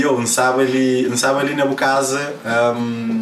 eu 0.00 0.18
não 0.18 0.26
sabe 0.26 0.62
ali, 0.62 1.06
não 1.08 1.16
sabe 1.16 1.40
ali 1.40 1.54
na 1.54 1.64
boa 1.64 1.76
casa, 1.76 2.34
um, 2.76 3.20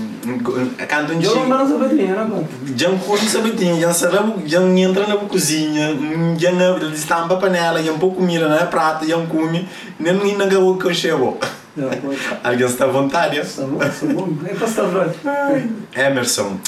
quando 0.88 1.14
um 1.14 1.20
Eu 1.20 1.34
não 1.36 1.48
mando 1.48 1.72
sapatinha, 1.72 2.14
não 2.14 2.30
conta. 2.30 2.48
já 2.76 2.90
com 2.90 3.16
sabatinho, 3.16 3.80
já 3.80 3.92
sabe, 3.92 4.16
já 4.46 4.62
entra 4.62 5.06
na 5.06 5.16
cozinha, 5.16 5.96
já 6.38 6.52
na 6.52 6.76
estampa 6.92 7.36
panela, 7.36 7.82
já 7.82 7.92
um 7.92 7.98
pouco 7.98 8.22
mira 8.22 8.48
na 8.48 8.66
prata, 8.66 9.06
já 9.06 9.16
come, 9.26 9.68
nem 9.98 10.12
não 10.12 10.24
ainda 10.24 10.60
o 10.60 10.76
que 10.76 10.86
eu 10.86 10.94
chego. 10.94 11.38
Não. 11.76 11.88
Alguém 12.42 12.66
está 12.66 12.84
à 12.84 12.88
vontade? 12.88 13.38
Está 13.38 13.62
bom, 13.62 13.82
está 13.82 14.06
bom. 14.06 14.28
É 14.44 14.54
para 14.54 14.66
estar 14.66 14.84
brother. 14.84 15.14
Emerson, 15.94 16.58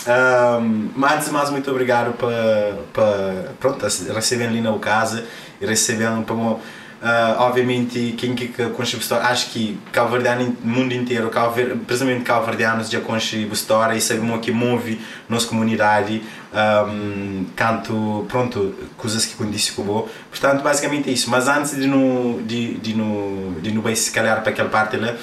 um, 0.61 1.05
antes 1.05 1.27
de 1.27 1.33
mais, 1.33 1.51
muito 1.51 1.71
obrigado 1.71 2.13
por, 2.17 2.31
por 2.93 3.53
pronto, 3.59 3.85
receber 4.15 4.47
ali 4.47 4.61
na 4.61 4.77
casa 4.79 5.25
e 5.61 5.67
receber 5.67 6.09
para 6.25 6.35
uh, 7.03 7.41
obviamente 7.41 8.15
quem 8.17 8.35
que 8.35 8.63
a 8.63 8.71
história 9.01 9.27
acho 9.27 9.51
que 9.51 9.77
no 10.37 10.57
mundo 10.63 10.95
inteiro 10.95 11.29
calver, 11.29 11.77
precisamente 11.79 12.23
calverdianos 12.23 12.89
já 12.89 13.01
história 13.53 13.97
e 13.97 14.01
sabemos 14.01 14.41
que 14.41 14.53
move 14.53 15.01
nossa 15.29 15.47
comunidade. 15.47 16.23
Um, 16.55 17.47
canto 17.57 18.27
pronto 18.29 18.75
coisas 18.99 19.25
que 19.25 19.35
condiz 19.35 19.71
com 19.71 19.81
o 19.81 20.09
portanto 20.29 20.63
basicamente 20.63 21.09
é 21.09 21.13
isso. 21.13 21.31
Mas 21.31 21.49
antes 21.49 21.75
de 21.75 21.87
no 21.87 22.43
de, 22.43 22.75
de 22.75 22.95
no 22.95 23.59
de 23.61 23.73
no 23.73 23.97
se 23.97 24.11
calhar 24.11 24.43
para 24.43 24.53
aquela 24.53 24.69
parte 24.69 24.99
lá 24.99 25.17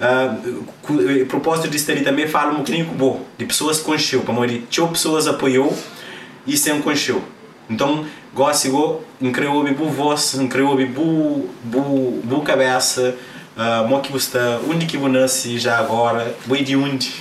uh, 0.00 0.64
o 0.88 1.26
propósito 1.26 1.68
disso 1.68 1.90
ali 1.90 2.02
também 2.02 2.28
fala 2.28 2.52
um 2.52 2.58
bocadinho 2.58 2.86
com 2.86 3.04
o 3.04 3.26
de 3.36 3.44
pessoas 3.44 3.78
que 3.78 3.84
conheceu 3.84 4.22
para 4.22 4.32
morrer 4.32 4.62
pessoas 4.88 5.26
apoiou 5.26 5.76
e 6.46 6.56
sem 6.56 6.80
conheceu 6.80 7.20
então 7.68 8.06
igual 8.64 9.00
incrível 9.20 9.74
bu 9.74 9.88
voz 9.88 10.34
incrível 10.34 10.76
bu 10.88 11.48
bu 11.64 12.20
bu 12.22 12.40
cabeça 12.42 13.14
uh, 13.56 13.88
mo 13.88 14.00
que 14.00 14.12
você 14.12 14.38
onde 14.68 14.84
que 14.86 14.96
você 14.98 15.08
nasce 15.12 15.58
já 15.58 15.78
agora 15.78 16.34
boi 16.46 16.62
de 16.62 16.76
onde 16.76 17.12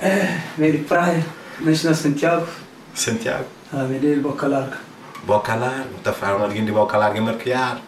É, 0.00 0.38
meio 0.58 0.72
de 0.72 0.78
praia. 0.84 1.24
Nasci 1.60 1.86
na 1.86 1.94
Santiago. 1.94 2.46
Santiago 2.94 3.46
Ah, 3.72 3.84
meio 3.84 4.00
de 4.00 4.16
boca 4.16 4.46
larga. 4.46 4.76
boca 5.24 5.54
larga 5.54 5.86
tá 6.02 6.12
falando 6.12 6.44
alguém 6.44 6.64
de 6.64 6.72
boca 6.72 6.98
larga 6.98 7.20
marquear 7.20 7.80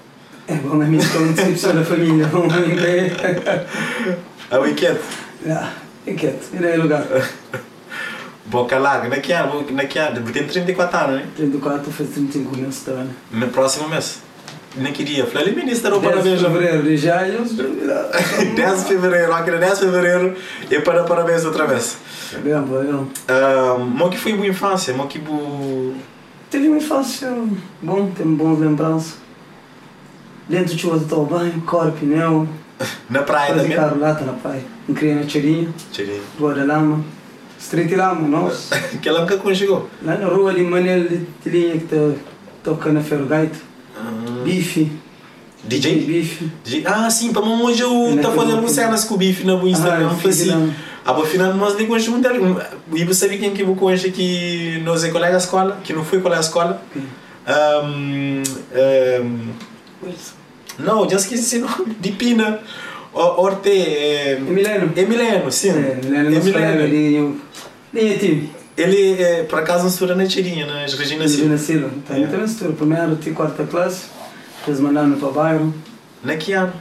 É 0.47 0.55
bom, 0.55 0.77
na 0.77 0.87
minha 0.87 1.03
pessoa 1.37 1.75
da 1.75 1.85
família. 1.85 2.27
Vamos 2.29 2.55
ver. 2.55 3.13
a 4.51 4.59
weekend 4.59 4.99
Ah, 5.47 5.73
é 6.07 6.15
quieto. 6.15 6.49
Era 6.57 6.69
aí 6.69 6.79
lugar. 6.79 7.05
boca 8.49 8.79
larga 8.79 9.09
na 9.09 9.17
que 9.19 9.33
ano 9.33 9.65
na 9.71 9.85
que 9.85 9.99
ano 9.99 10.21
tem 10.33 10.47
34 10.47 10.99
anos 10.99 11.21
né 11.21 11.29
34, 11.37 11.93
fez 11.93 12.11
35 12.11 12.57
meses 12.57 12.81
também. 12.81 13.09
no 13.33 13.49
próximo 13.49 13.89
mês 13.89 14.21
nem 14.77 14.93
queria 14.93 15.27
falei 15.27 15.55
ministro 15.55 15.91
não 15.91 16.01
para 16.01 16.21
10 16.21 16.25
de 16.25 16.31
beijo 16.31 16.45
fevereiro 16.47 16.83
de 16.83 16.97
janeiro. 16.97 17.45
10 18.55 18.79
de 18.81 18.85
fevereiro 18.89 19.33
aqui 19.33 19.51
10 19.51 19.79
de 19.79 19.85
fevereiro 19.85 20.37
e 20.71 20.81
para 20.81 21.05
parabéns 21.05 21.45
outra 21.45 21.67
vez 21.67 21.99
Bem, 22.37 22.61
bom. 22.61 23.07
Uh, 23.27 23.79
mo 23.81 24.11
que 24.11 24.19
foi 24.19 24.35
boa 24.35 24.47
infância, 24.47 24.93
mo 24.93 25.07
que 25.07 25.19
bo... 25.19 25.95
Teve 26.51 26.69
uma 26.69 26.77
infância 26.77 27.31
bom, 27.81 28.11
temos 28.11 28.37
boas 28.37 28.59
lembranças. 28.59 29.17
Dentro 30.47 30.75
de 30.75 30.81
chuva 30.81 30.99
do 30.99 31.23
banho, 31.25 31.61
cor, 31.63 31.91
pneu, 31.93 32.47
Na 33.09 33.23
praia 33.23 33.55
fazer 33.55 33.63
também? 33.63 33.77
carro 33.77 33.99
lata 33.99 34.25
na 34.25 34.35
praia. 34.35 34.63
Um 34.89 34.95
criança 34.95 35.27
tirinha, 35.27 35.69
Tirei. 35.91 36.21
rua 36.39 36.55
da 36.55 36.65
lama, 36.65 37.03
street 37.59 37.93
lama, 37.93 38.27
nossa. 38.29 38.79
Que 39.03 39.09
ela 39.09 39.21
nunca 39.21 39.37
conjugou. 39.37 39.89
Lá 40.03 40.17
na 40.17 40.27
rua 40.27 40.51
ali, 40.51 40.63
Manel 40.63 41.09
de 41.09 41.27
Tirinha 41.43 41.73
que 41.73 41.87
tá 41.87 42.13
tocando 42.63 42.99
a 42.99 43.03
ferro 43.03 43.27
gaita. 43.27 43.59
Bife. 44.45 44.91
DJ? 45.65 46.01
Bife. 46.05 46.51
DJ? 46.65 46.85
Ah, 46.87 47.11
sim, 47.11 47.33
para 47.33 47.43
mamãe 47.43 47.75
já 47.75 47.85
tá 48.23 48.31
fazendo 48.31 48.69
cenas 48.69 49.05
com 49.05 49.15
o 49.15 49.19
bife 49.19 49.45
na 49.45 49.57
boa 49.57 49.69
Instagram. 49.69 50.09
Ah, 50.11 50.29
assim. 50.29 50.45
filho, 50.45 50.75
A 51.05 51.13
boa 51.13 51.27
final 51.27 51.55
nós 51.55 51.77
nem 51.77 51.87
conhecemos 51.87 52.21
muito. 52.21 52.63
E 52.95 53.05
você 53.05 53.27
sabe 53.27 53.39
quem 53.39 53.53
que 53.53 53.63
eu 53.63 53.75
conheço 53.75 54.11
que 54.11 54.81
nós 54.85 55.05
é 55.05 55.11
colega 55.11 55.37
escola, 55.37 55.79
que 55.83 55.93
não 55.93 56.05
foi 56.05 56.21
colega 56.21 56.41
escola? 56.41 56.83
Um, 57.47 58.43
um, 59.23 59.49
não, 60.79 61.09
já 61.09 61.17
esqueci 61.17 61.59
o 61.59 61.61
nome. 61.63 61.97
De 61.99 62.13
Pina. 62.13 62.61
Orte. 63.23 63.69
É, 63.71 64.33
Emiliano. 64.39 64.93
Emiliano, 64.97 65.51
sim. 65.53 65.71
É, 65.71 65.99
Emiliano 66.03 66.83
ali. 66.83 67.35
Linha 67.93 68.19
time. 68.19 68.51
Ele, 68.77 69.21
é, 69.21 69.43
por 69.43 69.59
acaso, 69.59 69.83
não 69.83 69.91
estuda 69.91 70.15
na 70.15 70.25
Tirinha, 70.27 70.65
na 70.67 70.83
Regina 70.83 71.27
Silva. 71.27 71.55
Regina 71.55 71.59
Silva. 71.59 71.91
Tá, 72.07 72.17
É. 72.17 72.23
eu 72.25 72.29
também 72.29 72.45
estudo. 72.47 72.75
Primeiro 72.75 73.13
até 73.15 73.31
quarta 73.33 73.65
classe. 73.65 74.07
Depois 74.61 74.79
mandaram 74.81 75.13
para 75.13 75.29
o 75.29 75.33
bairro. 75.33 75.75
Na 76.23 76.37
que 76.37 76.53
ano? 76.53 76.73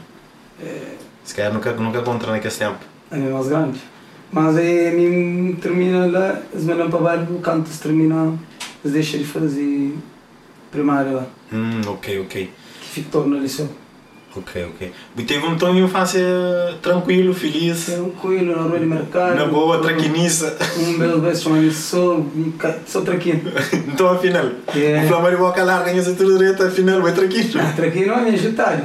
Se 1.23 1.33
calhar 1.35 1.53
nunca, 1.53 1.71
nunca 1.73 2.01
contra 2.01 2.31
naquele 2.31 2.53
tempo. 2.53 2.77
É 3.11 3.17
mais 3.17 3.47
grande. 3.47 3.79
Mas 4.31 4.57
aí 4.57 4.89
a 4.89 4.91
mim 4.91 5.57
termina 5.61 6.05
lá, 6.05 6.41
eles 6.51 6.65
mandam 6.65 6.89
para 6.89 6.99
o 6.99 7.03
bairro, 7.03 7.35
o 7.35 7.39
canto 7.39 7.69
se 7.69 7.79
termina, 7.81 8.37
eles 8.83 8.93
deixam 8.93 9.19
de 9.21 9.25
fazer 9.25 9.95
primária 10.69 11.11
lá, 11.13 11.25
Hum, 11.53 11.79
ok, 11.87 12.19
ok. 12.19 12.51
que 12.81 12.87
fica 12.89 13.07
todo 13.09 13.27
no 13.29 13.39
liceu. 13.39 13.69
Ok, 14.37 14.65
ok. 14.65 14.91
E 15.17 15.23
teve 15.23 15.45
um 15.47 15.57
tom 15.57 15.73
de 15.73 15.79
infância 15.79 16.21
tranquilo, 16.81 17.33
feliz, 17.33 17.89
É 17.89 17.99
um 17.99 18.11
coelho 18.11 18.55
na 18.55 18.61
rua 18.63 18.77
de 18.79 18.85
mercado. 18.85 19.35
na 19.35 19.45
boa, 19.45 19.81
traquiniça. 19.81 20.55
Um 20.77 20.97
belo 20.99 21.21
beijo 21.21 21.71
sou, 21.71 22.25
sou 22.85 23.01
traquino. 23.01 23.41
então, 23.87 24.09
afinal, 24.09 24.45
É. 24.75 25.03
o 25.03 25.07
Flamengo 25.07 25.37
boca 25.37 25.63
larga 25.63 25.91
em 25.91 26.01
cintura 26.03 26.37
direita, 26.37 26.67
afinal, 26.67 27.01
vai 27.01 27.13
traquino. 27.13 27.59
Ah, 27.59 27.73
traquino 27.75 28.13
é 28.13 28.29
agitário. 28.29 28.83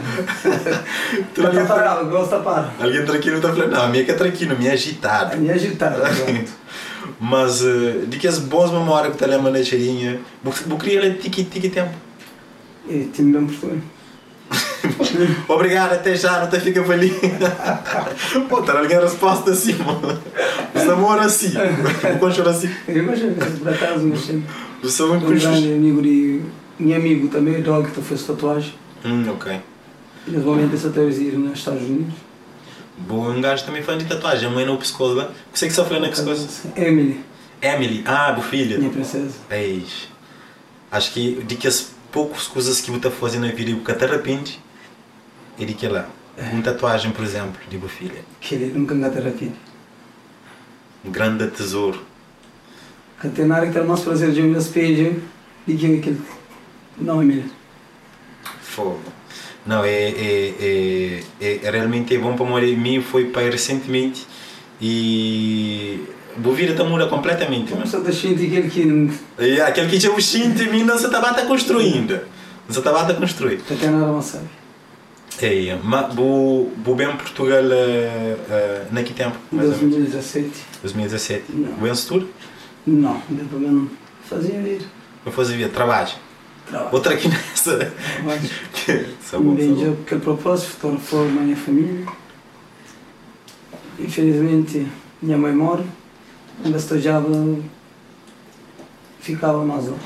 Tu 1.35 1.43
Tá 1.43 1.49
alguém, 1.49 1.67
parado, 1.67 2.09
gosta 2.09 2.39
para. 2.39 2.73
alguém 2.81 3.05
tranquilo 3.05 3.37
está 3.37 3.53
falando, 3.53 3.73
não, 3.73 3.83
a 3.83 3.89
minha 3.89 4.05
que 4.05 4.11
é 4.11 4.15
tranquilo, 4.15 4.57
minha 4.57 4.71
é 4.71 4.75
agitado. 4.75 5.37
Minha 5.37 5.55
agitário, 5.55 5.99
pronto. 6.01 6.51
Mas, 7.21 7.63
uh, 7.63 8.07
de 8.07 8.17
que 8.17 8.27
as 8.27 8.39
boas 8.39 8.71
memórias 8.71 9.13
que 9.13 9.19
te 9.19 9.29
lembra 9.29 9.51
na 9.51 9.63
cheirinha, 9.63 10.21
vou 10.43 10.79
criar 10.79 11.03
ele 11.05 11.15
tiki 11.19 11.45
tiki 11.45 11.69
tempo. 11.69 11.93
E 12.89 13.05
time 13.13 13.33
bem 13.33 13.47
português. 13.47 13.81
Obrigado, 15.49 15.93
até 15.95 16.15
já, 16.15 16.41
não 16.41 16.49
te 16.49 16.61
fica 16.61 16.83
feliz. 16.85 17.13
Pô, 18.49 18.63
tá 18.63 18.79
alguém 18.79 18.97
a 18.97 19.01
resposta 19.01 19.51
assim, 19.51 19.75
mano. 19.75 20.21
Os 20.75 20.89
amor 20.89 21.19
assim. 21.19 21.53
Vou 22.11 22.19
continuar 22.19 22.51
assim. 22.51 22.71
Eu 22.89 22.99
imagino, 22.99 23.35
por 23.35 23.69
acaso, 23.69 24.07
mas 24.07 24.21
sempre. 24.21 24.45
Muito 24.83 25.03
Um 25.05 25.21
grande 25.21 25.45
conhecidos. 25.47 25.77
amigo 25.77 26.03
de. 26.03 26.41
Meu 26.79 26.97
amigo 26.97 27.29
também, 27.29 27.63
Dog, 27.63 27.91
que 27.91 28.01
fez 28.03 28.23
tatuagem. 28.25 28.75
Hum, 29.05 29.25
ok. 29.31 29.61
Vão 30.29 30.59
essa 30.73 30.89
tatuagem 30.89 31.33
nos 31.33 31.59
Estados 31.59 31.83
Unidos. 31.83 32.15
Bom, 32.99 33.31
um 33.31 33.41
gajo 33.41 33.65
também 33.65 33.83
fã 33.83 33.97
de 33.97 34.05
tatuagem, 34.05 34.49
a 34.49 34.51
mãe 34.51 34.65
no 34.65 34.77
pescoço 34.77 35.15
lá. 35.15 35.25
O 35.25 35.59
que 35.59 35.65
é 35.65 35.69
que 35.69 35.75
sofreu 35.75 36.01
na 36.01 36.09
pescoço? 36.09 36.69
Emily, 36.77 37.21
Emily, 37.61 38.03
ah, 38.07 38.33
bo 38.33 38.43
filha. 38.43 38.79
minha 38.79 38.91
princesa. 38.91 39.35
Eis. 39.51 40.09
Acho 40.91 41.13
que 41.13 41.43
de 41.45 41.57
que 41.57 41.67
as 41.67 41.93
poucas 42.11 42.47
coisas 42.47 42.81
que 42.81 42.91
você 42.91 43.11
faz 43.11 43.35
na 43.35 43.49
vida 43.49 43.73
que 43.73 43.93
te 43.95 44.05
arrepende, 44.05 44.61
é 45.63 45.67
de 45.67 45.75
que 45.75 45.89
lá. 45.89 46.09
Uma 46.37 46.63
tatuagem, 46.63 47.13
por 47.13 47.25
exemplo, 47.25 47.61
de 47.69 47.77
bo 47.77 47.89
filha. 47.89 48.25
Que 48.41 48.55
ele 48.55 48.79
nunca 48.79 48.95
rapid. 48.95 49.53
Um 51.05 51.11
grande 51.11 51.47
tesouro. 51.49 52.01
Que 53.21 53.29
tem 53.29 53.47
nada 53.47 53.67
que 53.67 53.73
tem 53.73 53.85
mais 53.85 54.01
prazer 54.01 54.33
de 54.33 54.43
um 54.43 54.57
espelho 54.57 55.23
de 55.67 55.77
que 55.77 55.99
aquele. 55.99 56.21
Não, 56.99 57.23
Emily. 57.23 57.45
Fogo. 58.63 59.01
Não, 59.67 59.85
é, 59.85 59.91
é, 59.91 60.55
é, 60.61 61.23
é, 61.41 61.61
é 61.63 61.71
realmente 61.71 62.17
bom 62.19 62.35
para 62.35 62.47
morrer. 62.47 62.77
Mim 62.77 63.01
foi 63.01 63.27
para 63.27 63.51
recentemente 63.51 64.27
e 64.81 66.05
a 66.37 66.51
vida 66.51 66.73
está 66.73 66.83
muda 66.83 67.07
completamente. 67.07 67.73
Como 67.73 67.87
só 67.87 68.03
gente 68.11 68.47
aquele 68.47 68.69
que. 68.69 69.45
E 69.45 69.61
aquele 69.61 69.89
que 69.89 69.99
tinha 69.99 70.13
o 70.13 70.21
xinte, 70.21 70.69
mim 70.69 70.83
não 70.83 70.99
se 70.99 71.07
estava 71.07 71.29
a 71.29 71.47
construir 71.47 71.95
ainda. 71.95 72.27
Não 72.67 72.73
se 72.73 72.79
estava 72.79 73.03
a 73.03 73.15
construir. 73.15 73.59
Tem 73.59 73.91
nada 73.91 74.11
mais 74.11 74.25
sabe. 74.25 74.62
É, 75.41 75.79
mas 75.83 76.15
vou, 76.15 76.73
vou 76.85 76.95
bem 76.95 77.17
Portugal 77.17 77.63
uh, 77.63 77.67
uh, 77.67 78.93
naquele 78.93 79.15
tempo, 79.15 79.37
mais 79.51 79.71
ou 79.71 79.77
menos. 79.77 79.97
2017. 79.97 80.51
2017. 80.83 81.45
Não. 81.53 81.73
Bem 81.73 81.93
tudo? 81.95 82.29
Não, 82.87 83.23
deu 83.29 83.47
para 83.47 83.59
não 83.59 84.03
fazia 84.33 84.61
vir. 84.61 84.83
Eu 85.25 85.33
fazia 85.33 85.69
trabalho. 85.69 86.11
Trabalho. 86.67 86.91
Outra 86.93 87.15
aqui 87.15 87.29
nessa. 87.29 87.93
Mas, 88.25 88.51
Sabor, 89.21 89.55
vendi 89.55 89.81
sabor. 89.81 89.99
aquele 90.05 90.21
propósito, 90.21 90.71
fotografou 90.71 91.23
a 91.23 91.29
minha 91.29 91.57
família. 91.57 92.07
Infelizmente, 93.99 94.87
minha 95.21 95.39
mãe 95.39 95.53
morre. 95.53 95.85
Ainda 96.65 96.79
estejava. 96.79 97.29
Ficava 99.21 99.65
mais 99.65 99.89
lá. 99.89 99.97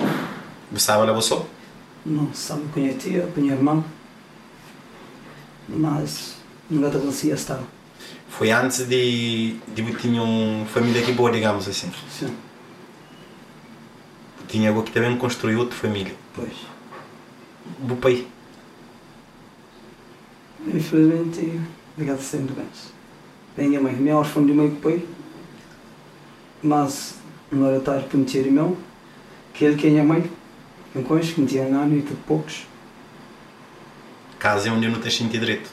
Gostava 0.71 1.07
da 1.07 1.13
você? 1.13 1.39
Não 2.05 2.33
sabe 2.35 2.63
com 2.73 2.85
a 2.85 2.93
tia, 2.93 3.29
com 3.35 3.41
a 3.41 3.45
irmã. 3.45 3.85
Mas 5.69 6.37
nunca 6.71 6.99
conseguia 6.99 7.35
estar. 7.35 7.61
Foi 8.29 8.51
antes 8.51 8.87
de, 8.87 9.57
de 9.75 9.83
eu 9.83 9.97
tinha 9.97 10.23
uma 10.23 10.67
família 10.67 11.01
aqui 11.03 11.13
boa, 11.13 11.31
digamos 11.31 11.67
assim. 11.69 11.91
Sim, 12.11 12.35
Tinha 14.47 14.69
algo 14.69 14.83
que 14.83 14.93
também 14.93 15.17
construiu 15.17 15.61
outra 15.61 15.77
família. 15.77 16.15
pois. 16.35 16.53
O 17.91 17.97
pai. 17.97 18.27
Infelizmente, 20.67 21.61
Obrigado 21.97 22.21
sendo 22.21 22.55
bens. 22.55 22.93
Minha 23.57 23.81
mãe, 23.81 23.95
minha 23.95 24.17
órfã 24.17 24.45
de 24.45 24.53
mãe 24.53 24.69
que 24.69 24.83
pai, 24.83 25.03
mas 26.63 27.15
não 27.51 27.67
era 27.67 27.81
tarde 27.81 28.05
para 28.05 28.19
meter 28.19 28.45
irmão, 28.45 28.77
que 29.55 29.65
ele 29.65 29.77
que 29.77 29.87
é 29.87 29.91
minha 29.91 30.05
mãe, 30.05 30.31
eu 30.95 31.03
conheço 31.03 31.35
que 31.35 31.41
me 31.41 31.47
tinha 31.47 31.63
um 31.63 31.75
ano 31.81 31.97
e 31.97 32.03
tudo 32.03 32.19
poucos. 32.27 32.67
Casa 34.39 34.69
é 34.69 34.73
onde 34.73 34.89
não 34.89 35.01
tens 35.01 35.17
sentido 35.17 35.41
direito. 35.41 35.71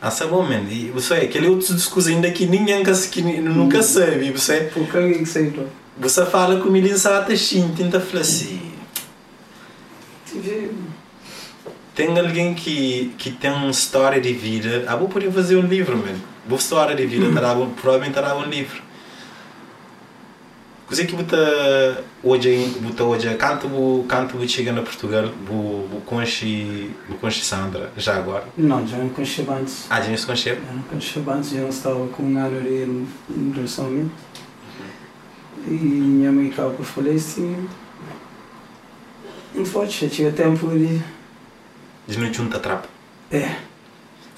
Ah, 0.00 0.10
tá 0.10 0.26
bom, 0.26 0.42
man. 0.42 0.62
E 0.68 0.90
você, 0.90 1.14
aquele 1.14 1.46
outro 1.46 1.74
discurso 1.74 2.08
ainda 2.08 2.28
que 2.30 2.44
ninguém 2.46 2.82
que 2.82 3.22
nunca 3.22 3.78
Hum. 3.78 3.82
sabe. 3.82 4.30
Você, 4.32 4.70
Porque 4.74 4.96
alguém 4.96 5.18
que 5.18 5.26
sei, 5.26 5.46
então. 5.46 5.66
você 5.96 6.26
fala 6.26 6.60
com 6.60 6.74
ele 6.76 6.90
exata 6.90 7.32
assim, 7.32 7.72
tenta 7.76 8.00
falar 8.00 8.22
assim. 8.22 8.60
Tem 11.94 12.18
alguém 12.18 12.54
que, 12.54 13.12
que 13.18 13.30
tem 13.30 13.50
uma 13.52 13.70
história 13.70 14.20
de 14.20 14.32
vida. 14.32 14.84
Ah, 14.88 14.96
vou 14.96 15.08
poder 15.08 15.30
fazer 15.30 15.56
um 15.56 15.66
livro, 15.66 15.96
man. 15.96 16.14
Boa 16.48 16.58
história 16.58 16.96
de 16.96 17.06
vida, 17.06 17.30
terá, 17.32 17.54
provavelmente 17.80 18.14
terá 18.14 18.34
um 18.36 18.44
livro. 18.44 18.82
Que 20.92 21.16
você 21.16 22.04
hoje, 22.22 22.66
você 22.82 23.02
hoje, 23.02 23.34
canto 23.36 23.66
você 23.66 24.06
canto 24.06 24.36
você 24.36 24.46
chega 24.46 24.72
na 24.72 24.82
Portugal, 24.82 25.24
você 25.24 26.00
conhece, 26.04 26.90
você 27.08 27.16
conhece 27.18 27.40
Sandra, 27.40 27.90
já 27.96 28.16
agora. 28.16 28.44
Não, 28.58 28.86
já 28.86 28.98
não 28.98 29.08
conhecia 29.08 29.50
antes. 29.50 29.86
Ah, 29.88 30.02
já 30.02 30.14
se 30.14 30.26
conhece? 30.26 30.50
Já 30.50 30.72
não 30.72 30.82
conhecia 30.82 31.22
antes, 31.26 31.50
já 31.50 31.60
não 31.60 31.68
estava 31.70 32.06
com 32.08 32.22
um 32.22 32.38
ano 32.38 32.60
de 32.60 32.84
um 33.30 33.52
relacionamento. 33.54 34.10
E 35.66 35.70
minha 35.70 36.30
mãe 36.30 36.50
acabou 36.50 36.74
que 36.74 36.80
eu 36.80 36.84
falei 36.84 37.14
assim. 37.14 37.66
Não 39.54 39.64
pode, 39.64 39.98
já 39.98 40.08
tinha 40.10 40.30
tempo 40.30 40.68
de. 40.68 41.02
Diz 42.06 42.18
não 42.18 42.34
junta 42.34 42.58
trap. 42.58 42.86
É, 43.30 43.56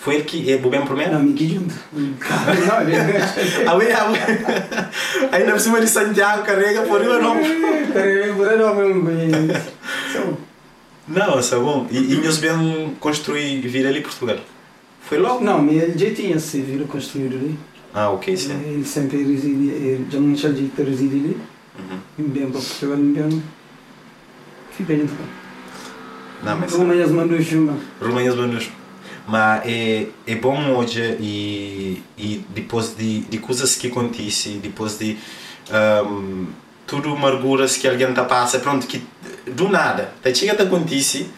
Foi 0.04 0.16
ele 0.16 0.24
que 0.24 0.52
é 0.52 0.56
o 0.56 0.68
bem 0.68 0.84
primeiro? 0.84 1.12
não, 1.14 1.34
junto. 1.34 1.74
Não, 1.94 2.14
Ah, 3.66 3.74
ué, 3.74 3.90
ah, 3.90 4.10
ué. 4.10 4.90
Ainda 5.32 5.52
por 5.52 5.60
cima 5.60 5.80
de 5.80 5.86
Santiago, 5.86 6.42
carrega 6.44 6.82
por 6.82 7.00
aí, 7.00 7.22
não. 7.22 7.38
Peraí, 7.90 8.34
por 8.34 8.46
aí 8.46 8.58
não 8.58 8.74
me 8.74 9.00
conhece. 9.00 9.70
Então, 10.10 10.36
Não, 11.08 11.38
está 11.38 11.58
bom. 11.58 11.86
E, 11.90 11.96
e 11.96 12.12
eles 12.18 12.36
bem 12.36 12.94
construir 13.00 13.62
vir 13.62 13.86
ali 13.86 14.02
Portugal. 14.02 14.36
Foi 15.08 15.16
logo? 15.16 15.42
Não, 15.42 15.62
mas 15.62 15.74
ele 15.74 15.96
já 15.96 16.14
tinha 16.14 16.38
se 16.38 16.60
viram 16.60 16.86
construído 16.86 17.36
ali. 17.36 17.58
Ah, 17.94 18.10
ok, 18.10 18.36
sim. 18.36 18.52
Ele 18.62 18.84
sempre 18.84 19.24
residia, 19.24 19.72
ele 19.72 20.06
já 20.10 20.20
não 20.20 20.34
tinha 20.34 20.52
que 20.68 20.82
reside 20.82 21.16
ali. 21.16 21.40
Uhum. 21.78 22.28
Bem 22.28 22.50
para 22.50 22.60
Portugal, 22.60 22.98
bem. 22.98 23.42
Fui 24.70 24.84
bem 24.84 25.00
então. 25.00 25.16
Não, 26.42 26.58
mas... 26.58 27.10
Mandam 27.10 27.40
chuma. 27.40 27.78
Romanhas 28.02 28.34
Banus. 28.34 28.83
Mas 29.26 29.62
é, 29.64 30.08
é 30.26 30.34
bom 30.34 30.76
hoje 30.76 31.16
e, 31.18 32.02
e 32.16 32.44
depois 32.50 32.94
de, 32.94 33.20
de 33.20 33.38
coisas 33.38 33.74
que 33.74 33.86
acontecem, 33.86 34.58
depois 34.58 34.98
de 34.98 35.16
um, 36.06 36.46
tudo 36.86 37.10
amarguras 37.10 37.76
que 37.76 37.88
alguém 37.88 38.10
está 38.10 38.24
passa, 38.24 38.58
pronto, 38.58 38.86
que 38.86 39.02
do 39.46 39.68
nada, 39.68 40.12
até 40.20 40.34
chega 40.34 40.52
a 40.52 40.66
acontecer, 40.66 41.30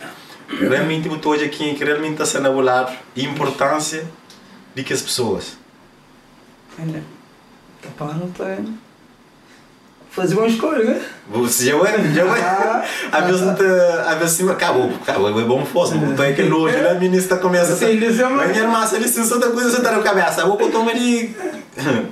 realmente 0.49 1.09
eu 1.09 1.21
hoje 1.25 1.45
aqui 1.45 1.75
que 1.75 1.85
realmente 1.85 2.13
está 2.13 2.27
sendo 2.27 2.49
avulado 2.49 2.93
a 2.93 3.21
importância 3.21 4.09
de 4.75 4.83
que 4.83 4.93
as 4.93 5.03
pessoas. 5.03 5.57
Olha, 6.79 7.03
tá 7.81 7.89
parando 7.97 8.27
para 8.37 8.59
fazer 10.17 10.35
uma 10.35 10.47
escolha, 10.49 10.83
né? 10.83 11.01
Você 11.31 11.67
já 11.67 11.77
vai, 11.77 12.13
já 12.15 12.25
vai. 12.25 12.41
Às 13.13 13.27
vezes, 13.27 13.41
não 13.43 13.55
tá- 13.55 14.05
às 14.09 14.19
vezes, 14.19 14.49
acabou, 14.49 14.91
acabou, 15.03 15.41
é 15.41 15.45
bom 15.45 15.65
fosse, 15.65 15.95
não 15.97 16.15
tem 16.17 16.33
aquele 16.33 16.51
hoje, 16.53 16.77
né? 16.77 16.91
A 16.91 16.95
ministra 16.95 17.37
começa 17.37 17.75
a. 17.75 17.77
Sim, 17.77 17.87
eles 17.87 18.17
chamam- 18.17 18.39
Vai 18.39 18.53
ganhar 18.53 18.69
massa, 18.69 18.97
licença 18.99 19.39
da 19.39 19.51
coisa, 19.51 19.71
você 19.71 19.83
tá 19.83 19.93
na 19.93 20.03
cabeça. 20.03 20.45
Vou 20.47 20.57
botar 20.57 20.79
uma 20.79 20.95
de. 20.95 21.31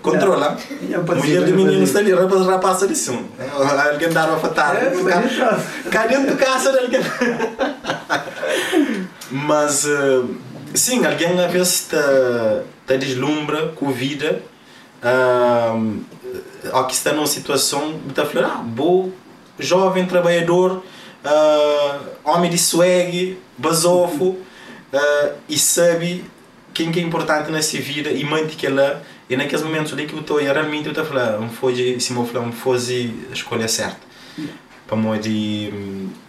Controla. 0.03 0.57
Já 0.91 1.01
pode 1.01 1.21
ser, 1.23 1.27
Mulher 1.27 1.45
de 1.45 1.53
menino 1.53 1.83
está 1.83 1.99
ali, 2.01 2.13
rapaz, 2.13 2.47
rapaz, 2.47 2.83
ali 2.83 2.95
sim. 2.95 3.25
Alguém 3.93 4.11
dá 4.11 4.27
uma 4.27 4.39
fatada. 4.39 4.79
É, 4.79 4.93
isso. 4.95 5.91
Cá 5.91 6.07
dentro 6.07 6.33
do 6.33 6.37
caça 6.37 6.71
de 6.73 6.79
alguém. 6.81 7.01
Mas, 9.31 9.87
eh, 9.87 10.23
sim, 10.75 11.05
alguém 11.05 11.39
às 11.43 11.51
vezes 11.53 11.75
está 11.75 12.61
tá 12.87 12.97
deslumbra 12.97 13.69
com 13.75 13.91
vida. 13.91 14.43
Um, 15.03 16.01
ou 16.73 16.85
que 16.87 16.95
está 16.95 17.13
numa 17.13 17.27
situação, 17.27 18.01
está 18.09 18.25
falando, 18.25 18.53
ah, 18.53 18.63
bom, 18.65 19.11
jovem, 19.59 20.07
trabalhador, 20.07 20.83
ah, 21.25 22.01
homem 22.25 22.51
de 22.51 22.59
swag, 22.59 23.39
basofo, 23.59 24.37
ah, 24.93 25.31
e 25.49 25.59
sabe 25.59 26.25
quem 26.73 26.91
que 26.91 26.99
é 27.01 27.03
importante 27.03 27.51
nessa 27.51 27.79
vida 27.79 28.11
e 28.11 28.25
mantém 28.25 28.49
que 28.57 28.67
ela 28.67 29.03
e 29.31 29.37
naqueles 29.37 29.65
momentos 29.65 29.93
ali 29.93 30.07
que 30.07 30.13
eu 30.15 30.21
estou 30.21 30.39
realmente 30.39 30.87
eu 30.87 30.91
estou 30.91 31.05
a 31.05 31.07
falar 31.07 31.39
não 31.39 31.49
foi 31.49 31.99
se 32.01 32.13
eu 32.13 32.27
falar 32.27 32.45
não 32.45 32.53
foi 32.53 33.15
a 33.31 33.33
escolha 33.33 33.69
certa 33.69 34.01
para 34.87 34.97
mo 34.97 35.17
de 35.17 35.73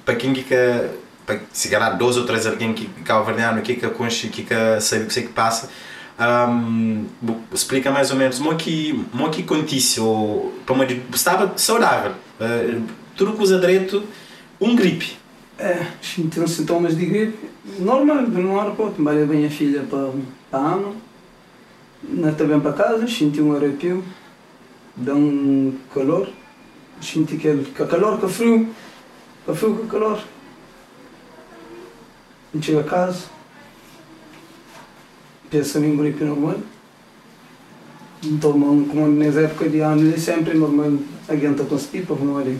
para 0.05 0.15
quem 0.15 0.33
que 0.33 0.43
que- 0.43 0.89
para 1.25 1.39
se 1.51 1.67
calhar 1.67 1.97
dois 1.97 2.15
ou 2.15 2.25
três 2.25 2.45
alguém 2.45 2.73
que 2.73 2.85
que 2.85 3.13
verdadeiro 3.25 3.61
que 3.63 3.75
que 3.75 3.89
conche 3.89 4.27
que 4.29 4.43
que 4.43 4.53
sabe 4.79 5.05
o 5.05 5.07
que 5.07 5.19
é 5.19 5.23
que 5.23 5.29
passa 5.29 5.67
um, 6.19 7.05
explica 7.53 7.91
mais 7.91 8.11
ou 8.11 8.17
menos 8.17 8.39
mo 8.39 8.55
que 8.55 8.93
mo 9.13 9.29
que 9.29 9.41
acontece 9.41 9.99
ou 9.99 10.53
para 10.65 10.75
mo 10.75 10.85
de 10.85 11.01
estava 11.13 11.57
saudável. 11.57 12.13
Uh, 12.39 12.83
tudo 13.15 13.33
coisa 13.33 13.59
direito 13.59 14.03
um 14.59 14.75
gripe. 14.75 15.17
É, 15.57 15.87
senti 16.01 16.45
sintomas 16.49 16.97
de 16.97 17.05
gripe, 17.05 17.49
normal, 17.79 18.23
no 18.23 18.59
aeroporto, 18.59 19.01
mas 19.01 19.27
bem 19.27 19.45
a 19.45 19.49
filha 19.49 19.83
para, 19.83 20.11
para 20.51 20.59
a 20.59 20.73
Ana, 20.73 20.91
não 22.03 22.33
bem 22.33 22.59
para 22.59 22.73
casa, 22.73 23.07
senti 23.07 23.41
um 23.41 23.55
arrepio, 23.55 24.03
dá 24.97 25.15
um 25.15 25.77
calor, 25.93 26.27
senti 27.01 27.37
que, 27.37 27.57
que 27.73 27.83
a 27.83 27.87
calor, 27.87 28.19
que 28.19 28.27
frio, 28.27 28.69
que 29.45 29.55
frio, 29.55 29.77
que 29.77 29.87
calor. 29.87 30.19
Chego 32.61 32.79
a 32.79 32.83
casa, 32.83 33.25
penso 35.55 35.79
em 35.79 35.95
normal, 36.25 36.57
tomo 38.41 38.85
como 38.87 39.07
nessa 39.07 39.41
época 39.41 39.69
de 39.69 39.79
ano, 39.79 40.17
sempre 40.17 40.57
normal, 40.57 40.93
aguenta 41.29 41.63
com 41.63 41.75
esse 41.75 41.87
tipo, 41.87 42.15
não 42.15 42.41
é? 42.41 42.55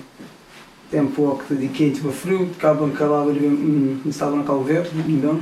tempo 0.89 1.42
que 1.45 1.56
de 1.56 1.68
quente 1.68 2.00
para 2.00 2.12
frio, 2.12 2.50
acaba 2.57 2.88
acabava 2.88 3.33
de 3.33 3.45
hum, 3.45 4.00
estava 4.06 4.36
na 4.38 4.44
Cabo 4.44 4.63
Verde, 4.63 4.89
então 5.09 5.38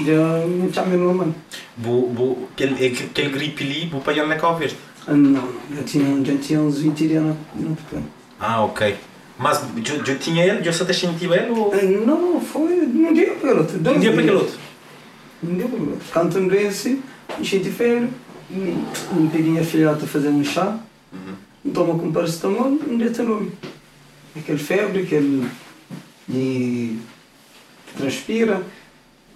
já 0.00 0.46
não 0.46 0.70
tinha 0.70 1.34
bo, 1.76 2.08
bo, 2.08 2.48
aquele, 2.52 3.28
gripe 3.30 3.64
ali 3.64 3.88
vou 3.90 4.00
apanhar 4.00 4.26
na 4.26 4.36
Cabo 4.36 4.56
Verde 4.58 4.76
Ah, 5.06 5.12
Não, 5.12 5.48
já 5.74 5.82
tinha, 5.82 6.24
já 6.24 6.38
tinha 6.38 6.60
uns 6.60 6.78
20 6.78 7.08
dias 7.08 7.22
na, 7.22 7.34
na 7.56 7.76
Portugal. 7.76 8.04
ah 8.40 8.64
ok 8.64 8.94
mas 9.38 9.62
eu, 9.86 10.02
eu 10.06 10.18
tinha 10.18 10.46
ele 10.46 10.66
eu 10.66 10.72
só 10.72 10.84
te 10.86 10.94
senti 10.94 11.26
ele 11.26 11.50
ou 11.50 11.72
Ah, 11.74 11.82
Não, 11.82 12.40
foi 12.40 12.86
um 12.86 13.12
dia 13.12 13.32
para 13.34 13.52
o 13.52 13.52
para 13.52 13.60
outro 13.60 13.76
Um 13.78 13.98
dia 13.98 14.12
para 14.12 14.32
o 14.32 14.38
outro. 14.38 14.65
Canto 16.12 16.38
um 16.38 16.48
desse, 16.48 17.00
enchi 17.38 17.58
de 17.58 17.70
feira, 17.70 18.08
me 18.50 19.28
pedi 19.30 19.58
a 19.58 19.64
filhota 19.64 20.06
fazer 20.06 20.28
um 20.28 20.44
chá, 20.44 20.78
Uhum. 21.12 21.72
toma 21.72 21.98
com 21.98 22.12
paracetamol, 22.12 22.68
um 22.68 22.98
nome. 23.24 23.52
Aquele 24.36 24.58
febre, 24.58 25.02
aquele 25.02 25.48
de 26.28 26.98
transpira, 27.96 28.62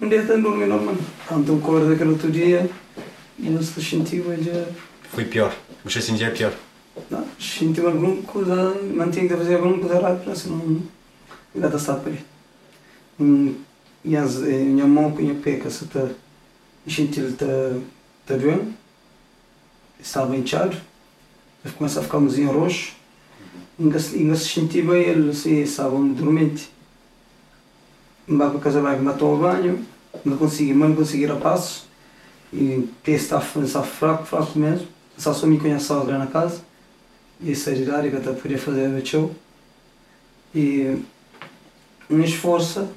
um 0.01 0.09
dia 0.09 0.23
tem 0.23 0.41
dormir 0.41 0.67
normal. 0.67 0.97
Quando 1.27 1.53
eu 1.53 1.59
acordo 1.59 1.93
aquele 1.93 2.11
outro 2.11 2.31
dia, 2.31 2.69
e 3.39 3.53
eu 3.53 3.63
se 3.63 3.83
sentiu 3.83 4.25
já. 4.43 4.67
foi 5.11 5.25
pior 5.25 5.55
você 5.85 6.01
sentia 6.01 6.27
é 6.27 6.31
pior 6.31 6.53
Não, 7.11 7.25
sentiu 7.39 7.87
alguma 7.89 8.21
coisa, 8.23 8.75
mantinha 8.95 9.29
que 9.29 9.37
fazer 9.37 9.55
alguma 9.55 9.79
coisa 9.79 9.97
errada, 9.97 10.17
para 10.17 10.35
não. 10.51 10.83
Ainda 11.55 11.75
está 11.75 11.95
para 11.95 12.13
aí. 12.13 12.19
Hum, 14.05 14.11
E 14.11 14.17
as, 14.17 14.43
eh, 14.43 14.65
minha 14.65 14.87
mão 14.87 15.11
com 15.13 15.31
a 15.31 15.35
peca, 15.35 15.71
se 15.71 15.85
está. 15.85 16.09
Sentiu 16.89 17.25
ele 17.25 17.33
está 17.35 17.47
tá 18.27 18.37
doendo, 18.37 18.73
estava 20.01 20.37
inchado, 20.37 20.77
ele 21.65 21.75
começa 21.75 22.01
a 22.01 22.03
ficar 22.03 22.19
mesinho 22.21 22.51
roxo, 22.53 22.95
ainda 23.79 23.99
se 23.99 24.17
ainda 24.17 24.35
se 24.35 24.49
sentia 24.49 24.83
bem, 24.85 25.03
ele 25.03 25.31
assim, 25.31 25.61
estava 25.61 25.97
dormente. 25.99 26.71
Vai 28.27 28.51
para 28.51 28.61
casa, 28.61 28.81
vai, 28.81 28.99
matou 29.01 29.35
o 29.35 29.39
banho, 29.39 29.85
não 30.25 30.37
consegui, 30.37 30.73
não 30.73 30.95
consegui 30.95 31.25
ir 31.25 31.31
a 31.31 31.37
passos, 31.37 31.85
e 32.53 32.89
está, 33.07 33.39
está 33.63 33.83
fraco, 33.83 34.25
fraco 34.25 34.59
mesmo, 34.59 34.87
só 35.19 35.33
só 35.35 35.47
me 35.47 35.59
conhece 35.59 35.93
a 35.93 36.03
na 36.05 36.27
casa, 36.27 36.63
e 37.41 37.53
essa 37.53 37.71
era 37.71 38.11
que 38.11 38.17
até 38.17 38.33
podia 38.33 38.59
fazer 38.59 38.89
o 38.89 39.07
show, 39.07 39.35
e 40.55 41.03
um 42.09 42.21
esforço, 42.21 42.89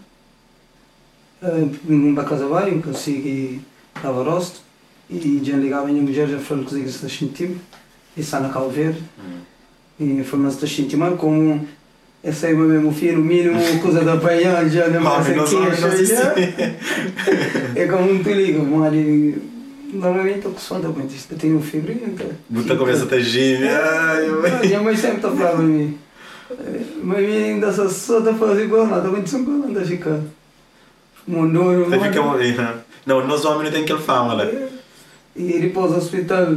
casa 2.24 2.46
vai, 2.48 2.72
consegui 2.82 3.62
rosto, 4.24 4.62
e 5.10 5.42
já 5.44 5.58
ligava 5.58 5.84
a 5.84 5.92
minha 5.92 6.02
mulher, 6.02 6.28
já 6.28 6.40
falou 6.40 6.64
que 6.66 6.90
se 6.90 7.10
sentiu, 7.10 7.56
e 8.16 8.22
está 8.22 8.40
na 8.40 8.50
Cabo 8.50 8.70
Verde, 8.70 9.02
e 10.00 10.24
foi 10.24 10.40
mais 10.40 10.56
da 10.56 10.68
sentir 10.68 10.98
como 11.18 11.68
Essa 12.24 12.48
aí 12.48 12.56
mesmo, 12.56 12.92
filho, 12.94 13.20
mínimo, 13.20 13.60
coisa 13.82 14.02
da 14.04 14.14
apanhar, 14.14 14.68
já 14.70 14.88
não 14.88 15.02
Mami, 15.02 15.36
mais 15.36 15.84
aqui, 15.84 16.14
assim. 16.14 16.14
É 17.76 17.86
como 17.88 18.12
um 18.12 18.24
liga, 18.24 18.60
mas 18.64 18.94
normalmente 19.94 20.38
estou 20.38 20.52
com 20.54 20.60
sono 20.60 20.82
da 20.82 20.90
mãe, 20.90 21.06
eu 21.34 21.38
tenho 21.38 21.60
febre, 21.62 22.02
então. 22.06 22.28
Muita 22.50 22.76
conversa 22.78 23.06
tá 23.06 23.18
eu- 23.18 23.66
Ah, 23.68 24.60
Minha 24.66 24.82
mãe 24.82 24.96
sempre 24.96 25.18
está 25.18 25.30
falar 25.32 25.52
para 25.52 25.60
mim. 25.64 25.98
Mas 27.04 27.18
ainda 27.20 27.72
só 27.74 27.90
só 27.90 28.20
está 28.20 28.34
fazer 28.34 28.64
igual 28.66 28.88
nada, 28.88 29.10
quando 29.10 29.28
são 29.28 29.42
igual, 29.42 29.64
anda 29.68 29.82
a 29.82 29.84
Até 31.88 32.00
fica 32.00 32.22
um- 32.22 32.32
Uhum. 32.34 32.80
Não, 33.06 33.28
nós 33.28 33.44
homens 33.44 33.66
não 33.66 33.72
tem 33.72 33.84
aquele 33.84 34.00
fama 34.00 34.34
lá. 34.34 34.46
E 34.46 35.44
ele 35.52 35.70
pôs 35.72 35.92
no 35.92 35.98
hospital, 35.98 36.56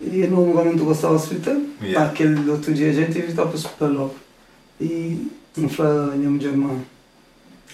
e 0.00 0.20
eu 0.20 0.30
não 0.30 0.46
normalmente 0.46 0.80
gostava 0.82 1.14
do 1.14 1.20
hospital. 1.20 1.56
Yeah. 1.80 2.10
Aquele 2.10 2.50
outro 2.50 2.74
dia 2.74 2.90
a 2.90 2.92
gente 2.92 3.12
teve 3.12 3.28
que 3.28 3.34
para 3.34 3.52
o 3.52 3.54
hospital 3.54 3.88
logo. 3.92 4.14
E 4.80 5.30
não 5.56 5.68
falou 5.68 6.12
a 6.12 6.16
minha 6.16 6.28
mulher, 6.30 6.48
irmã, 6.50 6.80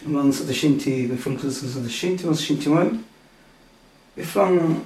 lá 0.06 0.22
não 0.24 0.32
se 0.32 0.42
deixa 0.44 0.68
gente, 0.68 0.90
não 1.08 1.16
falou 1.16 1.38
que 1.38 1.50
se 1.50 1.64
deixa 1.78 2.06
gente, 2.06 2.26
mas 2.26 2.38
se 2.38 2.44
gente 2.44 2.68
mal. 2.68 2.90
E 4.16 4.22
falaram 4.22 4.76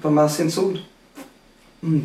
para 0.00 0.10
mais 0.10 0.32
de 0.36 0.60
saúde. 0.60 0.86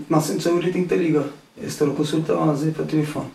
Mais 0.07 0.23
centro 0.23 0.37
de 0.37 0.43
saúde 0.43 0.71
tem 0.71 0.85
que 0.85 0.93
estar 0.93 0.95
liga. 0.95 1.25
Esta 1.61 1.83
era 1.83 1.91
a 1.91 1.95
consulta, 1.95 2.35
mas 2.37 2.65
é 2.65 2.71
para 2.71 2.85
telefone. 2.85 3.27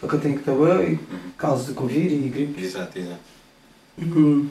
Porque 0.00 0.16
eu 0.16 0.20
tenho 0.20 0.34
que 0.34 0.40
estar 0.40 0.54
bem, 0.54 0.98
caso 1.36 1.66
de 1.66 1.72
Covid 1.74 2.14
e 2.14 2.28
gripe. 2.28 2.62
Exato, 2.64 2.98
exato. 2.98 3.20
Hum, 3.98 4.48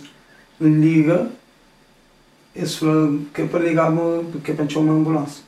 liga, 0.59 1.29
falaram 2.79 3.25
que 3.33 3.41
é 3.41 3.45
para 3.47 3.59
ligar, 3.63 3.91
porque 4.31 4.51
é 4.51 4.53
para 4.55 4.67
chamar 4.69 4.91
uma 4.93 4.99
ambulância. 5.01 5.43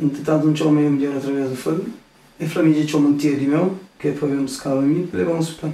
Entretanto, 0.00 0.46
não 0.46 0.56
chamei 0.56 0.86
a 0.86 0.90
mulher 0.90 1.16
através 1.16 1.50
do 1.50 1.56
fone. 1.56 1.92
E 2.40 2.46
falei, 2.46 2.72
me 2.72 2.88
chamou 2.88 3.10
um 3.10 3.16
tio 3.16 3.36
de 3.36 3.46
meu, 3.46 3.76
que 3.98 4.08
é 4.08 4.12
para 4.12 4.28
ver 4.28 4.36
buscar 4.40 4.70
a 4.72 4.80
mim, 4.80 5.06
para 5.08 5.18
levar 5.20 5.32
um 5.32 5.38
hospital. 5.38 5.72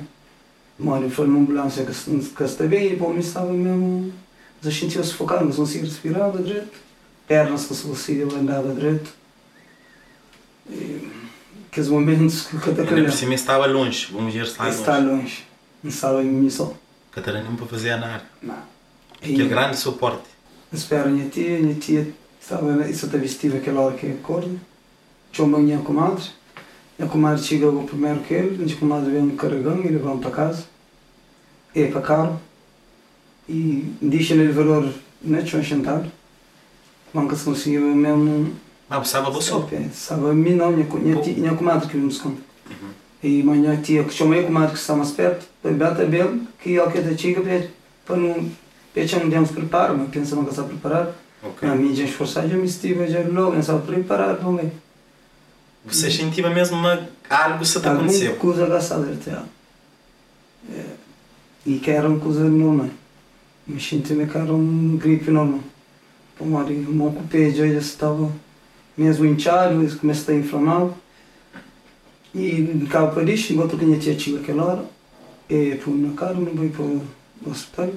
Mano, 0.79 1.09
foi 1.11 1.27
uma 1.27 1.39
ambulância 1.41 1.85
que, 1.85 1.93
se- 1.95 2.11
que 2.35 2.43
está 2.43 2.65
bem, 2.65 2.93
e 2.93 2.97
para 2.97 3.09
mim 3.11 3.19
estava 3.21 3.53
mesmo. 3.53 4.13
Mas 4.63 4.73
eu 4.75 4.81
sentia 4.81 5.03
sufocar, 5.03 5.45
mas 5.45 5.57
não 5.59 5.65
conseguia 5.65 5.87
respirar 5.89 6.33
direito. 6.43 6.73
Pernas 7.29 7.67
que 7.67 7.75
se 7.75 7.83
conseguia 7.87 8.25
andar 8.25 8.63
direito. 8.63 9.11
E, 10.71 11.09
aqueles 11.71 11.89
momentos 11.91 12.47
que 12.47 12.57
Ainda 12.71 13.05
por 13.05 13.13
cima 13.13 13.35
estava 13.35 13.67
longe. 13.67 14.09
Vamos 14.11 14.33
se 14.47 14.53
está 14.53 14.69
está 14.71 14.99
longe. 14.99 15.11
longe. 15.11 15.45
Não 15.83 15.91
estava 15.91 16.23
em 16.23 16.27
mim 16.27 16.49
só. 16.51 16.75
Catarina 17.15 17.49
para 17.57 17.67
fazer 17.67 17.97
nada. 17.97 18.25
Não. 18.43 18.59
Aquele 19.17 19.47
grande 19.47 19.77
suporte. 19.77 20.25
Espera 20.73 21.05
a 21.05 21.09
minha 21.09 21.29
tia, 21.29 21.61
minha 21.61 21.75
tia 21.77 22.13
estava, 22.41 22.89
isso 22.89 23.07
até 23.07 23.17
vestiva 23.17 23.59
aquela 23.59 23.83
hora 23.83 23.97
que 23.97 24.11
acorda. 24.11 24.57
Chamou 25.31 25.61
a 25.61 25.63
minha 25.63 25.79
comadre. 25.79 26.25
Minha 26.99 27.11
comadre 27.11 27.43
chegou 27.43 27.85
primeiro 27.85 28.21
que 28.21 28.35
ele, 28.35 28.59
minha 28.59 28.77
comadre 28.77 29.13
veio 29.13 29.25
no 29.25 29.37
carregão 29.37 29.81
e 29.85 29.89
levou 29.89 30.19
para 30.19 30.31
casa. 30.33 30.65
E 31.73 31.87
para 31.87 32.01
carro. 32.01 32.41
E 33.49 33.95
deixa 34.03 34.35
ele 34.35 34.53
valor, 34.53 34.93
né, 35.23 35.43
tinha 35.43 35.63
sentado. 35.63 36.11
Nunca 37.13 37.37
se 37.37 37.45
conseguia 37.45 37.81
mesmo. 37.81 38.57
Ah, 38.91 38.99
precisava 38.99 39.31
você 39.31 39.51
só. 39.51 39.69
Sabe, 39.93 40.31
a 40.31 40.33
mim 40.33 40.55
não, 40.55 40.73
minha, 40.73 40.87
minha, 40.87 41.23
minha 41.23 41.55
comadre 41.55 41.89
que 41.89 41.97
vimos 41.97 42.19
com. 42.19 42.31
E 42.31 42.75
a 43.27 43.45
minha 43.45 43.77
tia, 43.79 44.05
que 44.05 44.13
chamei 44.13 44.41
a 44.41 44.45
comadre 44.45 44.73
que 44.73 44.79
está 44.79 44.95
mais 44.95 45.11
perto, 45.13 45.47
para 45.63 45.73
bata 45.73 46.05
bem, 46.05 46.47
que 46.63 46.71
ele 46.71 46.91
que 46.91 47.01
da 47.01 47.17
chica, 47.17 47.41
para 48.05 48.17
não. 48.17 48.51
Para 48.93 49.19
não 49.19 49.29
devemos 49.29 49.51
preparar, 49.51 49.97
mas 49.97 50.11
pensa 50.11 50.37
que 50.37 50.51
está 50.51 50.63
preparado. 50.63 51.15
Ok. 51.43 51.69
A 51.69 51.75
mídia 51.75 52.05
esforçada 52.05 52.49
já 52.49 52.57
me 52.57 52.65
estive 52.65 53.07
já 53.09 53.21
logo, 53.21 53.55
não 53.55 53.63
sabe 53.63 53.87
preparar 53.87 54.37
também. 54.37 54.71
Você 55.85 56.11
sentia 56.11 56.49
mesmo 56.49 56.77
uma... 56.77 57.09
algo 57.29 57.59
que 57.59 57.65
está 57.65 57.91
Alguma 57.91 58.35
coisa 58.37 58.67
gastada 58.67 59.13
até. 59.13 59.33
É, 60.73 60.85
e 61.67 61.79
que 61.79 61.91
era 61.91 62.09
uma 62.09 62.19
coisa 62.19 62.45
normal. 62.45 62.89
Me 63.67 63.81
senti 63.81 64.15
que 64.15 64.39
era 64.39 64.53
um 64.53 64.97
gripe 64.97 65.31
normal. 65.31 65.61
Então, 66.35 66.47
o 66.47 66.95
meu 66.95 67.13
cupê 67.13 67.51
já 67.51 67.67
estava 67.67 68.31
mesmo 68.97 69.27
inchado, 69.27 69.99
começa 69.99 70.33
a 70.33 70.35
inflamar. 70.35 70.89
E 72.35 72.87
cá 72.91 73.07
para 73.07 73.31
isso, 73.31 73.53
enquanto 73.53 73.79
que 73.79 73.85
a 73.85 73.87
minha 73.87 73.99
tia 73.99 74.19
chegou 74.19 74.41
aquela 74.41 74.65
hora, 74.65 74.85
e 75.49 75.77
fui 75.77 75.95
na 75.95 76.15
cara, 76.15 76.35
não 76.35 76.57
fui 76.57 76.69
para 76.69 76.83
o 76.83 77.03
hospital. 77.47 77.91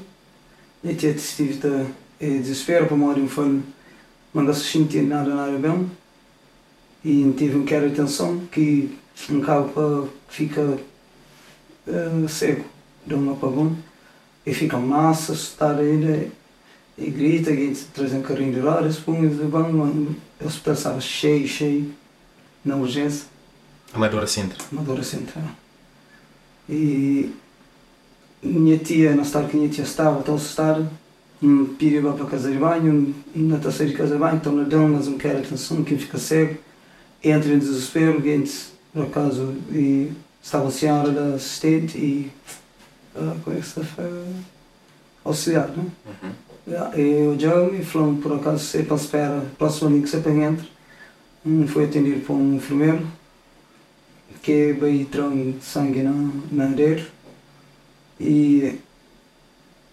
Minha 0.84 0.96
tia 0.96 1.10
estive 1.10 1.56
de 1.56 1.88
eh, 2.20 2.38
desespero 2.38 2.86
para 2.86 2.96
morrer 2.96 3.28
folha, 3.28 3.62
mas 4.32 4.46
não 4.46 4.54
se 4.54 4.66
sentia 4.66 5.02
nada, 5.02 5.34
nada 5.34 5.58
bem. 5.58 5.90
E 7.04 7.34
tive 7.36 7.58
um 7.58 7.66
quero 7.66 7.88
de 7.90 7.94
atenção 7.94 8.46
que 8.52 8.96
um 9.32 9.42
para 9.42 10.08
fica 10.30 10.78
cego, 12.30 12.66
dá 13.08 13.16
um 13.16 13.34
apagão. 13.34 13.76
E 14.46 14.54
fica 14.54 14.78
massa, 14.78 15.34
assustar 15.34 15.84
ele, 15.84 16.32
e 16.96 17.10
grita, 17.10 17.52
e 17.52 17.74
traz 17.94 18.14
um 18.14 18.22
carrinho 18.22 18.54
de 18.54 18.62
lá, 18.62 18.82
responde, 18.82 19.28
vamos, 19.28 20.16
o 20.40 20.46
hospital 20.46 20.74
estava 20.74 21.02
cheio, 21.02 21.48
cheio, 21.48 21.92
na 22.64 22.76
urgência 22.76 23.37
Amadora 23.94 24.28
Sintra. 24.28 24.58
Amadora 24.72 25.04
Central. 25.04 25.44
E 26.70 27.32
minha 28.44 28.78
tia, 28.78 29.16
na 29.16 29.22
estava 29.24 29.48
que 29.48 29.56
minha 29.58 29.70
tia 29.70 29.84
estava, 29.84 30.22
tão 30.22 30.36
assustada, 30.36 30.90
me 31.42 31.68
pediu 31.70 32.02
para 32.14 32.24
a 32.26 32.30
casa 32.30 32.52
de 32.52 32.58
banho, 32.58 33.16
e 33.36 33.40
na 33.40 33.58
terceira 33.58 33.94
casa 33.94 34.14
de 34.14 34.20
banho, 34.20 34.36
então 34.38 34.54
na 34.54 34.64
dão, 34.64 34.88
mas 34.90 35.08
não 35.08 35.18
quer 35.18 35.38
atenção, 35.38 35.84
quem 35.84 35.98
fica 35.98 36.18
cego, 36.18 36.58
entra 37.24 37.52
em 37.52 37.60
desespero, 37.60 38.22
gente, 38.22 38.52
por 38.94 39.04
acaso, 39.06 39.56
e 39.72 40.12
estava 40.42 40.68
a 40.68 40.72
senhora 40.72 41.12
da 41.12 41.36
assistente 41.36 41.98
e 41.98 42.32
ah, 43.16 43.36
como 43.44 43.56
é 43.56 43.60
que 43.60 43.66
se 43.66 43.82
auxiliar, 45.24 45.70
não 45.76 45.84
Uhum. 45.84 46.32
é? 46.68 47.00
E 47.00 47.26
eu 47.26 47.40
já 47.40 47.56
me 47.66 47.84
falou, 47.84 48.16
por 48.16 48.34
acaso, 48.34 48.60
você 48.60 48.84
para 48.84 48.96
espera, 48.98 49.46
próximo 49.58 50.02
que 50.02 50.08
você 50.08 50.18
entra, 50.18 50.66
um 51.46 51.68
foi 51.68 51.86
atendido 51.86 52.22
por 52.26 52.34
um 52.34 52.56
enfermeiro, 52.56 53.06
que 54.48 54.72
veio 54.80 55.04
tirar 55.12 55.30
sangue 55.62 56.02
na, 56.04 56.14
na 56.52 56.66
dele 56.68 57.06
e, 58.18 58.80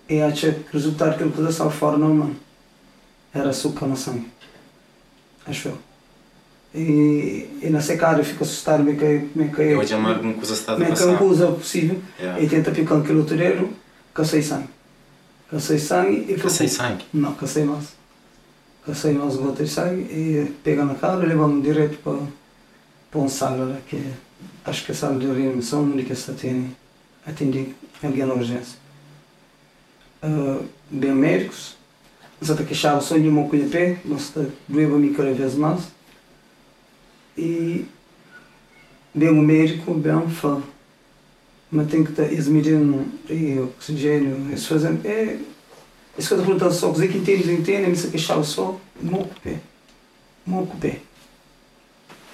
e 0.08 0.20
acha 0.22 0.52
que 0.52 0.70
o 0.70 0.72
resultado 0.74 1.16
que 1.16 1.24
ele 1.24 1.32
pôs 1.32 1.48
estava 1.48 1.70
fora 1.72 1.96
normal. 1.98 2.30
Era 3.34 3.50
açúcar 3.50 3.86
no 3.88 3.96
sangue. 3.96 4.28
Acho 5.44 5.70
eu. 5.70 5.78
E, 6.72 7.48
e 7.62 7.68
na 7.68 7.80
secada 7.80 8.20
eu 8.20 8.24
fico 8.24 8.44
assustado, 8.44 8.84
me 8.84 8.94
cai, 8.94 9.28
me 9.34 9.48
cai, 9.48 9.74
Eu 9.74 9.84
já 9.84 9.98
mais 9.98 10.16
alguma 10.18 10.34
coisa 10.34 10.52
está 10.54 10.74
a 10.74 10.78
me 10.78 10.84
cai 10.86 10.92
uma 10.94 10.98
passar. 11.06 11.18
coisa 11.18 11.46
possível 11.48 12.00
Yeah. 12.20 12.40
e 12.40 12.48
tenta 12.48 12.70
picar 12.70 12.98
aquele 13.00 13.18
outro 13.18 13.36
cacei 14.14 14.40
sangue. 14.40 14.68
Cacei 15.50 15.80
sangue 15.80 16.32
e 16.32 16.50
sem 16.50 16.68
sangue. 16.68 17.04
Não, 17.12 17.34
cacei 17.34 17.64
mais. 17.64 17.86
Cacei 18.86 19.12
mais 19.14 19.34
gotas 19.34 19.68
de 19.68 19.74
sangue 19.74 20.02
e 20.02 20.52
pega 20.62 20.84
na 20.84 20.94
cara 20.94 21.24
e 21.24 21.28
levamos 21.28 21.60
direto 21.64 21.98
para, 22.04 22.18
para 23.10 23.20
um 23.20 23.28
sala 23.28 23.80
que 23.88 23.96
é- 23.96 24.12
acho 24.64 24.84
que 24.84 24.92
a 24.92 25.10
de 25.12 25.26
reanimação 25.26 25.84
onde 25.84 26.04
que 26.04 26.12
está 26.12 26.32
atende, 26.32 26.70
atende 27.26 27.74
alguém 28.02 28.26
na 28.26 28.34
urgência. 28.34 28.78
Uh, 30.22 30.64
bem 30.90 31.12
médicos, 31.12 31.76
mas 32.40 32.50
até 32.50 32.64
que 32.64 32.74
chave 32.74 33.04
só 33.04 33.16
de 33.16 33.28
uma 33.28 33.48
coisa 33.48 33.68
pé, 33.68 33.98
mas 34.04 34.22
está 34.22 34.44
doendo-me 34.68 35.14
cada 35.14 35.32
vez 35.32 35.54
mais. 35.54 35.88
E 37.36 37.86
bem 39.14 39.28
o 39.28 39.42
médico, 39.42 39.94
bem 39.94 40.28
fala, 40.28 40.62
mas 41.70 41.90
tem 41.90 42.04
que 42.04 42.10
estar 42.10 42.32
examinando 42.32 43.06
e 43.28 43.58
oxigênio, 43.58 44.52
isso 44.52 44.68
fazendo. 44.68 45.04
É, 45.06 45.38
isso 46.16 46.28
que 46.28 46.34
eu 46.34 46.38
estou 46.38 46.44
perguntando 46.44 46.72
só, 46.72 46.90
dizer 46.90 47.08
que 47.08 47.18
entende, 47.18 47.52
entende, 47.52 47.88
mas 47.88 48.04
que 48.04 48.18
chave 48.18 48.44
só, 48.44 48.78
não 49.00 49.24
pé. 49.42 49.58
Não 50.46 50.64
pé. 50.66 51.00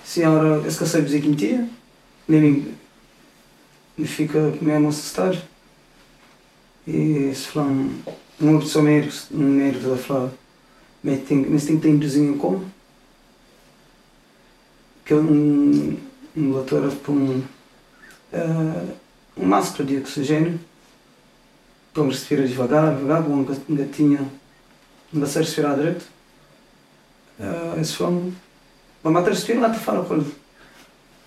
Senhora, 0.04 0.66
esse 0.66 0.76
que 0.76 0.86
sabe 0.86 1.04
dizer 1.04 1.22
que 1.22 1.28
entende, 1.28 1.70
nem 2.38 2.74
me 3.96 4.06
fica 4.06 4.38
mesmo 4.60 4.88
assustado. 4.88 5.38
E 6.86 7.32
se 7.34 7.48
falam, 7.48 7.90
uma 8.40 8.60
pessoa 8.60 8.84
um 8.84 9.38
médico 9.38 9.90
da 9.90 9.96
falar, 9.96 10.30
mas 11.02 11.22
tem, 11.24 11.44
tem 11.44 11.76
que 11.76 11.82
ter 11.82 11.96
desenho 11.98 12.36
como? 12.36 12.64
Que 15.04 15.12
é 15.12 15.16
um, 15.16 15.96
um 16.36 16.52
doutor 16.52 16.90
para 16.90 17.12
um, 17.12 17.38
uh, 18.32 18.96
um 19.36 19.44
máscara 19.44 19.84
de 19.84 19.98
oxigênio, 19.98 20.58
para 21.92 22.04
respirar 22.04 22.46
devagar, 22.46 22.96
devagar, 22.96 23.24
com 23.24 23.32
um 23.32 23.76
gatinho, 23.76 24.30
não 25.12 25.26
vai 25.26 25.42
respirar 25.42 25.76
direito. 25.76 26.06
Uh, 27.38 27.80
esse 27.80 27.94
foi 27.94 28.06
um, 28.06 28.32
mas 29.02 29.12
matar 29.12 29.30
respirar 29.30 29.62
lá 29.62 29.74
fala 29.74 30.04
com 30.04 30.24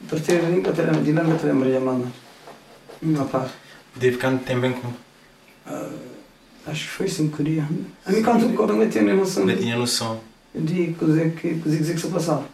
ele. 0.10 0.62
Partir 0.62 0.84
de 0.84 0.86
lá, 0.86 0.92
de 1.02 1.12
lá, 1.12 1.38
te 1.38 1.46
lembra 1.46 1.70
de 1.70 1.78
amar. 1.78 1.98
Uma 3.02 3.26
par. 3.26 3.50
Deve 3.96 4.14
ficar 4.14 4.38
também 4.40 4.74
com. 4.74 4.88
Uh, 4.88 6.00
acho 6.68 6.84
que 6.86 6.90
foi 6.90 7.08
cinco 7.08 7.44
dias. 7.44 7.66
A 8.06 8.12
mim, 8.12 8.24
quando 8.24 8.44
eu 8.72 8.76
não 8.78 8.90
tinha 8.90 9.14
noção 9.16 9.46
de 9.46 9.56
tinha 9.58 9.76
noção. 9.76 10.20
de 10.56 10.94
que, 11.32 11.56
que 11.94 12.00
se 12.00 12.08
passava. 12.08 12.46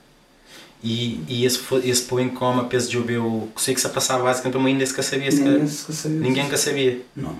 E, 0.82 1.22
e 1.28 1.46
esse, 1.46 1.60
esse 1.84 2.04
põe 2.04 2.24
em 2.24 2.30
coma, 2.30 2.64
penso 2.66 2.90
de 2.90 2.98
eu 2.98 3.50
sei 3.58 3.74
que 3.74 3.82
se 3.82 3.90
passava 3.90 4.24
basicamente 4.24 4.58
mim 4.58 4.72
ainda 4.72 4.86
se 4.86 4.94
que 4.94 5.04
sabia. 5.04 5.30
Ninguém 5.30 5.60
que- 5.62 5.68
sabia. 5.68 6.20
Ninguém 6.20 6.50
que 6.50 6.58
sabia. 6.58 7.02
Não. 7.16 7.36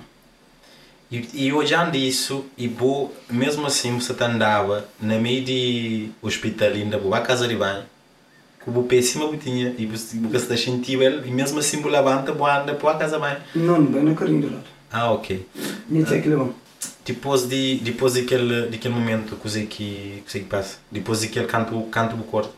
E, 1.10 1.46
e 1.46 1.52
olhando 1.52 1.96
isso, 1.96 2.44
e 2.56 2.68
bo, 2.68 3.10
mesmo 3.28 3.66
assim 3.66 3.98
você 3.98 4.12
andava 4.22 4.86
na 5.00 5.18
meio 5.18 5.42
de 5.44 6.10
hospital 6.22 6.68
ainda, 6.68 6.98
boa 6.98 7.20
casa 7.20 7.48
de 7.48 7.56
banho, 7.56 7.82
com 8.64 8.70
o 8.78 8.84
pé 8.84 9.00
cima 9.02 9.28
tinha, 9.36 9.74
e 9.78 9.86
você 9.86 10.16
está 10.36 10.56
sentindo 10.56 11.02
ele, 11.02 11.28
e 11.28 11.30
mesmo 11.32 11.58
assim 11.58 11.80
você 11.80 11.88
levanta, 11.88 12.32
boa 12.32 12.62
anda 12.62 12.74
para 12.74 12.90
a 12.90 12.98
casa 12.98 13.16
de 13.16 13.22
banho. 13.22 13.38
Não, 13.54 13.84
bem 13.84 14.02
na 14.02 14.14
carinha 14.14 14.40
do 14.40 14.52
lado. 14.52 14.64
Ah, 14.92 15.12
ok. 15.12 15.46
Nem 15.88 16.04
tinha 16.04 16.20
que 16.20 16.28
levar. 16.28 16.48
Depois, 17.04 17.48
de, 17.48 17.78
depois 17.78 18.14
daquele, 18.14 18.68
daquele 18.68 18.94
momento 18.94 19.36
que 19.36 19.48
você 19.48 19.62
que, 19.62 20.22
que, 20.24 20.30
você 20.30 20.40
que 20.40 20.46
passa, 20.46 20.78
depois 20.90 21.22
daquele 21.22 21.46
canto, 21.46 21.80
canto 21.90 22.16
do 22.16 22.24
corpo, 22.24 22.52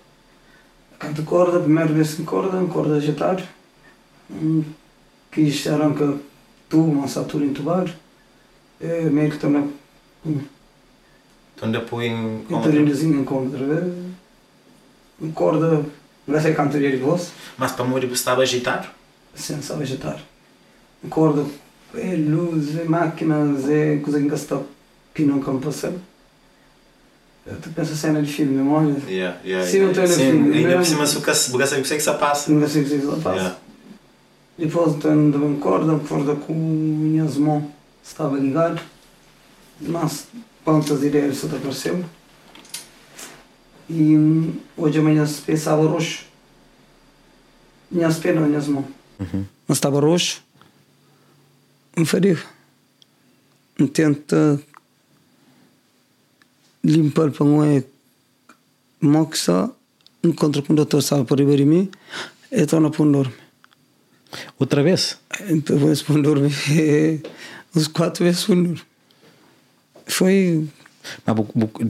Canto 1.02 1.24
corda, 1.24 1.58
primeira 1.58 1.92
vez 1.92 2.14
que 2.14 2.22
corda, 2.22 2.58
um 2.58 2.68
corda 2.68 2.94
agitar. 2.94 3.42
Um, 4.30 4.62
quis 5.32 5.66
arranca 5.66 6.16
tubo, 6.68 6.92
uma 6.92 7.08
satura 7.08 7.44
entubar. 7.44 7.92
É, 8.80 9.00
meio 9.10 9.28
que 9.32 9.44
na 9.48 9.66
então 11.56 11.70
depois 11.72 12.08
em 12.08 12.44
coma. 12.48 12.62
Catarindazinha 12.62 13.16
em 13.16 13.24
contra. 13.24 13.58
Um 13.58 13.68
corda, 13.68 14.01
não 16.26 16.40
sei 16.40 16.54
cantoria 16.54 16.90
de 16.90 16.96
voz, 16.96 17.32
Mas 17.56 17.72
para 17.72 17.84
morrer 17.84 18.06
você 18.06 18.14
estava 18.14 18.42
agitado? 18.42 18.88
saber 19.62 19.84
agitar. 19.84 20.20
Um 21.04 21.08
corda, 21.08 21.44
é 21.94 22.14
luz, 22.16 22.78
é 22.78 22.84
máquinas, 22.84 23.68
é 23.68 23.96
coisa 23.96 24.20
que 24.20 24.28
gasta 24.28 24.60
pino 25.14 25.36
no 25.36 25.42
campo 25.42 25.66
passado. 25.66 26.00
Tu 27.60 27.70
pensa 27.70 27.96
cena 27.96 28.22
de 28.22 28.32
filme, 28.32 28.56
não 28.56 28.72
olha? 28.72 28.96
Yeah, 29.08 29.38
yeah, 29.44 29.68
Sim, 29.68 29.78
eu 29.78 29.92
tô 29.92 30.00
olhando 30.00 30.14
filme, 30.14 30.58
ainda 30.58 30.76
por 30.76 30.86
cima, 30.86 31.06
se 31.06 31.16
o 31.18 31.22
que 31.82 31.92
é 31.92 31.96
que 31.96 32.00
se 32.00 32.12
passa. 32.14 32.52
Não 32.52 32.68
sei 32.68 32.82
o 32.82 32.84
que 32.84 33.00
se 33.00 33.06
passa. 33.06 33.30
Yeah. 33.30 33.56
Depois 34.56 34.94
de 34.96 35.08
uma 35.08 35.58
corda, 35.58 35.98
corda 36.08 36.36
com 36.36 36.52
minhas 36.52 37.36
mãos 37.36 37.64
estava 38.04 38.36
ligado, 38.38 38.80
mas 39.80 40.28
pontas 40.64 41.00
direitas 41.00 41.38
só 41.38 41.48
apareceu. 41.48 42.04
E 43.94 44.58
hoje 44.74 44.98
amanhã 44.98 45.26
se 45.26 45.42
pensava 45.42 45.86
roxo. 45.86 46.24
Minhas 47.90 48.18
pernas, 48.18 48.48
minhas 48.48 48.66
mãos. 48.66 48.86
Uhum. 49.20 49.44
Mas 49.68 49.76
estava 49.76 50.00
roxo. 50.00 50.42
Não 51.94 52.06
faria. 52.06 52.38
Não 53.78 53.86
tenta 53.86 54.58
limpar 56.82 57.30
para 57.30 57.44
um 57.44 57.62
é 57.62 57.84
moxa, 59.00 59.70
encontra 60.24 60.62
com 60.62 60.72
o 60.72 61.36
riba 61.36 61.56
de 61.56 61.64
mim, 61.64 61.90
e 62.50 62.66
torna 62.66 62.90
para 62.90 63.02
um 63.02 63.12
dorme. 63.12 63.34
Outra 64.58 64.82
vez? 64.82 65.18
Depois 65.64 66.02
para 66.02 66.14
um 66.14 66.22
dorme, 66.22 66.50
uns 67.74 67.88
quatro 67.92 68.24
vezes 68.24 68.44
para 68.44 68.54
um 68.54 68.62
dorme. 68.62 68.82
Foi 70.06 70.66
Mas 71.26 71.36
bu- 71.36 71.48
bu- 71.54 71.84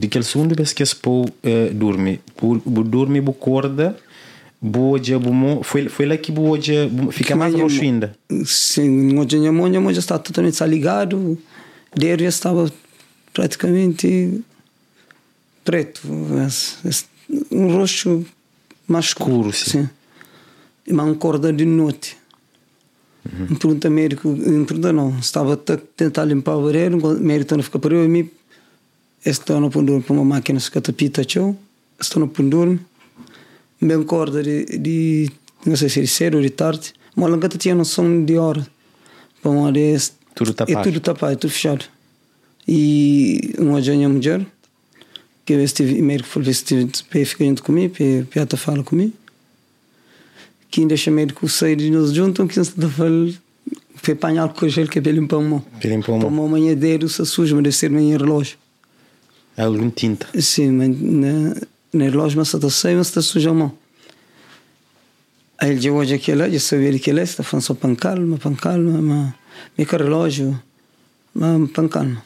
vez 0.54 0.72
que 0.72 0.82
esse 0.82 0.96
pô 0.96 1.24
eh, 1.42 1.70
dorme, 1.72 2.20
bu, 2.40 2.60
bu 2.64 2.82
dorme, 2.82 3.20
bu 3.20 3.32
corda, 3.32 3.96
bu 4.60 4.92
hoje, 4.92 5.16
bu 5.18 5.32
mo, 5.32 5.62
foi, 5.62 5.88
foi 5.88 6.06
lá 6.06 6.16
que 6.16 6.32
hoje 6.50 6.86
bu- 6.88 7.10
fica 7.12 7.34
mais 7.36 7.54
roxo 7.54 7.82
ainda. 7.82 8.16
Sim, 8.44 8.88
a 9.68 9.68
minha 9.68 9.80
mãe 9.80 9.92
já 9.94 10.00
está 10.00 10.18
totalmente 10.18 10.58
desligado, 10.58 11.38
dele 11.94 12.22
já 12.24 12.28
estava 12.30 12.70
praticamente 13.32 14.40
preto, 15.64 16.00
um 17.50 17.72
rosto 17.76 18.24
mais 18.88 19.06
Escuro, 19.06 19.52
sim. 19.52 19.70
sim. 19.82 19.88
Mas 20.90 21.06
um 21.06 21.14
corda 21.14 21.52
de 21.52 21.64
noite. 21.64 22.16
Um 23.48 23.54
pergunta 23.54 23.88
médico, 23.88 24.28
um 24.28 24.64
pergunta 24.64 24.92
não, 24.92 25.16
estava 25.20 25.54
a 25.54 25.56
tentar 25.56 26.24
limpar 26.24 26.56
o 26.56 26.64
barreiro, 26.64 26.98
o 26.98 27.20
médico 27.20 27.56
não 27.56 27.62
fica 27.62 27.78
para 27.78 27.94
eu 27.94 28.04
e 28.04 28.08
me 28.08 28.30
estou 29.24 29.60
no 29.60 29.70
pendurme 29.70 30.02
para 30.02 30.14
uma 30.14 30.24
máquina 30.24 30.58
que 30.60 30.80
tapita 30.80 31.24
tchau, 31.24 31.56
estou 32.00 32.20
no 32.20 32.28
pendurme, 32.28 32.80
bem 33.80 34.02
corda 34.02 34.42
de, 34.42 34.64
de 34.78 35.30
não 35.64 35.76
sei 35.76 35.88
se 35.88 36.00
é 36.00 36.02
de 36.02 36.08
cedo 36.08 36.36
ou 36.36 36.42
de 36.42 36.50
tarde, 36.50 36.92
mas 37.14 37.30
lá 37.30 37.48
tinha 37.48 37.74
noção 37.74 38.24
de 38.24 38.36
hora, 38.36 38.66
para 39.40 39.50
uma 39.50 39.70
vez 39.72 40.14
Tudo 40.34 40.50
é 40.50 40.54
tapado. 40.54 40.82
tudo 40.82 41.00
tapado, 41.00 41.32
é 41.32 41.36
tudo 41.36 41.50
fechado. 41.50 41.84
E 42.66 43.54
uma 43.58 43.80
minha 43.80 44.08
mulher, 44.08 44.44
que 45.44 45.52
eu 45.52 45.62
estive, 45.62 46.00
o 46.00 46.04
médico 46.04 46.28
falou, 46.28 46.48
estive, 46.48 46.90
fica 47.24 47.44
junto 47.44 47.62
comigo, 47.62 47.94
para 47.94 48.42
ela 48.42 48.56
fala 48.56 48.82
comigo, 48.82 49.12
que 50.70 50.80
ainda 50.80 50.94
o 50.94 51.10
médico 51.10 51.48
sair 51.48 51.76
de 51.76 51.90
nós 51.90 52.12
juntos, 52.12 52.46
que 52.48 52.58
está 52.58 52.88
falando, 52.88 53.36
para 54.00 54.12
apanhar 54.14 54.48
com 54.52 54.68
gel 54.68 54.88
que 54.88 54.98
é 54.98 55.02
para 55.02 55.12
limpar 55.12 55.36
a 55.36 55.40
mão. 55.40 55.60
Para 55.80 55.90
limpar 55.90 56.12
a 56.12 56.16
mão. 56.16 56.20
Para 56.20 56.28
uma 56.28 56.48
manhã 56.48 56.74
dele, 56.74 57.08
se 57.08 57.24
suja, 57.26 57.54
mas 57.54 57.64
deve 57.64 57.76
ser 57.76 57.90
manhã 57.90 58.16
relógio. 58.16 58.56
É 59.56 59.62
algum 59.62 59.90
tinta. 59.90 60.26
Sim, 60.40 60.72
mas 60.72 60.88
na, 61.00 61.54
na 61.92 62.04
relógio, 62.04 62.38
mas 62.38 62.52
está 62.52 62.70
sem, 62.70 62.96
mas 62.96 63.08
está 63.08 63.20
suja 63.20 63.50
a 63.50 63.54
mão. 63.54 63.72
Aí 65.58 65.70
ele 65.70 65.90
hoje 65.90 66.14
aqui 66.14 66.34
lá, 66.34 66.48
já 66.48 66.58
sabia 66.58 66.98
que 66.98 67.10
ele 67.10 67.20
está 67.22 67.42
falando 67.42 67.64
só 67.64 67.74
para 67.74 67.94
calma, 67.94 68.36
para 68.36 68.56
calma, 68.56 69.34
mas 69.76 69.86
que 69.86 69.96
relógio, 69.96 70.60
mas 71.34 71.70
para 71.70 71.88
calma. 71.88 72.22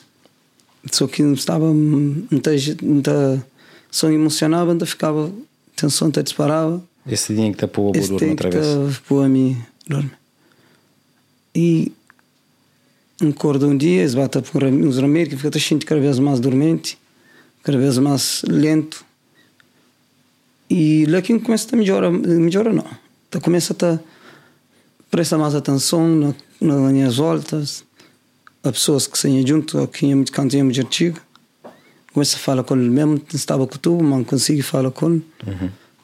Só 0.91 1.07
que 1.07 1.23
não 1.23 1.35
estava, 1.35 1.73
não 1.73 2.29
está, 2.33 3.43
só 3.91 4.11
emocionava, 4.11 4.73
não 4.73 4.87
ficava, 4.87 5.31
tensão 5.75 6.09
até 6.09 6.23
disparava. 6.23 6.83
Esse 7.07 7.35
dia 7.35 7.53
que 7.53 7.65
está 7.65 7.67
a 7.67 7.99
Esse 7.99 8.09
dorme 8.09 8.31
outra 8.31 8.51
que 8.51 8.59
vez. 8.59 8.67
tá 8.67 9.03
pôr 9.07 9.25
a 9.25 9.29
mim 9.29 9.57
dorme. 9.89 10.11
E 11.55 11.93
acorda 13.21 13.67
um 13.67 13.77
dia, 13.77 14.01
eles 14.01 14.15
batem 14.15 14.43
por 14.43 14.65
uns 14.65 14.99
remédios 14.99 15.31
que 15.31 15.37
fica 15.37 15.51
te 15.51 15.61
sentindo 15.61 15.87
cada 15.87 16.01
vez 16.01 16.19
mais 16.19 16.41
dormente, 16.41 16.99
cada 17.67 17.79
vez 17.79 17.99
mais 17.99 18.45
lento. 18.47 19.05
E 20.71 21.05
lá 21.07 21.21
que 21.21 21.37
começa 21.41 21.75
a 21.75 21.77
melhorar, 21.77 22.13
melhora 22.13 22.73
não. 22.73 22.87
Tá, 23.29 23.41
começa 23.41 23.75
a 23.75 23.99
prestar 25.11 25.37
mais 25.37 25.53
atenção 25.53 26.09
na, 26.09 26.35
nas 26.61 26.93
minhas 26.93 27.17
voltas, 27.17 27.85
as 28.63 28.71
pessoas 28.71 29.09
que 29.09 29.19
saem 29.19 29.45
junto, 29.45 29.81
aqui 29.81 30.07
em 30.07 30.25
canto 30.25 30.57
em 30.57 30.61
antigo. 30.61 31.19
Começa 32.13 32.37
a 32.37 32.39
falar 32.39 32.63
com 32.63 32.77
ele 32.77 32.89
mesmo, 32.89 33.21
estava 33.35 33.67
com 33.67 33.77
tu, 33.79 33.99
mas 34.01 34.11
não 34.11 34.25
consigo 34.25 34.63
falar 34.63 34.93
com 34.93 35.15
ele. 35.15 35.25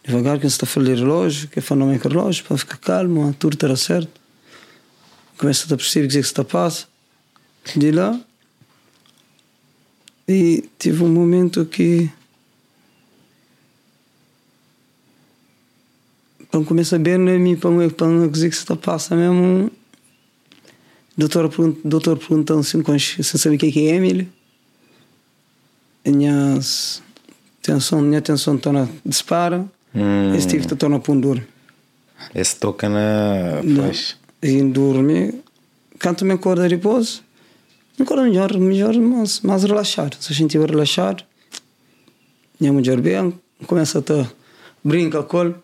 Devagar, 0.05 0.41
que 0.41 0.47
está 0.47 0.65
a 0.65 0.69
falar 0.69 0.87
de 0.87 0.95
relógio, 0.97 1.47
que 1.47 1.61
fala 1.61 1.87
não 1.87 1.93
é 1.93 1.97
relógio, 1.97 2.45
para 2.45 2.59
ficar 2.59 2.77
calmo, 2.79 3.33
tudo 3.39 3.55
estará 3.55 3.77
certo. 3.77 4.21
Começa 5.39 5.73
a 5.73 5.77
perceber 5.77 6.07
o 6.07 6.11
que 6.11 6.19
é 6.19 6.21
que 6.21 6.27
está 6.27 6.43
a 6.43 6.45
passar. 6.45 6.89
De 7.77 7.93
lá, 7.93 8.21
e 10.33 10.71
tive 10.79 11.05
um 11.05 11.09
momento 11.09 11.65
que. 11.67 12.11
Começa 16.67 16.97
a 16.97 16.99
ver, 16.99 17.19
né, 17.19 17.39
me 17.39 17.57
para 17.57 17.71
para 17.95 18.07
o 18.09 18.31
que 18.31 18.39
está 18.39 18.75
a 18.75 18.77
passar 18.77 19.17
mesmo. 19.17 19.71
Doutor, 21.17 21.51
doutor 21.85 22.19
perguntando 22.19 22.63
se, 22.63 22.77
se 23.23 23.39
sabe 23.39 23.57
o 23.57 23.59
que 23.59 23.89
é 23.89 23.95
Emily. 23.95 24.29
Minha 26.05 26.59
tensão, 27.63 28.03
minha 28.03 28.21
tensão 28.21 28.57
está 28.57 28.73
na 28.73 28.89
dispara. 29.05 29.65
Hum, 29.95 30.35
Esse 30.35 30.49
tive 30.49 30.67
que 30.67 30.75
estar 30.75 30.89
na 30.89 30.99
pondor. 30.99 31.41
esse 32.35 32.57
toca 32.57 32.89
na. 32.89 33.63
Pois. 33.77 34.17
E 34.43 34.63
dorme. 34.63 35.41
Quando 36.03 36.25
me 36.25 36.33
acorda 36.33 36.69
depois, 36.69 37.23
me 37.99 38.05
acorda 38.05 38.23
melhor, 38.23 38.57
melhor, 38.59 38.95
mas 38.97 39.41
mais 39.41 39.65
relaxado. 39.65 40.17
Se 40.21 40.33
a 40.33 40.37
estiver 40.47 40.71
relaxado, 40.71 41.25
minha 42.59 42.73
mulher 42.73 43.01
bem, 43.01 43.35
começa 43.67 43.99
a 43.99 44.03
te 44.03 44.27
brinca 44.83 45.23
com 45.23 45.43
ele. 45.43 45.55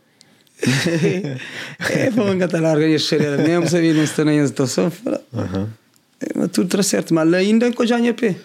é 1.79 2.11
para 2.11 2.35
engatar 2.35 2.61
larga 2.61 2.87
e 2.87 2.99
cheira 2.99 3.39
mesmo, 3.39 3.69
sabia, 3.69 3.95
não 3.95 4.03
está 4.03 4.25
nem 4.25 4.41
a 4.41 4.47
situação. 4.47 4.91
Mas 6.35 6.51
tudo 6.51 6.67
está 6.67 6.83
certo, 6.83 7.15
mas 7.15 7.33
ainda 7.33 7.73
com 7.73 7.87
já 7.87 7.99
pé. 8.15 8.37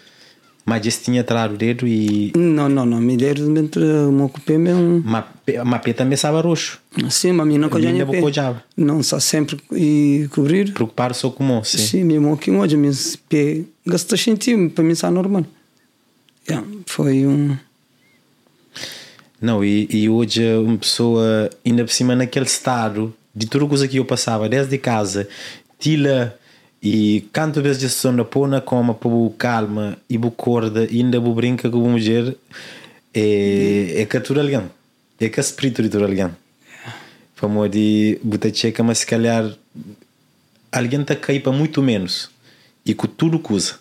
Mas 0.65 0.86
esse 0.86 1.04
tinha 1.04 1.23
dedo 1.58 1.86
e. 1.86 2.32
Não, 2.36 2.69
não, 2.69 2.86
não, 2.86 3.02
me 3.02 3.17
deram 3.17 3.54
dentro, 3.54 3.82
me 4.12 4.21
ocupei 4.21 4.58
mesmo. 4.58 5.04
Pé 5.45 5.93
também 5.93 6.13
estava 6.13 6.39
roxo. 6.39 6.80
Sim, 7.10 7.34
mas 7.34 7.41
a 7.41 7.45
minha 7.45 7.60
não 7.60 7.69
já 7.69 7.89
Ainda 7.89 8.06
vou. 8.06 8.15
Não 8.78 9.02
está 9.02 9.19
sempre 9.19 9.60
e 9.73 10.30
cobrir. 10.32 10.73
Preocupar 10.73 11.13
só 11.13 11.30
com 11.30 11.60
o 11.60 11.63
sim. 11.65 11.78
Sim, 11.78 12.04
mesmo 12.06 12.34
aqui 12.34 12.49
hoje, 12.49 12.78
mas 12.78 13.17
pé, 13.28 13.63
gasta 13.86 14.15
sentir, 14.15 14.69
para 14.69 14.84
mim 14.86 14.91
está 14.91 15.12
normal. 15.12 15.45
Yeah, 16.49 16.65
foi 16.86 17.26
um. 17.26 17.58
Não, 19.41 19.63
e, 19.65 19.88
e 19.91 20.10
hoje 20.10 20.41
uma 20.56 20.78
pessoa, 20.78 21.49
ainda 21.65 21.84
por 21.84 21.91
cima 21.91 22.15
naquele 22.15 22.45
estado, 22.45 23.13
de 23.36 23.47
tudo 23.47 23.67
coisa 23.67 23.86
que 23.86 23.97
eu 23.97 24.06
passava, 24.06 24.47
desde 24.47 24.78
casa, 24.78 25.28
tila 25.78 26.38
e 26.84 27.30
canto 27.32 27.62
vezes 27.62 27.80
de 27.80 27.89
som 27.89 28.13
da 28.13 28.26
pona 28.26 28.60
coma 28.60 28.93
para 28.93 29.10
calma 29.38 29.98
e 30.10 30.17
bu 30.17 30.30
corda 30.32 30.86
e 30.91 30.98
ainda 30.98 31.17
bu 31.17 31.34
brinca 31.34 31.69
com 31.69 31.86
a 31.86 31.89
mulher 31.89 32.36
é, 33.13 34.02
é 34.02 34.19
tudo 34.19 34.41
alguém. 34.41 34.69
É 35.17 35.30
que 35.30 35.39
é 35.39 35.41
espírito 35.41 35.82
de 35.82 35.96
alguém. 35.96 36.30
para 37.38 37.48
modi 37.48 38.19
buta 38.22 38.54
checa, 38.54 38.84
mas 38.84 38.98
se 38.98 39.06
calhar 39.06 39.50
alguém 40.69 41.02
está 41.02 41.15
cair 41.15 41.41
para 41.41 41.54
muito 41.54 41.82
menos 41.82 42.30
e 42.86 42.93
com 42.93 43.08
tudo 43.08 43.41
usa. 43.50 43.76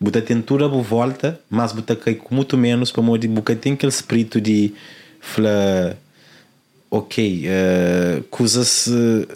Buta 0.00 0.22
tentura 0.22 0.68
por 0.70 0.82
volta, 0.82 1.38
mas 1.50 1.72
buta 1.72 1.94
cair 1.94 2.16
com 2.16 2.34
muito 2.34 2.56
menos 2.56 2.90
para 2.90 3.02
modi 3.02 3.28
buca 3.28 3.54
tem 3.54 3.74
aquele 3.74 3.92
espírito 3.92 4.40
de 4.40 4.72
fala 5.20 5.98
ok, 6.90 7.44
uh, 7.46 8.22
coisas 8.30 8.86
uh, 8.86 9.28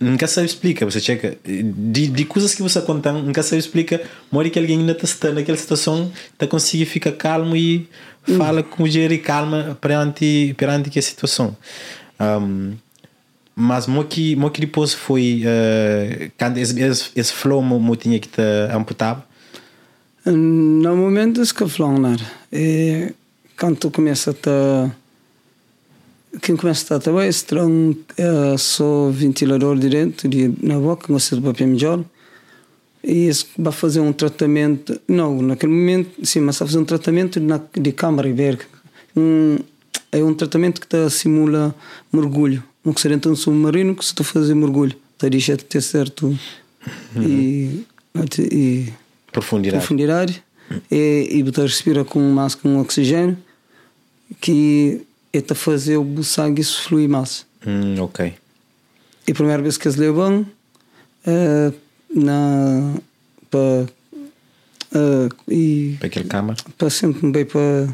nunca 0.00 0.26
sabe 0.26 0.46
explica, 0.46 0.84
você 0.84 1.00
checa 1.00 1.36
de, 1.44 2.08
de 2.08 2.24
coisas 2.24 2.54
que 2.54 2.62
você 2.62 2.80
conta, 2.82 3.12
nunca 3.12 3.42
sabe 3.42 3.58
explica, 3.58 4.02
mora 4.30 4.50
que 4.50 4.58
alguém 4.58 4.80
ainda 4.80 4.92
está 4.92 5.32
naquela 5.32 5.56
situação, 5.56 6.10
está 6.32 6.46
conseguir 6.46 6.86
ficar 6.86 7.12
calmo 7.12 7.56
e 7.56 7.88
fala 8.36 8.62
com 8.62 8.82
o 8.82 8.88
e 8.88 9.18
calma 9.18 9.78
perante 9.80 10.54
perante 10.58 10.90
que 10.90 11.00
situação. 11.00 11.56
Um, 12.20 12.74
mas 13.54 13.86
mo 13.86 14.04
que 14.04 14.36
mo 14.36 14.50
que 14.50 14.60
depois 14.60 14.92
foi 14.92 15.42
uh, 15.44 16.30
quando 16.36 16.58
esse, 16.58 16.78
esse, 16.80 17.10
esse 17.14 17.32
flow 17.32 17.62
mo, 17.62 17.78
mo 17.78 17.96
tinha 17.96 18.18
que 18.18 18.28
te 18.28 18.42
amputar? 18.72 19.26
No 20.24 20.96
momento 20.96 21.40
que 21.54 21.68
flow 21.68 21.94
é 22.50 23.12
quando 23.58 23.76
tu 23.76 23.90
começa 23.90 24.32
a 24.32 24.34
te 24.34 24.90
quem 26.42 26.56
começa 26.56 26.94
a 26.94 26.98
trabalhar 26.98 27.28
é 27.28 27.62
um 27.62 27.90
uh, 27.90 28.58
só 28.58 29.10
ventilador 29.10 29.78
direto 29.78 30.28
de, 30.28 30.52
na 30.62 30.78
boca 30.78 31.12
gosta 31.12 31.36
de 31.36 31.42
papel 31.42 31.68
melhor 31.68 32.04
e 33.02 33.30
vai 33.56 33.72
fazer 33.72 34.00
um 34.00 34.12
tratamento 34.12 35.00
não 35.08 35.40
naquele 35.40 35.72
momento 35.72 36.24
sim 36.24 36.40
mas 36.40 36.58
vai 36.58 36.68
fazer 36.68 36.78
um 36.78 36.84
tratamento 36.84 37.40
na, 37.40 37.60
de 37.72 37.92
câmara 37.92 38.28
ibérica. 38.28 38.66
Um, 39.16 39.58
é 40.12 40.22
um 40.22 40.34
tratamento 40.34 40.80
que 40.80 40.86
tá, 40.86 41.08
simula 41.10 41.74
mergulho. 42.12 42.62
Um 42.84 42.92
que 42.92 43.00
seria 43.00 43.16
então 43.16 43.32
um 43.32 43.36
submarino 43.36 43.94
que 43.94 44.04
se 44.04 44.14
tu 44.14 44.22
fazer 44.22 44.54
mergulho 44.54 44.96
está 45.14 45.28
deixa 45.28 45.56
de 45.56 45.64
ter 45.64 45.80
certo 45.80 46.26
uhum. 47.16 47.22
e, 47.22 47.86
e 48.52 48.92
profundidade, 49.32 49.78
profundidade 49.78 50.44
e, 50.90 51.28
e 51.30 51.42
você 51.42 51.62
respira 51.62 52.04
com 52.04 52.20
máscara 52.20 52.62
com 52.62 52.80
oxigênio 52.80 53.36
que 54.40 55.02
é 55.36 55.44
a 55.48 55.54
fazer 55.54 55.96
o 55.96 56.24
sangue 56.24 56.62
fluir 56.64 57.08
mais 57.08 57.46
hum, 57.66 58.00
ok. 58.00 58.34
E 59.26 59.32
a 59.32 59.34
primeira 59.34 59.62
vez 59.62 59.76
que 59.76 59.88
eles 59.88 59.96
levam 59.96 60.46
uh, 61.26 61.74
na 62.14 62.94
para 63.50 63.86
uh, 64.94 65.52
e 65.52 65.96
para 65.98 66.06
aquele 66.06 66.28
câmara 66.28 66.58
para 66.78 66.90
sempre 66.90 67.30
bem 67.30 67.44
para 67.44 67.88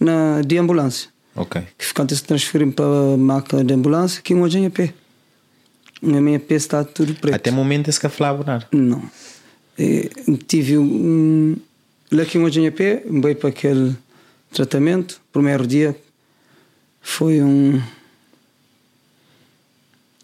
na 0.00 0.42
de 0.42 0.56
ambulância. 0.58 1.10
Ok. 1.34 1.62
Que 1.76 1.92
quando 1.94 2.14
se 2.14 2.22
transferem 2.22 2.70
para 2.70 2.84
a 2.84 3.16
maca 3.16 3.64
de 3.64 3.74
ambulância 3.74 4.22
que 4.22 4.34
hoje 4.34 4.64
é 4.64 4.70
pé 4.70 4.94
na 6.00 6.20
minha 6.20 6.38
pé 6.38 6.54
está 6.54 6.84
tudo 6.84 7.14
preto. 7.14 7.34
Até 7.34 7.50
o 7.50 7.54
momento 7.54 7.88
esse 7.88 8.00
que 8.00 8.08
falava 8.08 8.66
não. 8.72 9.02
E, 9.78 10.10
tive 10.46 10.78
um 10.78 11.56
lá 12.10 12.24
que 12.24 12.38
hoje 12.38 12.64
é 12.64 12.70
pé 12.70 13.02
bem 13.08 13.34
para 13.34 13.48
aquele 13.50 13.96
tratamento 14.52 15.20
primeiro 15.32 15.66
dia 15.66 15.94
foi 17.08 17.42
um 17.42 17.82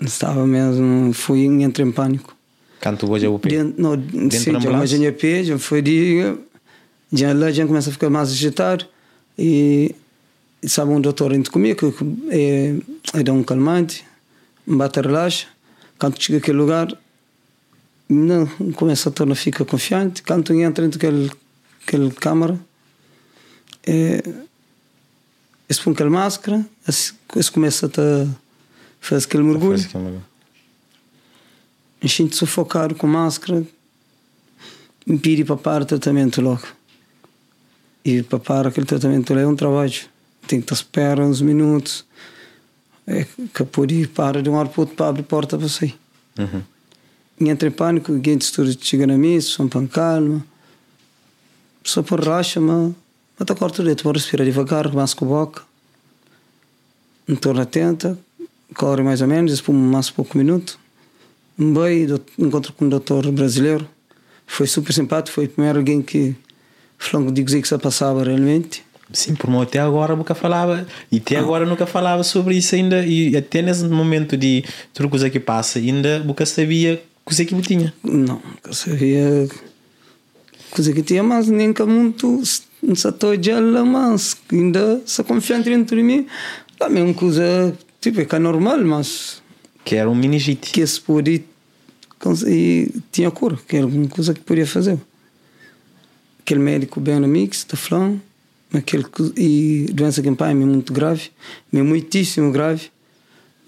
estava 0.00 0.46
mesmo 0.46 1.14
fui 1.14 1.46
entrei 1.46 1.86
em 1.86 1.90
pânico. 1.90 2.36
Canto 2.78 3.10
hoje 3.10 3.24
é 3.24 3.28
o 3.28 3.38
pé? 3.38 3.64
Não, 3.78 3.94
sim, 4.30 4.52
já 4.60 5.06
é 5.08 5.10
pé, 5.10 5.42
já 5.42 5.58
foi 5.58 5.80
dia, 5.80 6.38
já 7.10 7.32
lá 7.32 7.50
já 7.50 7.66
começa 7.66 7.88
a 7.88 7.92
ficar 7.92 8.10
mais 8.10 8.28
agitado 8.28 8.84
e, 9.36 9.94
sabe 10.62 10.92
um 10.92 11.00
doutor 11.00 11.32
entra 11.32 11.50
comigo 11.50 11.90
que 11.90 12.04
é, 12.30 12.76
é 13.14 13.22
dá 13.22 13.32
um 13.32 13.42
calmante, 13.42 14.04
me 14.66 14.76
bate 14.76 15.00
relaxa, 15.00 15.46
quando 15.98 16.22
chega 16.22 16.38
aquele 16.38 16.58
lugar 16.58 16.86
não 18.08 18.46
começa 18.74 19.08
a 19.08 19.12
tornar 19.12 19.36
fica 19.36 19.64
confiante, 19.64 20.22
quando 20.22 20.52
entra 20.52 20.84
dentro 20.84 21.00
daquele 21.00 21.30
aquele 21.82 22.10
câmara 22.10 22.60
é, 23.86 24.22
eles 25.68 25.80
põe 25.80 25.92
aquela 25.92 26.10
máscara, 26.10 26.64
eles 27.34 27.50
começa 27.50 27.86
a 27.86 28.26
fazer 29.00 29.26
aquele 29.26 29.42
mergulho 29.42 29.78
a 32.04 32.06
gente 32.06 32.36
sufocar 32.36 32.94
com 32.94 33.06
máscara, 33.06 33.66
impede 35.06 35.42
para 35.42 35.56
parar 35.56 35.82
o 35.82 35.86
tratamento 35.86 36.42
logo. 36.42 36.66
E 38.04 38.22
para 38.22 38.38
parar 38.38 38.68
aquele 38.68 38.84
tratamento 38.84 39.32
é 39.32 39.46
um 39.46 39.56
trabalho. 39.56 39.94
Tem 40.46 40.60
que 40.60 40.72
esperar 40.74 41.20
uns 41.20 41.40
minutos. 41.40 42.04
É 43.06 43.26
que 43.54 43.64
pode 43.64 44.06
parar 44.08 44.42
de 44.42 44.50
um 44.50 44.58
ar 44.58 44.68
para 44.68 44.82
outro 44.82 44.94
para 44.94 45.08
abrir 45.08 45.22
a 45.22 45.24
porta 45.24 45.56
para 45.56 45.68
sair. 45.68 45.94
Uhum. 46.38 46.62
E 47.40 47.48
entre 47.48 47.70
pânico, 47.70 48.12
ninguém 48.12 48.36
estuda 48.36 48.74
chega 48.78 49.06
na 49.06 49.16
missa, 49.16 49.56
são 49.56 49.66
para 49.66 49.86
calma. 49.86 50.44
Só 51.82 52.02
por 52.02 52.22
racha, 52.22 52.60
mas 52.60 52.92
está 53.42 53.54
corta 53.54 53.82
o 53.82 53.84
dedo, 53.84 54.02
para 54.02 54.12
respirar 54.12 54.46
devagar, 54.46 54.92
mais 54.92 55.14
com 55.14 55.24
a 55.24 55.28
boca. 55.28 55.62
Não 57.26 57.36
torna 57.36 57.62
atenta, 57.62 58.18
corre 58.74 59.02
mais 59.02 59.20
ou 59.20 59.28
menos, 59.28 59.52
espuma 59.52 59.78
mais 59.78 60.10
pouco 60.10 60.38
minuto 60.38 60.78
bem 61.56 62.06
encontro 62.38 62.72
com 62.72 62.84
um 62.84 62.88
doutor 62.88 63.30
brasileiro 63.30 63.86
foi 64.46 64.66
super 64.66 64.92
simpático 64.92 65.34
foi 65.34 65.46
o 65.46 65.48
primeiro 65.48 65.78
alguém 65.78 66.02
que 66.02 66.34
falou 66.98 67.30
dizer 67.30 67.62
que 67.62 67.68
se 67.68 67.78
passava 67.78 68.24
realmente 68.24 68.84
sim 69.12 69.34
por 69.34 69.50
até 69.62 69.78
agora 69.78 70.16
nunca 70.16 70.34
falava 70.34 70.86
e 71.12 71.18
até 71.18 71.36
ah. 71.36 71.40
agora 71.40 71.64
nunca 71.64 71.86
falava 71.86 72.24
sobre 72.24 72.56
isso 72.56 72.74
ainda 72.74 73.06
e 73.06 73.36
até 73.36 73.62
nesse 73.62 73.84
momento 73.84 74.36
de 74.36 74.64
tudo 74.92 75.08
coisa 75.08 75.30
que 75.30 75.38
passa 75.38 75.78
ainda 75.78 76.18
nunca 76.20 76.44
sabia 76.44 77.00
coisa 77.24 77.44
que 77.44 77.60
tinha 77.62 77.94
não 78.02 78.42
nunca 78.44 78.72
sabia 78.72 79.48
coisa 80.70 80.92
que 80.92 81.02
tinha 81.02 81.22
mas 81.22 81.46
nem 81.46 81.72
que 81.72 81.84
muito 81.84 82.42
estou 82.92 83.36
de 83.36 83.50
ela 83.50 83.84
mas 83.84 84.36
ainda 84.52 85.00
se 85.06 85.22
confiante 85.24 85.70
dentro 85.70 85.96
de 85.96 86.02
mim 86.02 86.26
também 86.78 87.02
uma 87.02 87.14
coisa 87.14 87.76
tipo 88.00 88.20
é 88.20 88.24
que 88.24 88.36
é 88.36 88.38
normal 88.38 88.78
mas 88.84 89.42
que 89.84 89.96
era 89.96 90.08
um 90.08 90.14
meningite. 90.14 90.72
Que 90.72 90.84
se 90.86 91.00
podia. 91.00 91.42
E 92.46 92.90
tinha 93.12 93.30
cura, 93.30 93.58
que 93.68 93.76
era 93.76 93.86
uma 93.86 94.08
coisa 94.08 94.32
que 94.32 94.40
podia 94.40 94.66
fazer. 94.66 94.98
Aquele 96.40 96.60
médico 96.60 96.98
bem 96.98 97.16
amigo, 97.16 97.52
está 97.52 97.76
falando, 97.76 98.20
aquele, 98.72 99.04
e 99.36 99.86
doença 99.92 100.22
que 100.22 100.30
pai 100.32 100.52
é 100.52 100.54
muito 100.54 100.92
grave, 100.92 101.30
é 101.72 101.82
muitíssimo 101.82 102.50
grave, 102.50 102.90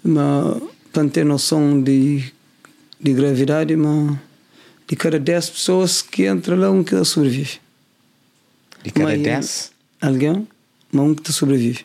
mas 0.03 0.63
para 0.93 1.09
ter 1.09 1.25
noção 1.25 1.83
de, 1.83 2.33
de 3.01 3.13
gravidade, 3.15 3.77
mas 3.77 4.19
de 4.87 4.97
cada 4.97 5.19
10 5.19 5.51
pessoas 5.51 6.01
que 6.03 6.25
entra 6.25 6.55
lá, 6.55 6.71
um 6.71 6.83
que 6.83 7.03
sobrevive. 7.05 7.59
De 8.83 8.91
cada 8.91 9.17
10? 9.17 9.73
Alguém, 10.01 10.47
mas 10.93 11.05
um 11.05 11.15
que 11.15 11.33
sobrevive. 11.33 11.85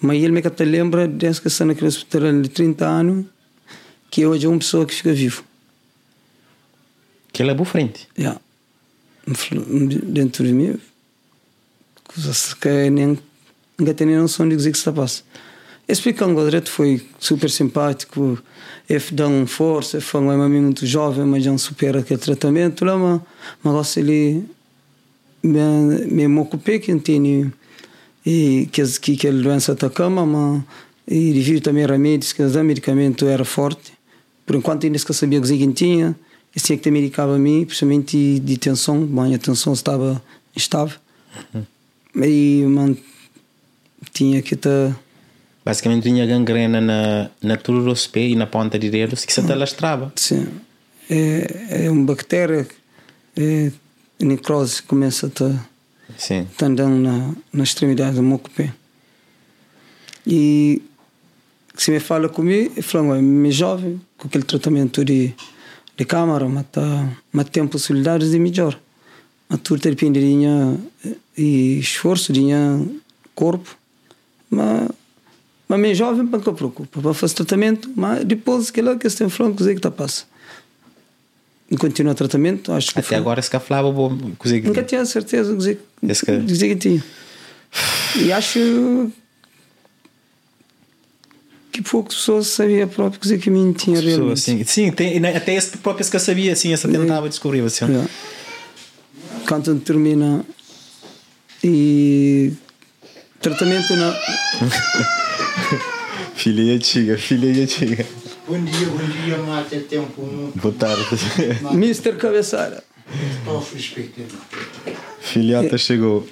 Mas 0.00 0.16
ele 0.16 0.32
me 0.32 0.40
até 0.40 0.64
lembra 0.64 1.06
desde 1.06 1.40
que 1.40 1.48
está 1.48 1.64
naquele 1.64 1.86
hospital 1.86 2.42
de 2.42 2.48
30 2.48 2.86
anos, 2.86 3.26
que 4.10 4.26
hoje 4.26 4.46
é 4.46 4.48
uma 4.48 4.58
pessoa 4.58 4.84
que 4.84 4.94
fica 4.94 5.12
vivo. 5.12 5.44
Que 7.32 7.42
ele 7.42 7.52
é 7.52 7.54
boa 7.54 7.66
frente. 7.66 8.08
Yeah. 8.18 8.40
Dentro 10.04 10.44
de 10.44 10.52
mim, 10.52 10.78
coisas 12.04 12.52
que 12.54 12.90
nem 12.90 13.18
nunca 13.78 13.94
tenho 13.94 14.20
noção 14.20 14.48
de 14.48 14.56
dizer 14.56 14.72
que 14.72 14.78
está 14.78 14.90
a 14.90 14.94
passar. 14.94 15.24
Explicando 15.88 16.40
o 16.40 16.44
direito 16.44 16.70
foi 16.70 17.04
super 17.18 17.50
simpático, 17.50 18.42
ele 18.88 19.04
dá 19.12 19.28
um 19.28 19.46
força, 19.46 19.96
ele 19.96 20.04
foi 20.04 20.20
um 20.20 20.48
muito 20.48 20.86
jovem, 20.86 21.24
mas 21.24 21.44
já 21.44 21.56
supera 21.58 22.00
aquele 22.00 22.20
tratamento 22.20 22.84
lá, 22.84 22.96
mas, 22.96 23.20
mas 23.62 23.96
ele 23.96 24.44
me, 25.42 26.28
me 26.28 26.40
ocupei 26.40 26.78
que 26.78 26.94
tem 26.96 27.52
e 28.24 28.68
que, 28.70 28.82
que 29.00 29.12
aquela 29.14 29.42
doença 29.42 29.72
atacama, 29.72 30.24
mas 30.24 30.62
e 31.06 31.32
devido 31.32 31.62
também 31.62 31.84
a 31.84 31.88
remédios, 31.88 32.32
que 32.32 32.42
o 32.42 32.64
medicamento 32.64 33.26
era 33.26 33.44
forte. 33.44 33.92
Por 34.46 34.56
enquanto 34.56 34.84
ainda 34.84 34.98
se 34.98 35.12
sabia 35.12 35.38
o 35.38 35.42
que 35.42 35.72
tinha, 35.72 36.16
e 36.54 36.60
tinha 36.60 36.76
que 36.76 36.84
ter 36.84 36.90
medicava 36.90 37.34
a 37.34 37.38
mim, 37.38 37.64
principalmente 37.64 38.40
de 38.40 38.56
tensão, 38.56 39.04
bem, 39.04 39.34
a 39.34 39.38
tensão 39.38 39.72
estava 39.72 40.22
instável. 40.56 40.98
Uhum. 41.54 41.64
E 42.22 42.64
man, 42.66 42.96
tinha 44.12 44.42
que 44.42 44.54
estar... 44.54 44.96
Basicamente 45.64 46.02
tinha 46.02 46.26
gangrena 46.26 46.80
na, 46.80 47.30
na 47.40 47.56
dos 47.56 48.06
pés 48.06 48.32
e 48.32 48.36
na 48.36 48.46
ponta 48.46 48.78
de 48.78 48.90
dedos 48.90 49.24
que 49.24 49.32
se 49.32 49.42
te 49.42 49.54
lastrava. 49.54 50.12
Sim. 50.16 50.46
É, 51.08 51.84
é 51.84 51.90
uma 51.90 52.04
bactéria, 52.04 52.66
é, 53.36 53.70
necrose 54.24 54.82
começa 54.82 55.26
a 55.26 55.72
Sim. 56.16 56.46
andando 56.60 56.96
na, 56.96 57.34
na 57.52 57.64
extremidade 57.64 58.16
do 58.16 58.22
meu 58.22 58.38
pé. 58.38 58.72
E 60.26 60.82
se 61.76 61.90
me 61.90 62.00
fala 62.00 62.28
comigo, 62.28 62.72
eu 62.76 62.82
falo, 62.82 63.20
me 63.20 63.50
jovem, 63.50 64.00
com 64.16 64.28
aquele 64.28 64.44
tratamento 64.44 65.04
de, 65.04 65.34
de 65.96 66.04
câmara, 66.04 66.48
mas, 66.48 66.66
tá, 66.70 67.08
mas 67.32 67.48
tem 67.50 67.66
possibilidades 67.66 68.30
de 68.30 68.38
melhor. 68.38 68.78
Mas 69.48 69.60
tudo 69.60 69.80
depende 69.80 70.20
de 70.20 70.26
minha, 70.26 70.78
e 71.36 71.78
esforço, 71.78 72.32
de 72.32 72.40
minha 72.40 72.80
corpo. 73.34 73.76
Mas, 74.50 74.88
Mas 75.68 75.80
bem 75.80 75.94
jovem, 75.94 76.26
para 76.26 76.40
que 76.40 76.52
preocupa, 76.52 77.00
para 77.00 77.14
fazer 77.14 77.34
tratamento, 77.34 77.90
mas 77.96 78.24
depois 78.24 78.70
que 78.70 78.82
lá 78.82 78.96
que 78.96 79.08
tem 79.08 79.28
franco, 79.28 79.56
que 79.56 79.70
está 79.70 79.90
passa. 79.90 80.24
E 81.72 81.76
continua 81.78 82.12
o 82.12 82.14
tratamento, 82.14 82.70
acho 82.70 82.92
que 82.92 82.98
Até 82.98 83.08
foi- 83.08 83.16
agora 83.16 83.40
se 83.40 83.48
falava 83.58 83.90
bom, 83.90 84.32
coisa 84.36 84.60
que 84.60 84.66
Nunca 84.66 84.82
tinha 84.82 85.06
certeza 85.06 85.56
Esse 86.06 86.26
que- 86.26 86.38
dizer 86.40 86.68
que 86.68 86.76
tinha. 86.76 87.02
E 88.16 88.30
acho 88.30 89.10
que 91.72 91.80
poucas 91.80 92.14
pessoas 92.14 92.48
sabiam 92.48 92.86
próprio 92.86 93.18
dizer 93.18 93.38
que 93.38 93.48
mim 93.48 93.72
tinha 93.72 93.98
realmente. 93.98 94.32
assim. 94.34 94.62
Sim, 94.64 94.92
tem, 94.92 95.16
e 95.16 95.20
nem- 95.20 95.34
até 95.34 95.54
esse 95.54 95.78
próprio 95.78 96.06
que 96.06 96.14
eu 96.14 96.20
sabia, 96.20 96.52
assim, 96.52 96.74
essa 96.74 96.86
tentava 96.86 97.26
descobrir 97.30 97.62
assim. 97.62 97.86
Yeah. 97.86 98.06
Quando 99.48 99.80
termina 99.80 100.44
e 101.64 102.52
tratamento 103.40 103.96
na 103.96 104.14
Filha 106.34 106.74
antiga, 106.74 107.16
filha 107.16 107.62
antiga. 107.62 108.04
Bom 108.46 108.64
dia, 108.64 108.86
bom 108.88 109.06
dia, 109.06 109.38
mate 109.38 109.78
tempo 109.80 110.22
muito 110.22 110.58
Boa 110.58 110.74
tarde. 110.74 111.04
Mr. 111.72 112.16
Cabeçara. 112.16 112.82
Filhota 115.20 115.78
chegou. 115.78 116.26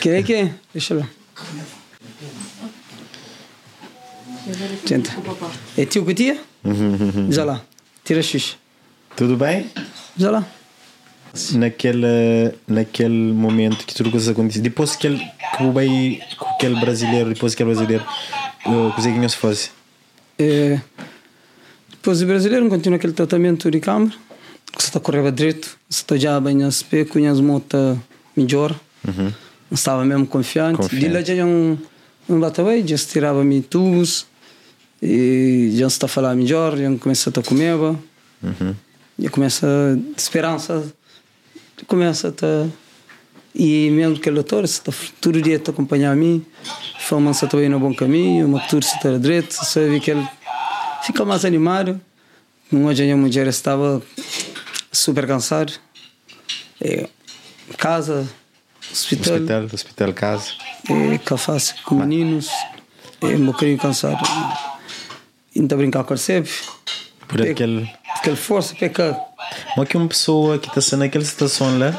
Quem 0.00 0.12
é 0.12 0.22
que 0.22 0.34
é? 0.34 0.54
Deixa 0.72 0.94
lá. 0.94 1.08
Tenta. 4.86 5.10
É 5.76 5.84
tio 5.84 6.06
que 6.06 6.14
tia? 6.14 6.40
Já 7.30 7.44
lá. 7.44 7.60
Tira 8.04 8.22
X. 8.22 8.56
Tudo 9.16 9.36
bem? 9.36 9.68
Já 10.16 10.30
lá. 10.30 10.46
Naquele, 11.54 12.54
naquele 12.66 13.32
momento 13.32 13.84
que 13.84 13.94
tudo 13.94 14.10
coisa 14.10 14.30
aconteceu, 14.30 14.62
depois 14.62 14.94
que 14.94 15.06
ele 15.06 15.18
que 15.56 15.62
o 15.62 15.72
bem 15.72 16.20
com 16.38 16.48
aquele 16.48 16.78
brasileiro, 16.78 17.30
depois 17.34 17.54
que 17.54 17.62
aquele 17.62 17.74
brasileiro, 17.74 18.06
o 18.64 18.92
que 18.94 19.02
que 19.02 19.28
se 19.28 19.36
fosse? 19.36 19.70
É, 20.38 20.80
depois 22.06 22.22
o 22.22 22.26
brasileiro 22.26 22.68
continua 22.68 22.98
aquele 22.98 23.12
tratamento 23.12 23.68
de 23.68 23.80
câmara, 23.80 24.12
que 24.72 24.80
se 24.80 24.90
está 24.90 25.00
correndo 25.00 25.32
direito, 25.32 25.76
se 25.90 26.02
está 26.02 26.16
já 26.16 26.38
bem 26.38 26.62
a 26.62 26.70
SP, 26.70 27.02
conhece 27.04 27.42
mota 27.42 28.00
melhor, 28.36 28.72
não 29.04 29.34
estava 29.72 30.04
mesmo 30.04 30.24
confiante. 30.24 30.76
Confiante. 30.76 31.04
De 31.04 31.12
lá 31.12 31.20
já 31.20 31.44
um, 31.44 31.76
um 32.28 32.38
bataway, 32.38 32.86
já 32.86 32.96
se 32.96 33.08
tirava-me 33.08 33.60
tubos, 33.60 34.24
e 35.02 35.72
já 35.74 35.90
se 35.90 35.96
está 35.96 36.06
a 36.06 36.08
falar 36.08 36.36
melhor, 36.36 36.78
já 36.78 36.96
começa 36.96 37.28
a 37.28 37.42
comer, 37.42 37.76
já 39.18 39.28
começa 39.28 39.66
a 39.66 40.16
esperança, 40.16 40.84
começa 41.88 42.28
a 42.28 42.30
tá, 42.30 42.68
e 43.52 43.90
mesmo 43.90 44.16
que 44.20 44.30
o 44.30 44.34
doutor 44.34 44.68
se 44.68 44.80
tá, 44.80 44.92
todo 45.20 45.42
dia 45.42 45.56
está 45.56 45.72
a 45.72 45.74
acompanhar 45.74 46.12
a 46.12 46.14
mim, 46.14 46.46
se 47.34 47.44
está 47.44 47.58
no 47.68 47.80
bom 47.80 47.92
caminho, 47.92 48.46
uma 48.46 48.60
cultura 48.60 48.86
se 48.86 48.94
está 48.94 49.18
direito, 49.18 49.50
sabe 49.54 49.98
que 49.98 50.12
ele 50.12 50.35
fica 51.06 51.24
mais 51.24 51.44
animado. 51.44 52.00
Hoje 52.72 53.02
a 53.02 53.04
minha 53.04 53.16
mulher 53.16 53.46
estava 53.46 54.02
super 54.90 55.24
cansada. 55.26 55.72
É, 56.80 57.08
casa, 57.78 58.28
hospital, 58.90 59.34
Hospital, 59.36 59.64
hospital, 59.72 60.12
casa. 60.12 60.50
é, 60.90 61.18
café 61.18 61.56
com 61.84 61.94
meninos, 61.94 62.50
é 63.22 63.26
um 63.28 63.46
bocadinho 63.46 63.78
cansado. 63.78 64.18
Ainda 65.54 65.76
brincar 65.76 66.02
com 66.04 66.16
sempre. 66.16 66.52
Por 67.28 67.40
aquele. 67.40 67.88
Aquela 68.16 68.36
força, 68.36 68.74
peca. 68.74 69.18
Mas 69.76 69.88
que 69.88 69.96
uma 69.96 70.08
pessoa 70.08 70.58
que 70.58 70.68
está 70.68 70.80
sendo 70.80 71.00
naquela 71.00 71.24
situação 71.24 71.78
lá, 71.78 71.96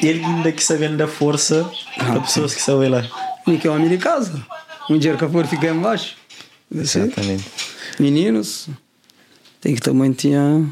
ele 0.00 0.24
ainda 0.24 0.52
que 0.52 0.62
sabendo 0.62 0.96
da 0.96 1.08
força 1.08 1.68
para 1.96 2.20
pessoas 2.20 2.54
que 2.54 2.62
sabem 2.62 2.88
lá. 2.88 3.04
E 3.46 3.58
que 3.58 3.66
é 3.66 3.70
homem 3.70 3.88
de 3.88 3.98
casa. 3.98 4.40
Um 4.88 4.98
dia 4.98 5.16
que 5.16 5.24
a 5.24 5.28
flor 5.28 5.46
fica 5.46 5.66
embaixo. 5.66 6.16
Exatamente. 6.74 7.44
Meninos, 7.98 8.68
tem 9.60 9.74
que 9.74 9.80
também 9.80 10.12
tinha 10.12 10.64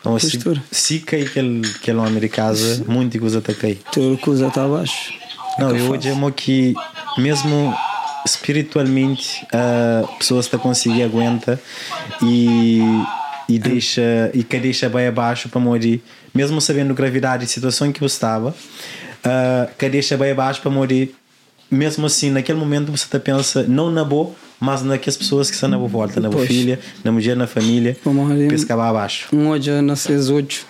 Então, 0.00 0.12
Postura. 0.12 0.62
se 0.70 1.00
cai 1.00 1.22
aquele, 1.22 1.66
aquele 1.66 1.98
homem 1.98 2.20
de 2.20 2.28
casa, 2.28 2.84
muita 2.88 3.18
coisa 3.18 3.38
está 3.38 3.54
cai. 3.54 3.78
ter 3.92 4.18
coisa 4.18 4.46
está 4.46 4.64
abaixo. 4.64 5.12
Não, 5.58 5.74
eu 5.74 5.94
fácil. 5.94 6.12
amo 6.12 6.32
que 6.32 6.74
mesmo 7.18 7.74
espiritualmente 8.24 9.46
a 9.52 10.06
pessoa 10.18 10.40
está 10.40 10.58
conseguir 10.58 11.02
aguenta 11.02 11.60
e 12.22 12.80
e 13.48 13.58
deixa 13.58 14.30
e 14.34 14.44
que 14.44 14.58
deixa 14.58 14.88
bem 14.88 15.06
abaixo 15.06 15.48
para 15.48 15.58
morrer 15.60 16.02
mesmo 16.34 16.60
sabendo 16.60 16.92
a 16.92 16.94
gravidade 16.94 17.44
e 17.44 17.48
situação 17.48 17.86
em 17.86 17.92
que 17.92 18.00
você 18.00 18.14
estava 18.14 18.50
uh, 18.50 19.74
que 19.78 19.88
deixa 19.88 20.16
bem 20.18 20.32
abaixo 20.32 20.60
para 20.60 20.70
morrer 20.70 21.14
mesmo 21.70 22.04
assim 22.04 22.30
naquele 22.30 22.58
momento 22.58 22.92
você 22.92 23.04
está 23.04 23.18
pensa 23.18 23.62
não 23.62 23.90
na 23.90 24.04
boa 24.04 24.34
mas 24.60 24.82
naquelas 24.82 25.16
pessoas 25.16 25.48
que 25.48 25.54
estão 25.54 25.68
na 25.68 25.78
volta 25.78 26.20
na 26.20 26.28
boa 26.28 26.44
Pois. 26.44 26.48
filha 26.48 26.80
na 27.04 27.12
mulher 27.12 27.36
na 27.36 27.46
família 27.46 27.96
bem 28.04 28.88
abaixo 28.88 29.28
Um 29.32 29.48
hoje 29.48 29.80
nasces 29.80 30.28
oito. 30.28 30.66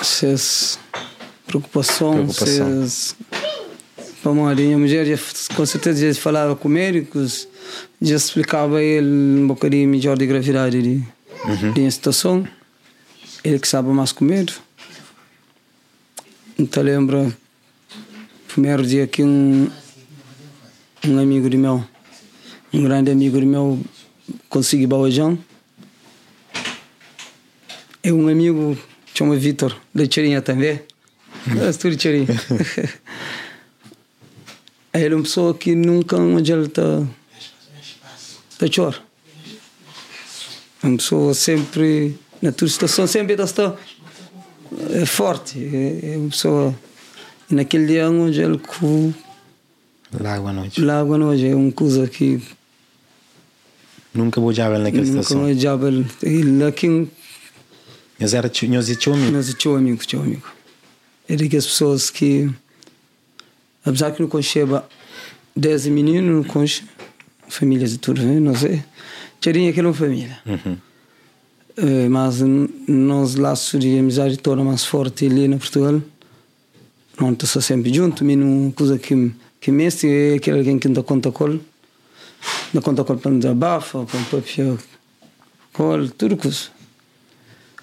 Ses 0.00 0.78
preocupação, 1.46 2.28
ses 2.30 3.14
para 4.22 4.32
Marinha, 4.32 4.76
a 4.76 4.78
mulher 4.78 5.04
já, 5.04 5.18
com 5.54 5.66
certeza 5.66 6.12
já 6.12 6.20
falava 6.20 6.54
com 6.54 6.68
médicos, 6.68 7.48
já 8.00 8.14
explicava 8.14 8.80
ele 8.80 9.08
um 9.08 9.48
bocadinho 9.48 9.88
melhor 9.88 10.16
de 10.16 10.26
gravidade 10.26 10.80
de, 10.80 11.02
de 11.74 11.90
situação. 11.90 12.46
Ele 13.42 13.58
que 13.58 13.66
sabe 13.66 13.88
mais 13.88 14.12
com 14.12 14.24
medo. 14.24 14.52
Então 16.56 16.82
lembra, 16.84 17.36
primeiro 18.46 18.86
dia 18.86 19.08
que 19.08 19.24
um, 19.24 19.68
um 21.06 21.18
amigo 21.18 21.50
de 21.50 21.56
meu, 21.56 21.84
um 22.72 22.82
grande 22.84 23.10
amigo 23.10 23.38
de 23.40 23.46
meu, 23.46 23.80
consegui 24.48 24.86
Bauajão. 24.86 25.38
É 28.02 28.12
um 28.12 28.28
amigo, 28.28 28.78
chama 29.14 29.36
Vitor, 29.36 29.76
da 29.94 30.06
Tirinha 30.06 30.40
também. 30.40 30.80
É 31.60 31.72
tudo 31.72 31.96
Tirinha. 31.96 32.26
Ele 34.94 35.14
é 35.14 35.16
uma 35.16 35.22
pessoa 35.22 35.54
que 35.54 35.74
nunca 35.74 36.16
onde 36.16 36.52
ele 36.52 36.66
está 36.66 37.02
tá 38.58 38.66
chora. 38.74 38.98
É 40.82 40.86
uma 40.86 40.98
pessoa 40.98 41.32
sempre, 41.32 42.18
na 42.42 42.52
tua 42.52 42.68
situação, 42.68 43.06
sempre 43.06 43.32
está 43.34 43.74
é 44.90 45.06
forte. 45.06 45.58
É 46.02 46.16
uma 46.18 46.28
pessoa. 46.28 46.74
E 47.50 47.54
naquele 47.54 47.86
dia 47.86 48.10
onde 48.10 48.42
ele 48.42 48.60
à 50.48 50.52
noite 50.52 50.80
lá 50.80 51.02
hoje 51.02 51.48
é 51.48 51.54
uma 51.54 51.72
coisa 51.72 52.06
que 52.06 52.40
nunca 54.14 54.40
vou 54.40 54.52
ver 54.52 54.78
naquela 54.78 55.04
nunca 55.04 55.06
situação 55.06 55.42
mais 55.42 55.60
já 55.60 55.78
ele 56.22 56.64
aqui 56.64 57.08
mas 58.22 58.34
era 58.34 58.48
tio 58.48 58.70
nós 58.70 58.86
tio 58.96 59.12
amigo 59.12 59.32
Mas 59.32 59.52
teu 59.54 59.74
amigo, 59.74 60.06
teu 60.06 60.20
amigo. 60.20 60.46
É 61.28 61.34
daquelas 61.34 61.66
pessoas 61.66 62.08
que, 62.08 62.48
apesar 63.84 64.12
que 64.12 64.22
não 64.22 64.28
concheba 64.28 64.88
10 65.56 65.88
meninos, 65.88 66.36
não 66.36 66.44
conche 66.44 66.84
famílias 67.48 67.90
de 67.90 67.98
tudo, 67.98 68.22
né? 68.22 68.38
não 68.38 68.54
sei. 68.54 68.80
Tirinha 69.40 69.70
aquela 69.70 69.92
família. 69.92 70.38
Uhum. 70.46 70.76
Eh, 71.76 72.08
mas 72.08 72.40
nós 72.86 73.34
laços 73.34 73.80
de 73.80 73.98
amizade 73.98 74.36
torna 74.36 74.62
mais 74.62 74.84
forte 74.84 75.26
ali 75.26 75.48
na 75.48 75.56
Portugal. 75.56 76.00
Não 77.20 77.32
estou 77.32 77.60
sempre 77.60 77.92
junto, 77.92 78.24
mas 78.24 78.36
uma 78.36 78.70
coisa 78.70 79.00
que 79.00 79.32
que 79.62 79.70
mexe 79.70 80.08
é 80.08 80.34
aquele 80.34 80.58
alguém 80.58 80.76
que 80.76 80.88
dá 80.88 81.04
conta 81.04 81.30
col, 81.30 81.60
dá 82.74 82.80
conta 82.82 83.04
col 83.04 83.16
para 83.16 83.30
desabafa, 83.30 84.04
para 84.04 84.20
papia 84.24 84.76
col, 85.72 86.08
tudo 86.08 86.36
coisa. 86.36 86.68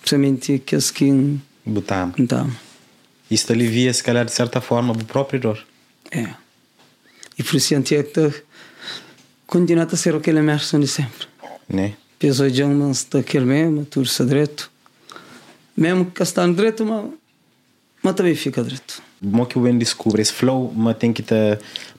principalmente 0.04 0.58
que 0.58 0.76
as 0.76 0.90
que 0.90 1.40
botar 1.64 2.12
não 2.18 2.26
tá 2.26 2.46
Isso 3.30 3.50
alivia, 3.50 3.92
se 3.92 4.02
calhar, 4.04 4.26
de 4.26 4.32
certa 4.32 4.60
forma, 4.60 4.92
a 4.92 5.04
própria 5.04 5.40
dor. 5.40 5.58
É. 6.10 6.28
E 7.38 7.42
por 7.42 7.56
isso 7.56 7.74
é 7.74 8.02
que 8.02 8.42
continua 9.46 9.88
a 9.90 9.96
ser 9.96 10.14
aquela 10.14 10.40
imersão 10.40 10.78
de 10.78 10.86
sempre. 10.86 11.26
Né? 11.66 11.94
Peso 12.18 12.50
de 12.50 12.62
um 12.62 12.92
daquele 13.10 13.46
mesmo, 13.46 13.86
tudo 13.86 14.06
se 14.06 14.22
direito. 14.26 14.70
Mesmo 15.74 16.10
que 16.10 16.22
está 16.22 16.46
direito, 16.46 16.84
mas 16.84 17.10
Mas 18.04 18.14
também 18.16 18.34
fica 18.34 18.62
direito. 18.62 19.02
Bom 19.18 19.46
que 19.46 19.58
o 19.58 19.62
Ben 19.62 19.78
descobre 19.78 20.20
esse 20.20 20.32
flow, 20.32 20.70
mas 20.76 20.98
tem 20.98 21.10
que 21.10 21.22
te, 21.22 21.34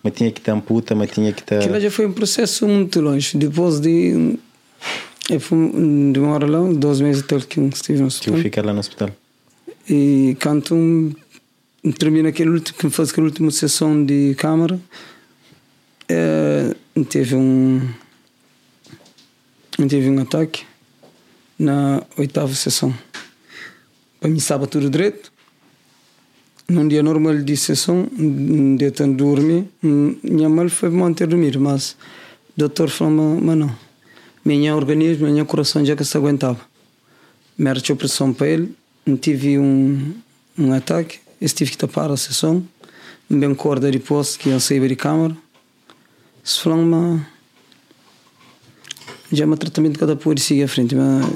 mas 0.04 0.14
tinha 0.14 0.32
que 0.32 0.40
te 0.40 0.52
amputa, 0.52 0.94
mas 0.94 1.10
tinha 1.10 1.34
que 1.34 1.44
te. 1.44 1.56
Aquilo 1.56 1.80
já 1.80 1.90
foi 1.90 2.06
um 2.06 2.14
processo 2.14 2.68
muito 2.68 3.02
longe. 3.02 3.36
Depois 3.36 3.80
de. 3.80 4.38
Eu 5.28 5.40
fui 5.40 5.58
de 6.14 6.20
uma 6.20 6.34
hora 6.36 6.46
lá, 6.46 6.60
dois 6.74 7.02
meses 7.02 7.24
até 7.24 7.40
que 7.40 7.60
estive 7.60 7.98
no 8.00 8.08
Que 8.10 8.30
eu 8.30 8.36
hospital. 8.36 8.38
fica 8.38 8.62
lá 8.62 8.72
no 8.72 8.80
hospital. 8.80 9.10
E 9.90 10.38
quando 10.40 10.76
um, 10.76 11.12
termina 11.98 12.30
aquele 12.30 12.52
último, 12.52 12.78
que 12.78 12.90
faz 12.92 13.10
aquela 13.10 13.26
última 13.26 13.50
sessão 13.50 14.06
de 14.06 14.36
câmara, 14.38 14.80
eh, 16.08 16.76
teve 17.10 17.36
um. 17.36 17.82
Teve 19.90 20.08
um 20.08 20.22
ataque 20.22 20.64
na 21.58 22.04
oitava 22.16 22.54
sessão. 22.54 22.94
Para 24.20 24.30
mim 24.30 24.38
estava 24.38 24.68
tudo 24.68 24.88
direito. 24.88 25.34
Num 26.68 26.88
dia 26.88 27.04
normal 27.04 27.38
de 27.38 27.56
sessão, 27.56 28.08
um 28.18 28.76
dia 28.76 28.92
tendo 28.92 29.16
dormir, 29.16 29.66
hum, 29.84 30.16
minha 30.24 30.50
mãe 30.50 30.68
foi 30.68 30.90
manter 30.90 31.28
dormir, 31.28 31.60
mas 31.60 31.92
o 31.92 31.96
doutor 32.58 32.90
falou: 32.90 33.40
mas 33.40 33.56
não, 33.56 33.76
minha 34.44 34.76
organismo, 34.76 35.28
meu 35.28 35.46
coração 35.46 35.86
já 35.86 35.96
que 35.96 36.04
se 36.04 36.18
aguentava. 36.18 36.60
Merte 37.56 37.92
a 37.92 37.96
pressão 37.96 38.34
para 38.34 38.48
ele, 38.48 38.76
tive 39.22 39.60
um, 39.60 40.14
um 40.58 40.74
ataque, 40.74 41.20
eu 41.40 41.48
tive 41.50 41.72
que 41.72 41.78
tapar 41.78 42.10
a 42.10 42.18
sessão, 42.18 42.68
bem 43.30 43.54
corda 43.54 43.92
de 43.92 44.00
posto 44.00 44.40
que 44.40 44.50
ia 44.50 44.60
sair 44.60 44.88
de 44.88 44.96
câmara. 44.96 45.38
Se 46.44 46.60
falou, 46.60 46.84
mas 46.84 47.22
já 49.32 49.46
o 49.46 49.56
tratamento 49.56 50.00
cada 50.00 50.16
pode 50.16 50.42
seguir 50.42 50.64
à 50.64 50.68
frente, 50.68 50.96
mas 50.96 51.30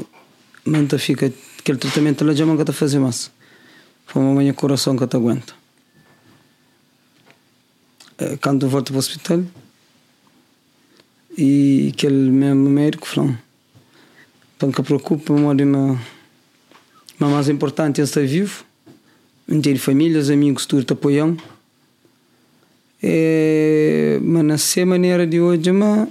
manta 0.65 0.97
fica 0.97 1.31
aquele 1.59 1.77
tratamento 1.77 2.25
lá 2.25 2.33
já 2.33 2.45
não 2.45 2.59
está 2.59 2.73
fazer 2.73 2.97
mais. 2.97 3.31
Foi 4.09 4.23
uma 4.23 4.33
manhã 4.33 4.53
coração 4.53 4.97
que 4.97 5.05
te 5.05 5.15
aguenta. 5.15 5.53
Eh, 8.17 8.37
Quando 8.41 8.65
eu 8.65 8.69
volto 8.69 8.87
para 8.87 8.95
o 8.95 8.99
hospital, 8.99 9.43
e 11.37 11.91
aquele 11.93 12.31
mesmo 12.31 12.67
médico 12.69 13.07
falou: 13.07 13.35
Não 14.59 14.71
te 14.71 14.81
preocupa, 14.81 15.31
mas 15.33 15.55
mas 17.19 17.29
mais 17.31 17.49
importante 17.49 18.01
é 18.01 18.03
estar 18.03 18.25
vivo, 18.25 18.65
ter 19.61 19.77
famílias, 19.77 20.31
amigos, 20.31 20.65
tudo 20.65 20.83
te 20.83 20.93
apoiam. 20.93 21.37
É, 23.03 24.19
mas 24.23 24.43
na 24.43 24.85
maneira 24.87 25.27
de 25.27 25.39
hoje, 25.39 25.71
mas 25.71 26.09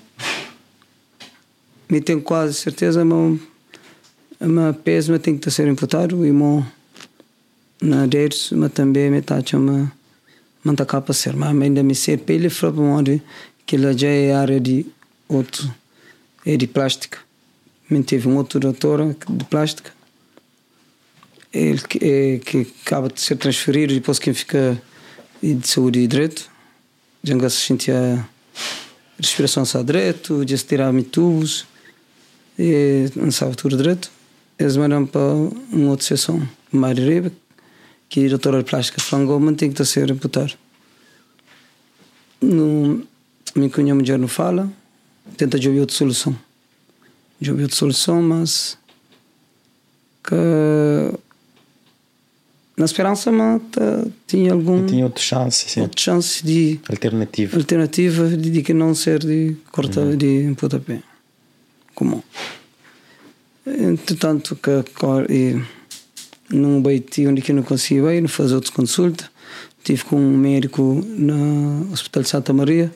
me 1.88 2.00
tenho 2.00 2.22
quase 2.22 2.54
certeza, 2.54 3.04
mas 3.04 4.76
peso 4.84 5.10
mas 5.10 5.20
tem 5.20 5.36
que 5.36 5.50
ser 5.50 5.66
imputado 5.66 6.24
e 6.24 6.30
na 7.80 8.06
deles, 8.06 8.50
mas 8.52 8.72
também 8.72 9.10
mas 9.10 9.88
não 10.64 10.72
está 10.72 10.84
capaz 10.84 11.18
de 11.18 11.22
ser, 11.22 11.36
mas 11.36 11.60
ainda 11.60 11.82
me 11.82 11.94
ser 11.94 12.18
para 12.18 12.34
ele 12.34 12.50
foi 12.50 12.72
para 12.72 12.82
onde 12.82 13.22
que 13.64 13.76
ela 13.76 13.96
já 13.96 14.08
é 14.08 14.34
área 14.34 14.60
de 14.60 14.86
outro 15.28 15.72
é 16.44 16.56
de 16.56 16.66
plástica. 16.66 17.18
Me 17.90 18.02
teve 18.02 18.28
um 18.28 18.36
outro 18.36 18.58
doutor 18.60 19.14
de 19.28 19.44
plástica 19.44 19.92
ele 21.52 21.80
que, 21.80 21.98
é, 22.02 22.38
que 22.38 22.66
acaba 22.84 23.08
de 23.08 23.20
ser 23.20 23.36
transferido 23.36 23.94
depois 23.94 24.18
quem 24.18 24.34
fica 24.34 24.80
de 25.42 25.66
saúde 25.66 26.00
e 26.00 26.06
direito 26.06 26.50
já 27.24 27.50
se 27.50 27.56
sentia 27.56 28.28
respiração 29.18 29.64
só 29.64 29.82
direito 29.82 30.44
já 30.46 30.56
se 30.56 30.64
tirava 30.64 31.02
tubos 31.02 31.66
e 32.58 33.10
não 33.16 33.30
sabe 33.30 33.56
tudo 33.56 33.76
direito 33.76 34.10
eles 34.58 34.76
mandaram 34.76 35.06
para 35.06 35.20
uma 35.72 35.90
outra 35.90 36.06
sessão 36.06 36.46
Mário 36.70 37.06
Riba 37.06 37.32
que 38.08 38.24
é 38.24 38.28
doutora 38.28 38.62
plástica 38.64 39.00
falou 39.00 39.38
mas 39.40 39.56
tem 39.56 39.70
que 39.72 39.84
ser 39.84 40.10
imputado 40.10 40.54
no, 42.40 43.02
me 43.54 43.68
cunha 43.70 43.94
mulher 43.94 44.18
não 44.18 44.28
fala 44.28 44.70
tenta 45.36 45.58
de 45.58 45.68
ouvir 45.68 45.80
outra 45.80 45.96
solução 45.96 46.36
de 47.40 47.50
ouvir 47.50 47.62
outra 47.64 47.76
solução 47.76 48.22
mas 48.22 48.78
que 50.24 50.34
na 52.76 52.84
esperança 52.84 53.32
mas 53.32 53.60
tinha 54.26 54.52
algum 54.52 54.86
Tinha 54.86 55.04
outra 55.04 55.22
chance, 55.22 55.68
sim. 55.68 55.80
outra 55.80 56.00
chance 56.00 56.44
de 56.44 56.78
Alternativa. 56.88 57.56
alternativa 57.56 58.28
de, 58.28 58.50
de 58.50 58.62
que 58.62 58.72
não 58.72 58.94
ser 58.94 59.18
de 59.18 59.56
corta 59.72 60.16
de 60.16 60.54
pontapé 60.56 61.02
comum 61.94 62.22
entretanto 63.66 64.54
que 64.56 64.82
que- 64.84 65.32
e 65.32 65.77
num 66.50 66.80
baiti 66.80 67.26
onde 67.26 67.42
que 67.42 67.52
eu 67.52 67.56
não 67.56 67.62
conseguia 67.62 68.14
ir 68.14 68.28
fazer 68.28 68.54
outra 68.54 68.72
consulta. 68.72 69.30
Tive 69.84 70.04
com 70.04 70.16
um 70.16 70.36
médico 70.36 70.82
no 70.82 71.92
Hospital 71.92 72.22
de 72.22 72.28
Santa 72.28 72.52
Maria 72.52 72.92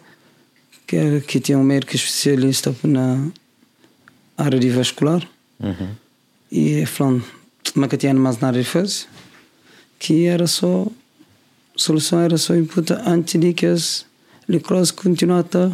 que, 0.86 0.96
era, 0.96 1.20
que 1.20 1.40
tinha 1.40 1.58
um 1.58 1.64
médico 1.64 1.94
especialista 1.94 2.74
na 2.84 3.28
área 4.36 4.58
de 4.58 4.68
vascular. 4.70 5.26
Uhum. 5.60 5.94
e 6.50 6.84
falando 6.86 7.24
mas 7.76 7.88
que 7.88 7.96
tinha 7.96 8.12
mais 8.12 8.40
nada 8.40 8.58
de 8.58 8.64
fazer 8.64 9.06
que 9.96 10.26
era 10.26 10.48
só 10.48 10.88
a 10.88 11.78
solução 11.78 12.18
era 12.18 12.36
só 12.36 12.56
imputa 12.56 13.00
antes 13.06 13.40
de 13.40 13.52
que 13.52 13.66
as 13.66 14.04
licrose 14.48 14.92
continuasse 14.92 15.56
a 15.56 15.70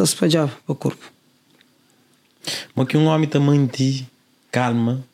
a 0.00 0.04
espalhar 0.04 0.48
para 0.48 0.72
o 0.72 0.74
corpo. 0.74 1.12
Mas 2.74 2.86
que 2.88 2.96
um 2.96 3.06
homem 3.06 3.28
também 3.28 3.66
te 3.66 4.06
calma 4.50 5.04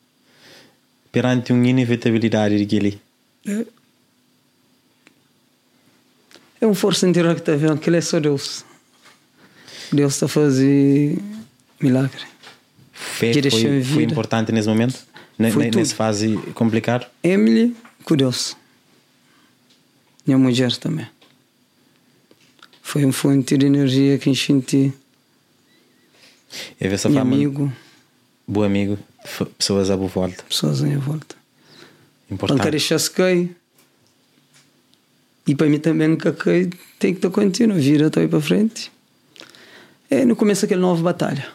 perante 1.17 1.51
uma 1.51 1.67
inevitabilidade 1.67 2.63
de 2.63 2.77
ali. 2.77 3.01
é 6.61 6.65
uma 6.65 6.75
força 6.75 7.07
interior 7.07 7.33
que 7.33 7.41
está 7.41 7.55
vendo 7.55 7.79
que 7.79 7.89
ele 7.89 7.97
é 7.97 8.01
só 8.01 8.19
Deus 8.19 8.63
Deus 9.91 10.13
está 10.13 10.25
a 10.27 10.29
fazer 10.29 11.17
milagre 11.81 12.21
Fé 12.93 13.31
Direção 13.31 13.59
foi, 13.61 13.77
e 13.79 13.83
foi 13.83 14.03
importante 14.03 14.51
nesse 14.51 14.67
momento? 14.67 14.99
Ne- 15.39 15.51
Foi 15.51 15.63
ne- 15.65 15.71
tudo. 15.71 15.79
Nessa 15.81 15.95
fase 15.95 16.35
complicada? 16.53 17.09
Emily 17.23 17.75
com 18.03 18.15
Deus 18.15 18.55
minha 20.25 20.37
mulher 20.37 20.75
também 20.77 21.07
foi 22.83 23.03
uma 23.05 23.13
fonte 23.13 23.57
de 23.57 23.65
energia 23.65 24.17
que 24.19 24.29
enchente 24.29 24.93
É 26.79 26.87
essa 26.87 27.09
forma, 27.09 27.21
amigo 27.21 27.71
bom 28.47 28.63
amigo, 28.63 28.97
pessoas 29.57 29.91
à 29.91 29.97
boa 29.97 30.09
volta. 30.09 30.43
pessoas 30.47 30.81
à 30.81 30.85
minha 30.85 30.99
volta 30.99 31.35
Importante. 32.29 32.59
quero 32.59 32.71
deixar-se 32.71 33.11
cair. 33.11 33.55
E 35.45 35.55
para 35.55 35.67
mim 35.67 35.79
também 35.79 36.09
nunca 36.09 36.33
cai, 36.33 36.69
tem 36.99 37.13
que 37.13 37.19
estar 37.19 37.29
contínuo, 37.29 37.77
vira 37.77 38.07
até 38.07 38.27
para 38.27 38.41
frente. 38.41 38.91
É 40.09 40.25
no 40.25 40.35
começo 40.35 40.65
aquela 40.65 40.81
nova 40.81 41.01
batalha. 41.01 41.47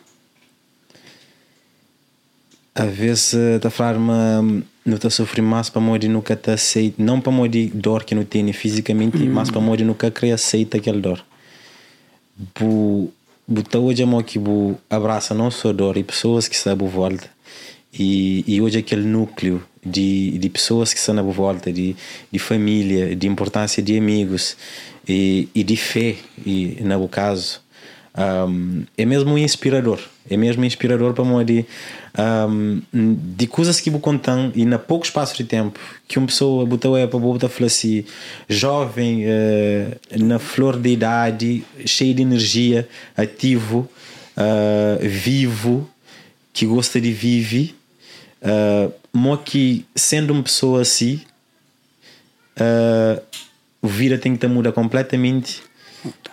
Às 2.74 2.94
vezes 2.94 3.34
está 3.34 3.68
a 3.68 3.70
falar 3.70 3.96
uma 3.96 4.42
não 4.84 4.96
está 4.96 5.08
a 5.08 5.10
sofrer 5.10 5.42
mais 5.42 5.70
para 5.70 5.98
de 5.98 6.08
nunca 6.08 6.34
te 6.34 6.50
aceita, 6.50 7.00
não 7.00 7.20
para 7.20 7.48
de 7.48 7.66
dor 7.68 8.02
que 8.02 8.14
não 8.14 8.24
tem 8.24 8.52
fisicamente, 8.52 9.18
mas 9.28 9.50
para 9.50 9.76
de 9.76 9.84
nunca 9.84 10.10
querer 10.10 10.32
aceita 10.32 10.78
aquela 10.78 11.00
dor. 11.00 11.24
Bu, 12.58 13.12
bu 13.46 13.62
tá 13.62 13.78
hoje 13.78 14.02
é 14.02 14.22
que 14.22 14.38
bu 14.38 14.78
abraça 14.88 15.34
não 15.34 15.50
só 15.50 15.72
dor 15.72 15.96
e 15.96 16.04
pessoas 16.04 16.48
que 16.48 16.54
estão 16.54 16.72
à 16.72 16.76
volta. 16.76 17.28
E, 17.92 18.44
e 18.46 18.60
hoje 18.60 18.78
aquele 18.78 19.04
núcleo 19.04 19.62
de, 19.84 20.38
de 20.38 20.48
pessoas 20.48 20.92
que 20.94 20.98
estão 20.98 21.18
à 21.18 21.22
volta, 21.22 21.72
de, 21.72 21.94
de 22.30 22.38
família, 22.38 23.14
de 23.14 23.26
importância 23.26 23.82
de 23.82 23.98
amigos 23.98 24.56
e, 25.06 25.48
e 25.54 25.62
de 25.62 25.76
fé, 25.76 26.16
e, 26.46 26.78
na 26.80 26.96
o 26.96 27.08
caso, 27.08 27.60
um, 28.48 28.84
é 28.96 29.04
mesmo 29.04 29.36
inspirador. 29.36 30.00
É 30.30 30.36
mesmo 30.36 30.64
inspirador 30.64 31.12
para 31.14 31.24
mim 31.24 31.44
de, 31.44 31.64
um, 32.94 33.16
de 33.36 33.46
coisas 33.46 33.80
que 33.80 33.90
vou 33.90 34.00
contar 34.00 34.50
e 34.54 34.64
na 34.64 34.78
pouco 34.78 35.04
espaço 35.04 35.36
de 35.36 35.44
tempo 35.44 35.78
que 36.06 36.18
uma 36.18 36.26
pessoa 36.26 36.64
botou 36.64 36.96
é 36.96 37.06
para 37.06 37.18
botar 37.18 37.50
assim, 37.64 38.04
jovem, 38.48 39.24
eh, 39.24 39.96
na 40.18 40.38
flor 40.38 40.78
de 40.78 40.90
idade, 40.90 41.64
cheio 41.84 42.14
de 42.14 42.22
energia, 42.22 42.88
ativo, 43.16 43.88
eh, 44.36 44.98
vivo, 45.02 45.90
que 46.52 46.66
gosta 46.66 47.00
de 47.00 47.12
viver, 47.12 47.74
uh, 48.42 48.92
mo 49.12 49.38
que 49.38 49.86
sendo 49.96 50.32
uma 50.32 50.42
pessoa 50.42 50.82
assim, 50.82 51.22
uh, 52.58 53.22
o 53.80 53.88
vida 53.88 54.18
tem 54.18 54.34
que 54.34 54.38
te 54.38 54.46
mudar 54.46 54.72
completamente 54.72 55.62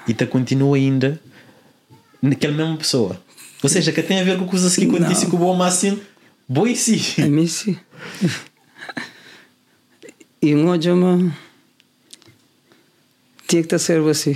e 0.07 0.13
te 0.13 0.25
continua 0.25 0.75
ainda 0.75 1.19
naquela 2.21 2.53
mesma 2.53 2.77
pessoa. 2.77 3.21
Ou 3.62 3.70
seja, 3.70 3.91
que 3.91 4.01
tem 4.01 4.20
a 4.20 4.24
ver 4.24 4.38
com 4.38 4.47
coisas 4.47 4.76
que 4.76 4.86
acontecem 4.86 5.30
com 5.30 5.36
o 5.36 5.39
bom 5.39 5.62
assim, 5.62 5.99
boi 6.47 6.76
sim. 6.76 7.01
É 7.18 7.28
mesmo 7.28 7.78
E 10.41 10.55
um 10.55 10.70
hoje 10.70 10.89
é 10.89 10.93
uma. 10.93 11.36
Tinha 13.47 13.62
que 13.62 13.66
estar 13.66 13.80
servo 13.80 14.10
assim. 14.10 14.36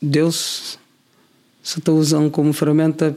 Deus 0.00 0.78
só 1.62 1.78
está 1.78 1.90
usando 1.90 2.30
como 2.30 2.52
ferramenta 2.52 3.16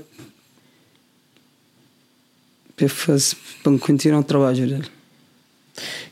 para, 2.76 2.90
fazer, 2.90 3.36
para 3.62 3.78
continuar 3.78 4.22
o 4.22 4.24
trabalho 4.24 4.68
dele. 4.68 4.88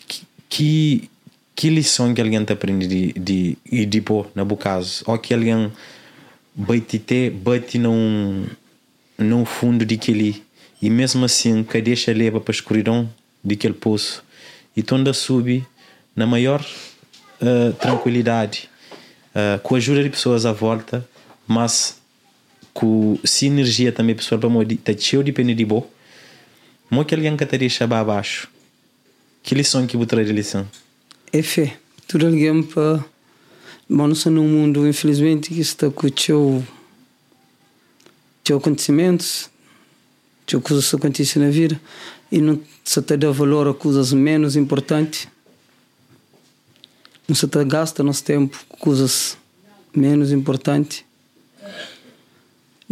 Que, 0.07 0.27
que 0.49 1.09
que 1.55 1.69
lição 1.69 2.13
que 2.13 2.21
alguém 2.21 2.43
te 2.43 2.51
aprende 2.53 2.85
de 2.85 3.13
de 3.13 3.57
e 3.71 3.85
depois 3.85 4.27
na 4.35 4.43
bo 4.43 4.57
caso 4.57 5.03
ou 5.07 5.17
que 5.17 5.33
alguém 5.33 5.71
bate 6.53 6.99
te 6.99 7.29
bate 7.29 7.79
num 7.79 8.45
no 9.17 9.45
fundo 9.45 9.85
de 9.85 9.95
aquele 9.95 10.43
e 10.81 10.89
mesmo 10.89 11.25
assim 11.25 11.63
que 11.63 11.81
deixa 11.81 12.11
leva 12.11 12.39
para 12.39 12.51
a 12.51 12.55
escuridão 12.55 13.09
aquele 13.49 13.73
poço 13.73 14.23
e 14.75 14.83
tu 14.83 14.95
ainda 14.95 15.13
sube 15.13 15.65
na 16.15 16.25
maior 16.25 16.65
uh, 17.41 17.73
tranquilidade 17.73 18.69
uh, 19.31 19.59
com 19.59 19.75
a 19.75 19.77
ajuda 19.77 20.03
de 20.03 20.09
pessoas 20.09 20.45
à 20.45 20.51
volta 20.51 21.07
mas 21.47 22.01
com 22.73 23.17
sinergia 23.23 23.91
também 23.91 24.15
pessoal 24.15 24.39
para 24.39 24.49
morrer 24.49 24.75
tá 24.77 24.93
cheio 24.97 25.23
de 25.23 25.31
pena 25.31 25.53
de 25.55 25.65
boa 25.65 25.87
mo 26.89 27.05
que 27.05 27.15
alguém 27.15 27.37
que 27.37 27.45
te 27.45 27.57
deixa 27.57 27.85
abaixo 27.85 28.49
que 29.41 29.55
lição 29.55 29.87
que 29.87 29.95
você 29.95 30.23
de 30.23 30.33
lição 30.33 30.67
é 31.37 31.41
fé. 31.41 31.77
Tudo 32.07 32.27
alguém 32.27 32.63
para. 32.63 33.03
Não 33.89 34.07
num 34.07 34.47
mundo, 34.47 34.87
infelizmente, 34.87 35.49
que 35.49 35.59
está 35.59 35.91
com 35.91 36.07
o 36.07 36.63
teu. 38.45 38.61
conhecimentos, 38.61 39.49
teu 40.45 40.61
coisas 40.61 40.89
que 40.89 40.95
acontecem 40.95 41.41
na 41.41 41.49
vida 41.49 41.81
e 42.31 42.39
não 42.39 42.61
se 42.83 43.01
te 43.01 43.17
dá 43.17 43.31
valor 43.31 43.67
a 43.67 43.73
coisas 43.73 44.13
menos 44.13 44.55
importantes. 44.55 45.27
Não 47.27 47.35
se 47.35 47.47
te 47.47 47.65
gasta 47.65 48.03
nosso 48.03 48.23
tempo 48.23 48.57
com 48.69 48.77
coisas 48.77 49.37
menos 49.93 50.31
importantes. 50.31 51.03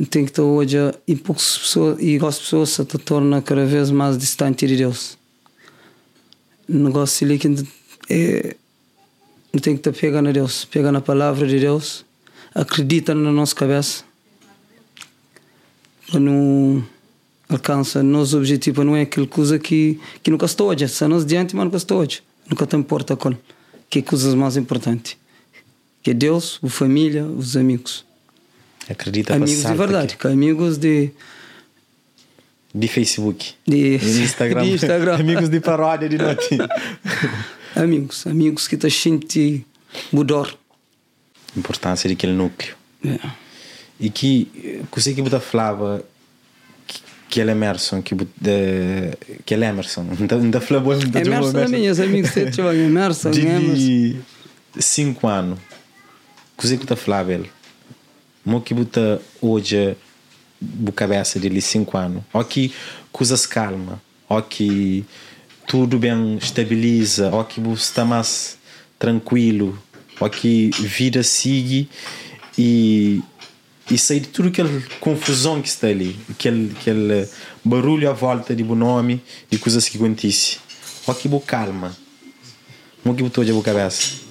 Tem 0.09 0.25
que 0.25 0.31
estar 0.31 0.41
hoje 0.41 0.77
e 1.07 1.15
poucas 1.15 1.55
pessoas 1.55 2.01
e 2.01 2.17
as 2.17 2.39
pessoas 2.39 2.69
se 2.71 2.83
tornam 2.83 3.39
cada 3.43 3.63
vez 3.63 3.91
mais 3.91 4.17
distantes 4.17 4.67
de 4.67 4.75
Deus. 4.75 5.17
O 6.67 6.73
negócio 6.73 7.27
ali 7.27 7.37
que 7.37 7.47
é, 8.09 8.55
tem 9.61 9.77
que 9.77 9.83
te 9.83 9.91
pegar 9.91 10.23
na 10.23 10.31
Deus, 10.31 10.65
pegar 10.65 10.91
na 10.91 11.01
palavra 11.01 11.45
de 11.47 11.59
Deus, 11.59 12.03
acredita 12.55 13.13
na 13.13 13.31
nossa 13.31 13.53
cabeça, 13.53 14.03
não 16.13 16.83
alcança 17.49 18.01
nosso 18.01 18.37
objetivo, 18.37 18.83
não 18.83 18.95
é 18.95 19.01
aquela 19.01 19.27
coisa 19.27 19.59
que, 19.59 19.99
que 20.21 20.31
nunca 20.31 20.45
estou 20.45 20.69
hoje, 20.69 20.87
se 20.87 21.07
nós 21.07 21.25
diante, 21.25 21.55
mas 21.55 21.65
nunca 21.65 21.77
estou 21.77 21.99
hoje, 21.99 22.21
nunca 22.49 22.65
te 22.65 22.75
importa 22.75 23.15
qual, 23.15 23.35
que 23.89 23.99
é 23.99 24.01
coisas 24.01 24.33
mais 24.33 24.57
importantes, 24.57 25.17
que 26.01 26.11
é 26.11 26.13
Deus, 26.13 26.59
a 26.63 26.69
família, 26.69 27.25
os 27.25 27.55
amigos. 27.55 28.05
Acredita 28.89 29.35
Amigos 29.35 29.63
de 29.63 29.73
verdade, 29.75 30.17
que 30.17 30.27
amigos 30.27 30.77
de 30.77 31.11
de 32.75 32.87
Facebook, 32.87 33.53
de, 33.67 33.97
de 33.99 34.23
Instagram, 34.23 34.63
de 34.63 34.71
Instagram. 34.71 35.15
amigos 35.15 35.47
de 35.47 35.59
paródia 35.59 36.09
de 36.09 36.17
noite. 36.17 36.57
amigos, 37.75 38.25
amigos 38.25 38.67
que 38.67 38.75
te 38.75 38.89
sentem 38.89 39.63
mudar. 40.11 40.53
Importância 41.55 42.09
daquele 42.09 42.33
núcleo. 42.33 42.75
É. 43.05 43.42
E 43.99 44.09
que, 44.09 44.45
que 44.91 45.21
você 45.21 45.39
falava 45.39 46.03
que 47.33 47.39
ele 47.39 47.49
é 47.49 47.53
Emerson, 47.53 47.99
que, 48.01 48.13
de, 48.13 49.17
que 49.43 49.55
ele 49.55 49.65
é 49.65 49.69
Emerson, 49.69 50.05
ainda 50.31 50.61
falava 50.61 50.85
muito 50.85 51.07
de 51.07 51.17
Emerson. 51.17 51.49
Emerson. 51.49 51.75
minhas 51.75 51.99
amigos 51.99 52.29
que 52.29 52.51
chamam 52.51 52.73
Emerson, 52.73 53.31
de 53.31 53.47
Emerson. 53.47 54.21
cinco 54.79 55.27
anos, 55.27 55.59
você 56.55 56.77
que 56.77 56.85
você 56.85 56.95
falava 56.95 57.33
ele, 57.33 57.49
mo 58.45 58.61
que 58.61 58.75
você 58.75 59.19
hoje 59.41 59.97
a 60.87 60.91
cabeça 60.91 61.39
dele 61.39 61.59
cinco 61.59 61.97
anos, 61.97 62.23
ou 62.31 62.43
que 62.43 62.71
coisas 63.11 63.47
calma, 63.47 63.99
ou 64.29 64.41
que 64.41 65.03
tudo 65.67 65.97
bem 65.97 66.37
estabiliza, 66.37 67.31
ou 67.31 67.43
que 67.43 67.59
você 67.59 67.81
está 67.81 68.05
mais 68.05 68.59
tranquilo, 68.99 69.81
ou 70.19 70.29
que 70.29 70.69
vida 70.79 71.23
sigue 71.23 71.89
e 72.55 73.23
e 73.89 73.97
sair 73.97 74.21
de 74.21 74.27
tudo 74.29 74.49
aquela 74.49 74.69
confusão 74.99 75.61
que 75.61 75.67
está 75.67 75.87
ali, 75.87 76.17
aquele, 76.29 76.71
aquele 76.79 77.27
barulho 77.63 78.09
à 78.09 78.13
volta 78.13 78.55
de 78.55 78.63
bom 78.63 78.75
nome 78.75 79.21
e 79.51 79.57
coisas 79.57 79.89
que 79.89 79.97
acontecem. 79.97 80.59
Ou 81.05 81.13
que 81.13 81.29
calma. 81.41 81.95
Não 83.03 83.13
que 83.13 83.23
botou 83.23 83.43
de 83.43 83.51
boa 83.51 83.63
cabeça. 83.63 84.21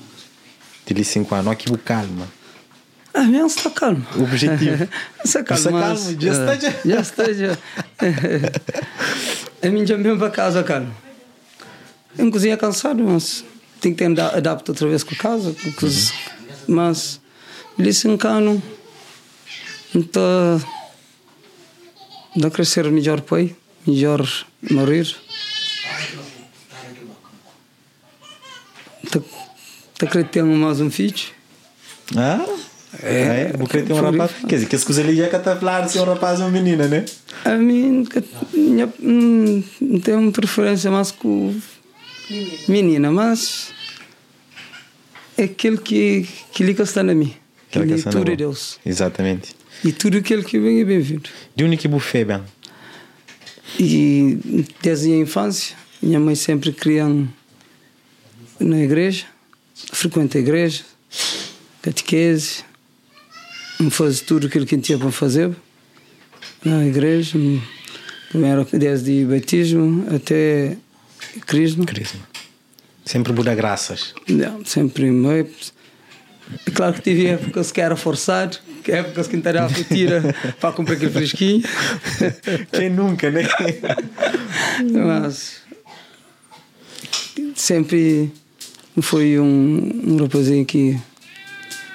De 0.86 1.04
5 1.04 1.34
anos, 1.34 1.46
ou 1.46 1.56
que 1.56 1.76
calma. 1.78 2.28
Ah, 3.14 3.24
mesmo 3.24 3.46
está 3.46 3.70
calmo. 3.70 4.04
O 4.16 4.22
objetivo. 4.22 4.88
está 5.24 5.44
calmo. 5.44 5.60
Está 5.60 5.70
calmo, 5.70 6.20
já 6.20 6.32
está 6.32 6.54
já. 6.56 6.72
Já 6.84 7.00
está 7.00 7.24
já. 7.32 7.58
Mim 9.70 9.86
já 9.86 9.96
mesmo 9.96 10.18
para 10.18 10.30
casa 10.30 10.62
calmo. 10.62 10.94
Eu 12.18 12.26
me 12.26 12.30
cozinha 12.32 12.56
cansado, 12.56 13.02
mas 13.04 13.44
tem 13.80 13.94
que 13.94 14.04
ter 14.04 14.20
adaptar 14.20 14.72
outra 14.72 14.88
vez 14.88 15.02
com 15.02 15.14
a 15.14 15.18
casa. 15.18 15.54
Com 15.76 15.86
uhum. 15.86 15.92
Mas, 16.68 17.20
ele 17.78 17.92
se 17.92 18.08
encano. 18.08 18.62
Então, 19.94 20.60
dá 22.36 22.50
crescer 22.50 22.90
melhor 22.90 23.20
pai, 23.20 23.54
melhor 23.86 24.26
morrer. 24.70 25.14
Tá, 29.98 30.06
querendo 30.06 30.46
mais 30.56 30.80
um 30.80 30.90
filho? 30.90 31.14
Ah? 32.16 32.44
É, 33.02 33.50
é 33.52 33.56
porque 33.56 33.82
tem 33.82 33.94
um 33.94 34.00
rapaz. 34.00 34.32
Quer 34.48 34.56
dizer, 34.56 34.66
que 34.66 34.76
as 34.76 34.84
coisas 34.84 35.04
ali 35.04 35.16
já 35.16 35.28
que 35.28 35.38
tá 35.38 35.56
falar 35.56 35.88
se 35.88 35.98
é 35.98 36.02
um 36.02 36.04
rapaz 36.04 36.40
ou 36.40 36.46
uma 36.46 36.52
menina, 36.52 36.88
né? 36.88 37.04
A 37.44 37.56
mim, 37.56 38.06
minha, 38.52 38.92
hum, 39.00 39.62
tenho 40.02 40.32
preferência 40.32 40.90
mais 40.90 41.10
com 41.10 41.54
menina, 42.66 43.10
mas 43.10 43.72
é 45.36 45.44
aquele 45.44 45.78
que, 45.78 46.26
que 46.52 46.64
liga 46.64 46.82
está 46.82 47.02
na 47.02 47.14
mim. 47.14 47.34
Que 47.70 47.78
liga 47.78 48.10
tudo 48.10 48.30
é 48.30 48.36
Deus. 48.36 48.78
Exatamente. 48.84 49.61
E 49.84 49.90
tudo 49.90 50.18
aquilo 50.18 50.44
que 50.44 50.60
vem 50.60 50.80
é 50.80 50.84
bem-vindo. 50.84 51.28
De 51.56 51.64
onde 51.64 51.76
que 51.76 51.88
você 51.88 52.24
bem? 52.24 52.40
E 53.80 54.64
desde 54.80 55.12
a 55.12 55.16
infância, 55.16 55.76
minha 56.00 56.20
mãe 56.20 56.36
sempre 56.36 56.72
queria 56.72 57.06
na 58.60 58.78
igreja, 58.78 59.24
frequenta 59.92 60.38
a 60.38 60.40
igreja, 60.40 60.84
catequese, 61.80 62.64
faz 63.90 64.20
tudo 64.20 64.46
aquilo 64.46 64.66
que 64.66 64.78
tinha 64.78 64.98
para 64.98 65.10
fazer 65.10 65.50
na 66.64 66.86
igreja, 66.86 67.36
primeiro 68.28 68.66
desde 68.72 69.24
batismo 69.24 70.06
até 70.14 70.76
crisma. 71.46 71.84
Crisma. 71.86 72.20
Sempre 73.04 73.32
Buda 73.32 73.52
graças. 73.52 74.14
Não, 74.28 74.64
sempre 74.64 75.10
meio. 75.10 75.50
É 76.66 76.70
claro 76.70 76.94
que 76.94 77.02
tive 77.02 77.26
épocas 77.26 77.72
que 77.72 77.80
era 77.80 77.96
forçado, 77.96 78.58
que 78.82 78.92
épocas 78.92 79.26
que 79.26 79.36
a 79.36 79.84
tira 79.84 80.22
para 80.60 80.72
comprar 80.72 80.94
aquele 80.94 81.10
fresquinho. 81.10 81.62
Quem 82.72 82.90
nunca, 82.90 83.30
né? 83.30 83.48
Mas 84.92 85.62
sempre 87.54 88.32
foi 89.00 89.38
um, 89.38 90.02
um 90.06 90.16
rapazinho 90.18 90.66
que 90.66 90.98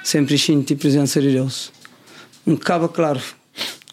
sempre 0.02 0.38
senti 0.38 0.74
presença 0.74 1.20
de 1.20 1.32
Deus 1.32 1.70
um 2.48 2.56
cabo 2.56 2.88
claro, 2.88 3.20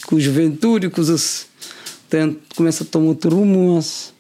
com 0.06 0.18
juventude, 0.18 0.90
com 0.90 1.02
os 1.02 1.48
começa 2.56 2.86
a 2.86 2.88
tomar 2.88 3.08
outro 3.08 3.36
rumo, 3.36 3.76
mas 3.76 4.14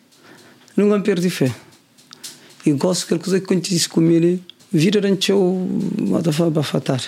nunca 0.75 0.99
perdi 0.99 1.29
fé. 1.29 1.53
E 2.65 2.71
gosto 2.73 3.07
que 3.07 3.17
coisa 3.17 3.39
que 3.39 3.45
acontece 3.45 3.87
comigo, 3.87 4.43
vira 4.71 4.99
durante 4.99 5.31
o 5.31 5.65
para 6.51 6.63
fatar. 6.63 7.01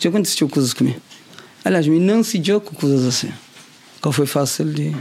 Que 0.00 0.08
aconteceu 0.08 0.48
coisas 0.48 0.72
comigo. 0.72 1.00
Aliás, 1.64 1.86
me 1.88 1.98
não 1.98 2.22
se 2.22 2.38
deu 2.38 2.60
com 2.60 2.74
coisas 2.74 3.04
assim. 3.04 3.32
Qual 4.00 4.12
foi 4.12 4.26
fácil 4.26 4.72
de. 4.72 4.94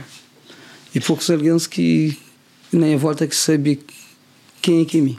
E 0.93 1.00
poucos 1.00 1.30
alguém 1.30 1.58
que 1.70 2.18
nem 2.72 2.96
a 2.96 2.98
volta 2.98 3.28
que 3.28 3.36
sabe 3.36 3.80
quem 4.62 4.82
é 4.82 4.86
que 4.86 4.98
é 4.98 5.02
mim. 5.02 5.18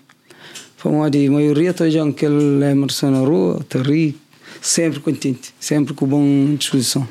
Foi 0.76 0.92
uma 0.92 1.10
de 1.10 1.28
maioria, 1.28 1.70
estou 1.70 1.90
já 1.90 2.04
aquele 2.04 2.64
Emerson 2.64 3.10
na 3.10 3.20
rua, 3.20 3.64
Terry, 3.68 4.16
sempre 4.60 5.00
contente, 5.00 5.54
sempre 5.58 5.94
com 5.94 6.06
boa 6.06 6.56
disposição. 6.56 7.06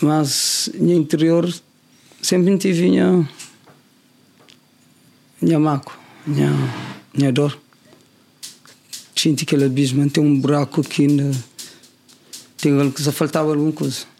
Mas 0.00 0.70
no 0.74 0.92
interior 0.92 1.52
sempre 2.20 2.56
tive 2.56 2.88
minha, 2.88 3.28
minha 5.40 5.58
maco, 5.58 5.98
minha, 6.26 6.50
minha 7.14 7.32
dor. 7.32 7.58
Sinto 9.16 9.42
aquele 9.42 9.64
abismo, 9.64 10.08
tem 10.10 10.22
um 10.22 10.38
buraco 10.38 10.80
aqui, 10.80 11.06
ainda, 11.06 11.30
algo 12.70 12.92
que 12.92 13.02
faltava 13.12 13.50
alguma 13.50 13.72
coisa. 13.72 14.12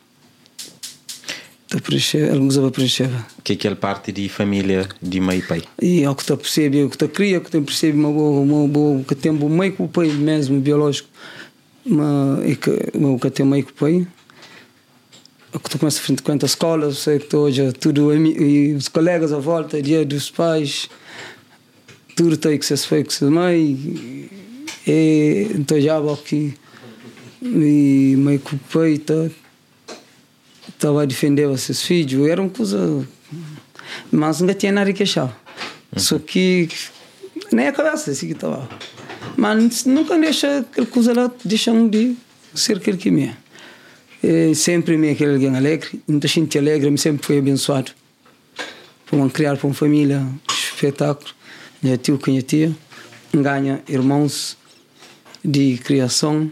Preencher, 1.82 2.24
alguma 2.24 2.48
coisa 2.48 2.60
para 2.60 2.70
preencher. 2.70 3.10
Que 3.42 3.52
é 3.52 3.56
aquela 3.56 3.76
parte 3.76 4.12
de 4.12 4.28
família 4.28 4.88
de 5.00 5.20
mãe 5.20 5.38
e 5.38 5.42
pai? 5.42 5.62
E 5.80 6.02
é 6.02 6.10
o 6.10 6.14
que 6.14 6.24
tu 6.24 6.36
percebe, 6.36 6.80
é 6.80 6.84
o 6.84 6.90
que 6.90 6.98
tu 6.98 7.08
cria, 7.08 7.40
que 7.40 7.50
tu 7.50 7.62
percebe 7.62 7.98
uma 7.98 8.10
boa, 8.10 8.40
uma 8.40 8.68
boa, 8.68 9.02
que 9.04 9.14
tem 9.14 9.32
um 9.32 9.48
meio 9.48 9.72
com 9.72 9.84
o 9.84 9.88
pai 9.88 10.08
mesmo, 10.08 10.60
biológico 10.60 11.08
uma, 11.84 12.40
e 12.44 12.56
que, 12.56 12.70
o 12.94 13.18
que 13.18 13.30
tem 13.30 13.46
meio 13.46 13.64
que 13.64 13.72
põe 13.72 14.06
que 15.58 15.70
tu 15.70 15.78
começa 15.78 16.00
a 16.00 16.02
frequentar 16.02 16.46
a 16.46 16.48
escola, 16.48 16.92
sei 16.92 17.18
que 17.18 17.36
hoje 17.36 17.72
tudo 17.72 18.14
e 18.14 18.74
os 18.74 18.88
colegas 18.88 19.32
à 19.32 19.38
volta, 19.38 19.82
dia 19.82 20.04
dos 20.04 20.30
pais, 20.30 20.88
tudo 22.16 22.36
tem 22.36 22.58
que 22.58 22.64
ser 22.64 22.78
feito 22.78 23.18
com 23.18 23.26
a 23.26 23.30
mãe. 23.30 24.30
E 24.86 25.48
então 25.54 25.80
já 25.80 25.98
aqui 25.98 26.54
e 27.42 28.14
mãe 28.16 28.38
com 28.38 28.54
o 28.54 28.58
pai 28.58 29.00
estava 30.68 31.02
a 31.02 31.04
defender 31.04 31.48
os 31.48 31.62
seus 31.62 31.82
filhos. 31.82 32.28
Era 32.28 32.40
uma 32.40 32.50
coisa. 32.50 33.06
Mas 34.10 34.40
não 34.40 34.54
tinha 34.54 34.70
nada 34.70 34.92
que 34.92 35.02
achar. 35.02 35.36
Só 35.96 36.18
que 36.18 36.68
nem 37.52 37.66
a 37.66 37.72
cabeça 37.72 38.12
assim 38.12 38.28
que 38.28 38.32
estava. 38.32 38.68
Mas 39.36 39.84
nunca 39.84 40.18
deixa 40.18 40.58
aquela 40.58 40.86
coisa 40.86 41.12
lá, 41.12 41.30
deixam 41.44 41.88
de 41.88 42.14
ser 42.54 42.76
aquele 42.76 42.96
que 42.96 43.10
me 43.10 43.24
é. 43.24 43.36
E 44.22 44.54
sempre 44.54 44.96
me 44.96 45.08
é 45.08 45.12
aquele 45.12 45.32
alguém 45.32 45.56
alegre, 45.56 46.00
muita 46.06 46.28
gente 46.28 46.56
alegre, 46.56 46.88
me 46.90 46.98
sempre 46.98 47.26
foi 47.26 47.38
abençoado. 47.38 47.90
Para 49.06 49.28
criar 49.30 49.56
para 49.56 49.66
uma 49.66 49.74
família, 49.74 50.24
espetáculo. 50.48 51.30
Minha 51.82 51.96
tio 51.96 52.18
com 52.18 52.30
minha 52.30 52.42
tia, 52.42 52.74
ganha 53.34 53.82
irmãos 53.88 54.56
de 55.44 55.78
criação, 55.78 56.48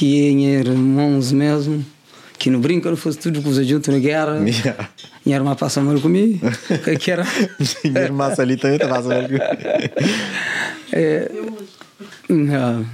que 0.00 0.46
é 0.46 0.60
irmãos 0.60 1.30
mesmo, 1.30 1.84
que 2.38 2.48
no 2.48 2.58
brinco 2.58 2.88
não 2.88 2.96
fosse 2.96 3.18
tudo 3.18 3.42
coisa 3.42 3.62
junto 3.62 3.92
na 3.92 3.98
guerra. 3.98 4.40
Yeah. 4.48 4.88
Minha 5.26 5.36
irmã 5.36 5.54
passa 5.54 5.82
mal 5.82 6.00
comigo, 6.00 6.40
que 6.82 6.96
que 6.96 7.10
era. 7.10 7.26
Minha 7.84 8.00
irmã 8.04 8.34
ali 8.38 8.56
também 8.56 8.76
está 8.76 8.88
fazendo 8.88 9.28
É, 10.90 11.30
não. 12.30 12.86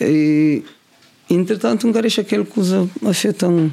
E, 0.00 0.62
entretanto, 1.28 1.84
nunca 1.84 2.00
deixa 2.00 2.20
aquela 2.20 2.44
coisa 2.44 2.88
afetam 3.04 3.68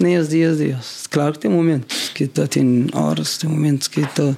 nem 0.00 0.16
os 0.16 0.30
dias 0.30 0.56
dias. 0.56 1.06
Claro 1.10 1.34
que 1.34 1.40
tem 1.40 1.50
momentos 1.50 2.08
que 2.08 2.26
tá, 2.26 2.46
tem 2.46 2.86
horas, 2.94 3.36
tem 3.36 3.50
momentos 3.50 3.86
que 3.86 4.00
tá, 4.00 4.34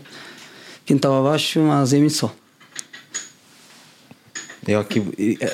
quem 0.85 0.97
estava 0.97 1.21
abaixo, 1.21 1.61
mas 1.61 1.93
é 1.93 2.09
só. 2.09 2.35
Eu 4.67 4.79
aqui, 4.81 5.03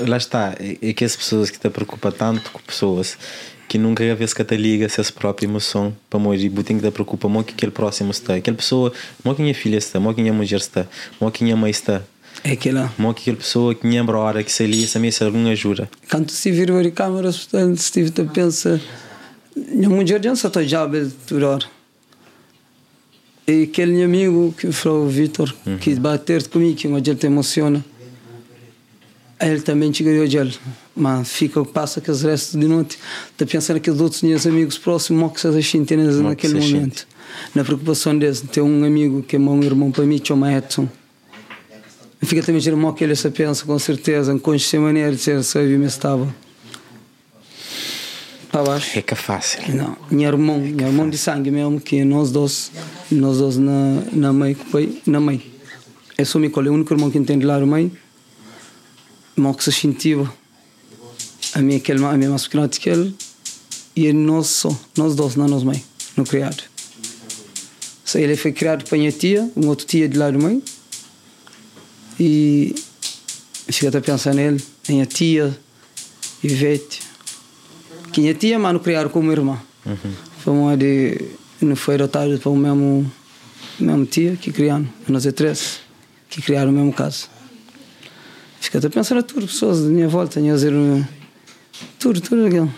lá 0.07 0.19
está, 0.19 0.55
é 0.61 0.93
que 0.93 1.05
as 1.05 1.17
pessoas 1.17 1.51
que 1.51 1.59
te 1.59 1.71
preocupam 1.71 2.11
tanto 2.11 2.51
com 2.51 2.59
pessoas 2.61 3.17
que 3.69 3.79
nunca 3.79 4.15
vez 4.15 4.33
que 4.33 4.43
te 4.43 4.57
liga 4.57 4.89
se 4.89 5.01
a 5.01 5.05
própria 5.05 5.47
emoção 5.47 5.95
para 6.09 6.19
morrer 6.19 6.47
e 6.47 6.51
tem 6.63 6.79
que 6.79 6.83
te 6.83 6.91
preocupa 6.91 7.29
muito 7.29 7.49
que 7.49 7.53
aquele 7.53 7.73
próximo 7.73 8.11
está 8.11 8.35
aquela 8.35 8.57
pessoa 8.57 8.93
muito 9.23 9.37
que 9.37 9.43
minha 9.43 9.55
filha 9.55 9.77
está 9.77 10.01
muito 10.01 10.17
que 10.17 10.23
minha 10.23 10.33
mulher 10.33 10.57
está 10.57 10.87
muito 11.21 11.35
que 11.35 11.45
minha 11.45 11.57
mãe 11.57 11.71
está. 11.71 12.03
É 12.45 12.53
aquela. 12.53 12.93
Muito 12.97 13.17
que 13.17 13.23
aquela 13.23 13.37
pessoa 13.37 13.75
que 13.75 13.87
lembra 13.87 14.17
a 14.17 14.21
hora 14.21 14.45
que 14.45 14.51
se 14.51 14.63
ali 14.63 14.87
se 14.87 14.99
me 14.99 15.11
alguma 15.21 15.51
ajuda 15.51 15.89
quando 16.11 16.31
se 16.31 16.51
vir 16.51 16.71
a 16.71 16.91
câmera 16.91 17.31
se 17.33 17.93
tive 17.93 18.11
te 18.11 18.25
pensa 18.25 18.81
minha 19.55 19.91
mulher 19.91 20.23
já 20.23 20.33
está 20.33 20.63
já 20.63 20.89
por 21.27 21.43
hora 21.43 21.67
e 23.47 23.65
aquele 23.65 24.03
amigo 24.03 24.55
que 24.57 24.71
foi 24.73 24.93
o 24.93 25.09
Vitor 25.09 25.55
uhum. 25.67 25.79
que 25.79 25.95
bater 25.97 26.47
comigo 26.49 26.77
que 26.77 26.87
ele 26.87 27.15
te 27.15 27.27
emociona 27.27 27.85
ele 29.41 29.61
também 29.61 29.91
te 29.91 30.03
ganhou 30.03 30.27
de 30.27 30.37
ele. 30.37 30.55
Mas 30.95 31.31
fica, 31.31 31.65
passa 31.65 32.01
aqueles 32.01 32.23
restos 32.23 32.61
de 32.61 32.67
noite, 32.67 32.99
está 33.31 33.47
pensando 33.47 33.77
naqueles 33.77 34.01
outros 34.01 34.23
meus 34.23 34.47
amigos 34.47 34.79
próximos, 34.79 35.21
mal 35.21 35.31
que 35.31 35.41
se 35.41 35.63
sentem 35.63 35.97
naquele 35.97 36.61
momento. 36.61 37.07
Na 37.55 37.63
preocupação 37.63 38.19
desse, 38.19 38.47
ter 38.47 38.63
um 38.63 38.85
amigo 38.85 39.23
que 39.23 39.37
é 39.37 39.39
meu 39.39 39.63
irmão 39.63 39.91
para 39.91 40.05
mim, 40.05 40.21
chama 40.23 40.53
Edson. 40.53 40.89
Fica 42.21 42.43
também 42.43 42.61
de 42.61 42.71
mal 42.73 42.93
que 42.95 43.05
ele 43.05 43.15
se 43.15 43.31
pensa, 43.31 43.65
com 43.65 43.79
certeza, 43.79 44.33
em 44.33 44.39
consciência 44.39 44.81
maneira 44.81 45.13
de 45.13 45.19
ser, 45.19 45.43
sabe, 45.45 45.79
me 45.79 45.87
estava. 45.87 46.35
Para 48.51 48.65
baixo. 48.65 48.99
É 48.99 49.03
que 49.03 49.15
é 49.15 49.17
fácil. 49.17 49.61
Não, 49.73 49.97
meu 50.11 50.27
irmão, 50.27 50.59
meu 50.59 50.87
irmão 50.89 51.09
de 51.09 51.17
sangue 51.17 51.51
mesmo, 51.51 51.81
que 51.81 52.03
nós 52.03 52.33
dois, 52.33 52.73
nós 53.13 53.39
dois 53.39 53.57
na, 53.57 54.03
na 54.13 54.33
mãe, 54.33 54.57
na 55.07 55.21
mãe. 55.21 55.41
Eu 56.17 56.27
sou 56.27 56.41
o 56.41 56.45
único 56.73 56.93
irmão 56.93 57.09
que 57.09 57.19
entende 57.19 57.47
lá 57.47 57.55
a 57.55 57.65
mãe 57.65 57.93
a 61.55 61.59
a 62.11 62.17
minha 62.17 62.31
mais 62.31 62.45
pequena 62.45 62.69
que 62.69 62.91
ele 62.91 63.15
e 63.97 64.13
nós 64.13 64.47
só, 64.47 64.77
nós 64.97 65.17
dois, 65.17 65.35
não 65.35 65.49
nós 65.49 65.65
mãe, 65.65 65.83
no 66.17 66.25
criado. 66.25 66.63
So, 68.05 68.19
ele 68.19 68.37
foi 68.37 68.53
criado 68.53 68.85
para 68.85 68.97
minha 68.97 69.11
tia, 69.11 69.51
uma 69.57 69.69
outra 69.71 69.87
tia 69.87 70.09
de 70.09 70.17
lá 70.17 70.31
do 70.31 70.41
mãe 70.41 70.63
e 72.19 72.75
fica 73.69 73.89
até 73.89 74.01
pensando 74.01 74.37
nele, 74.37 74.63
minha 74.89 75.05
tia, 75.05 75.59
Ivete, 76.45 77.01
que 78.13 78.21
minha 78.21 78.35
tia, 78.35 78.59
mas 78.59 78.73
não 78.73 78.81
criaram 78.81 79.11
como 79.11 79.33
irmã. 79.33 79.61
Uhum. 79.85 80.13
Foi 80.39 80.53
uma 80.53 80.77
de, 80.77 81.21
não 81.61 81.75
foi 81.75 81.97
adotado 81.97 82.39
para 82.39 82.51
o 82.51 82.57
mesmo, 82.57 83.11
mesmo 83.81 84.07
tia 84.07 84.37
que 84.37 84.53
criaram, 84.53 84.89
nós 85.09 85.27
é 85.27 85.33
três, 85.33 85.81
que 86.31 86.41
criaram 86.41 86.71
o 86.71 86.75
mesmo 86.75 86.93
caso. 86.93 87.29
Fica 88.61 88.79
até 88.79 88.89
pensando 88.89 89.23
tudo, 89.23 89.47
pessoas 89.47 89.83
da 89.83 89.89
minha 89.89 90.09
volta, 90.09 90.41
tinha 90.41 90.53
dizer 90.53 90.73
tudo, 91.99 92.21
tudo 92.21 92.47
aquilo. 92.47 92.73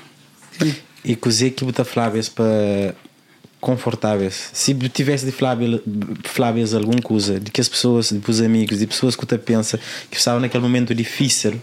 E 1.05 1.17
cozer 1.17 1.51
que 1.51 1.65
botar 1.65 1.85
Flávias 1.85 2.29
para 2.29 2.95
confortáveis. 3.61 4.51
Se 4.53 4.75
tivesse 4.89 5.27
de 5.27 5.33
Flávias 5.33 6.75
alguma 6.75 7.01
coisa, 7.03 7.39
de 7.39 7.51
que 7.51 7.61
as 7.61 7.69
pessoas, 7.69 8.11
de 8.11 8.21
os 8.27 8.41
amigos, 8.41 8.79
de 8.79 8.87
pessoas 8.87 9.15
que 9.15 9.27
você 9.27 9.39
pensa 9.39 9.79
que 10.11 10.17
estavam 10.17 10.41
naquele 10.41 10.63
momento 10.63 10.95
difícil 10.95 11.61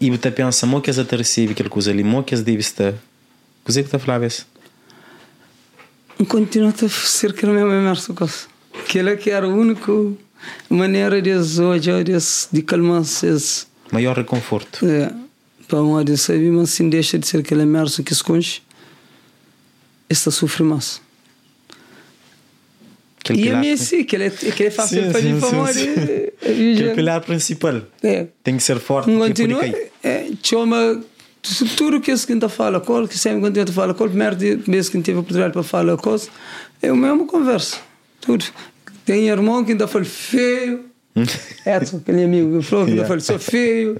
e 0.00 0.10
você 0.10 0.30
pensa, 0.30 0.66
mo 0.66 0.80
que 0.80 0.90
as 0.90 0.96
recebe 0.96 1.52
aquela 1.52 1.68
coisa 1.68 1.90
ali, 1.90 2.04
mo 2.04 2.22
que 2.22 2.34
as 2.34 2.42
deve 2.42 2.60
estar. 2.60 2.94
Cozer 3.64 3.84
que 3.84 3.98
Flávias. 3.98 4.46
Continua 6.28 6.70
a 6.70 6.88
ser 6.88 7.32
que 7.32 7.44
não 7.44 7.56
é 7.56 7.64
mesmo 7.64 8.14
coisa. 8.14 8.46
Que 8.86 8.98
ele 8.98 9.16
que 9.16 9.30
era 9.30 9.48
o 9.48 9.54
único 9.54 10.16
maneira 10.68 11.20
de 11.20 11.32
hoje 11.32 11.90
de 12.52 12.62
calmar-se. 12.62 13.66
Maior 13.90 14.16
reconforto. 14.16 14.86
É. 14.86 15.12
Para 15.66 15.82
uma 15.82 16.04
de 16.04 16.16
saber, 16.16 16.50
mas 16.50 16.70
assim 16.70 16.88
deixa 16.88 17.18
de 17.18 17.26
ser 17.26 17.38
aquele 17.38 17.66
merso 17.66 18.02
que 18.02 18.12
esconde, 18.12 18.62
esta 20.08 20.30
sofre 20.30 20.62
mais. 20.62 21.00
Aquele 23.20 23.48
e 23.48 23.50
a 23.50 23.58
minha 23.58 23.76
sim, 23.76 24.04
que 24.04 24.16
ele 24.16 24.24
é, 24.24 24.30
que 24.30 24.62
ele 24.62 24.68
é 24.68 24.70
sim, 24.70 25.10
para 25.10 25.20
sim, 25.20 25.40
falar. 25.40 25.70
Aquele 25.70 26.94
pilar 26.94 27.20
principal. 27.20 27.82
É. 28.02 28.26
Tem 28.42 28.56
que 28.56 28.62
ser 28.62 28.78
forte. 28.80 29.10
Continua. 29.10 29.62
É, 30.02 30.30
chama 30.42 31.02
tudo 31.76 32.00
que 32.00 32.10
esse 32.10 32.26
que 32.26 32.48
fala, 32.48 32.80
qual 32.80 33.06
que 33.06 33.18
sempre 33.18 33.40
quando 33.40 33.56
gente 33.56 33.72
fala, 33.72 33.94
qual 33.94 34.08
primeiro 34.08 34.36
mês 34.66 34.88
que 34.88 35.00
tive 35.00 35.18
a 35.18 35.20
oportunidade 35.20 35.52
para 35.52 35.62
falar 35.62 35.96
coisa, 35.96 36.28
é 36.82 36.90
o 36.90 36.96
mesmo 36.96 37.26
conversa. 37.26 37.78
Tudo. 38.20 38.44
Tem 39.08 39.26
irmão 39.26 39.64
que 39.64 39.72
ainda 39.72 39.88
fala 39.88 40.04
feio. 40.04 40.84
Edson, 41.64 41.96
aquele 42.04 42.24
amigo 42.24 42.58
que 42.58 42.62
falou 42.62 42.84
que 42.84 42.90
ainda 42.90 43.06
fala 43.06 43.20
sou 43.20 43.38
feio. 43.38 43.98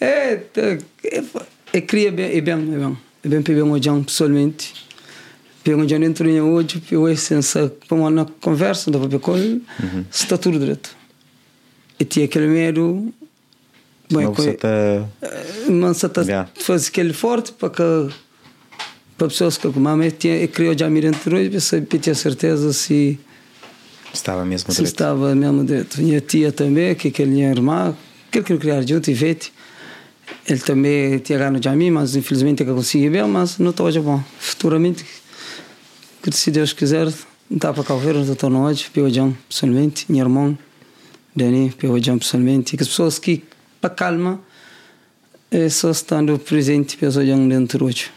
É, 0.00 0.34
é, 0.34 0.78
é, 1.06 1.24
é 1.72 1.80
cria 1.80 2.12
bem, 2.12 2.26
é 2.26 2.40
bem, 2.40 2.54
é 2.54 2.78
bem. 2.78 2.96
É 3.24 3.28
bem 3.28 3.62
um 3.64 3.82
jão 3.82 4.04
pessoalmente. 4.04 4.72
Pego 5.64 5.82
um 5.82 5.88
jão 5.88 5.98
dentro 5.98 6.30
de 6.30 6.40
hoje, 6.40 6.80
pego 6.88 7.06
a 7.06 7.12
essência, 7.12 7.72
para 7.88 7.96
uma 7.96 8.26
conversa, 8.40 8.92
dá 8.92 8.98
para 9.00 9.18
com 9.18 9.36
ele, 9.36 9.60
está 10.08 10.38
tudo 10.38 10.60
direito. 10.60 10.96
E 11.98 12.04
tinha 12.04 12.26
aquele 12.26 12.46
medo. 12.46 13.12
Bem, 14.08 14.26
você 14.26 14.50
está. 14.50 14.68
Mas 15.68 15.96
você 15.96 16.06
está 16.06 16.48
faz 16.54 16.86
aquele 16.86 17.12
forte 17.12 17.50
para 17.50 17.70
que 17.70 18.14
para 19.18 19.26
pessoas 19.26 19.58
que 19.58 19.66
mamãe 19.66 20.10
tinha 20.10 20.46
criou 20.46 20.78
já 20.78 20.88
mirando 20.88 21.18
hoje, 21.34 21.50
para 21.88 21.98
ter 21.98 22.14
certeza 22.14 22.72
se 22.72 23.18
Estava 24.14 24.44
mesmo 24.44 24.70
direito. 24.70 24.86
Estava 24.86 25.34
mesmo 25.34 25.64
direito. 25.64 26.00
Minha 26.00 26.20
tia 26.20 26.52
também, 26.52 26.94
que 26.94 27.08
aquele 27.08 27.32
minha 27.32 27.50
irmã, 27.50 27.94
que 28.30 28.38
ele 28.38 28.58
criar 28.58 28.80
junto, 28.86 29.10
Ivete. 29.10 29.52
Ele 30.48 30.60
também 30.60 31.18
tinha 31.18 31.38
ganho 31.38 31.58
de 31.58 31.68
mim, 31.70 31.90
mas 31.90 32.14
infelizmente 32.14 32.62
eu 32.62 32.74
consegui 32.74 33.10
bem, 33.10 33.26
mas 33.26 33.58
não 33.58 33.70
está 33.70 33.82
hoje 33.82 34.00
bom. 34.00 34.22
Futuramente, 34.38 35.04
que 36.22 36.30
se 36.32 36.50
Deus 36.50 36.72
quiser, 36.72 37.06
não 37.50 37.56
está 37.56 37.72
para 37.72 37.82
Calveiro, 37.82 38.24
não 38.24 38.32
estou 38.32 38.50
hoje, 38.50 38.88
Piojão, 38.90 39.36
pessoalmente, 39.48 40.06
meu 40.08 40.20
irmão, 40.20 40.56
Dani, 41.34 41.70
Piojão, 41.70 42.18
pessoalmente, 42.18 42.74
e 42.74 42.76
que 42.76 42.82
as 42.82 42.88
pessoas 42.88 43.18
que, 43.18 43.42
para 43.80 43.90
calma, 43.90 44.40
é 45.50 45.68
só 45.68 45.90
estando 45.90 46.38
presente, 46.38 46.96
Piojão 46.96 47.48
dentro 47.48 47.84
hoje. 47.84 48.10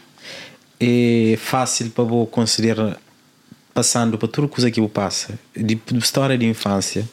É 0.80 1.36
fácil 1.38 1.90
para 1.90 2.04
você 2.04 2.30
considerar 2.30 3.00
passando 3.74 4.18
por 4.18 4.28
tudo 4.28 4.48
coisa 4.48 4.70
que 4.70 4.80
eu 4.80 4.88
passa, 4.88 5.38
de, 5.54 5.74
de 5.74 5.98
história 5.98 6.36
de 6.36 6.46
infância, 6.46 7.08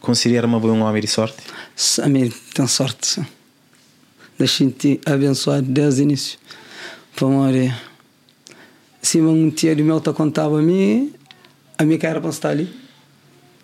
considera-me 0.00 0.54
um 0.54 0.82
homem 0.82 1.00
de 1.00 1.08
sorte? 1.08 1.36
Sim, 1.74 2.32
tem 2.52 2.66
sorte. 2.66 3.20
Deixa-te 4.38 5.00
abençoar 5.06 5.62
desde 5.62 6.02
o 6.02 6.04
início. 6.04 6.38
Para 7.14 7.26
se 9.00 9.20
um 9.20 9.50
tia 9.50 9.76
de 9.76 9.82
meu 9.82 10.00
contava 10.00 10.58
a 10.58 10.62
mim, 10.62 11.12
a 11.78 11.84
minha 11.84 11.98
cara 11.98 12.20
para 12.20 12.30
estar 12.30 12.50
ali. 12.50 12.68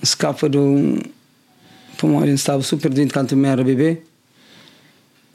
Escapa 0.03 0.49
de 0.49 0.59
um. 0.59 0.99
Para 1.97 2.27
estava 2.29 2.63
super 2.63 2.91
doente 2.91 3.13
quando 3.13 3.33
eu 3.33 3.45
era 3.47 3.65
bebê. 3.65 4.03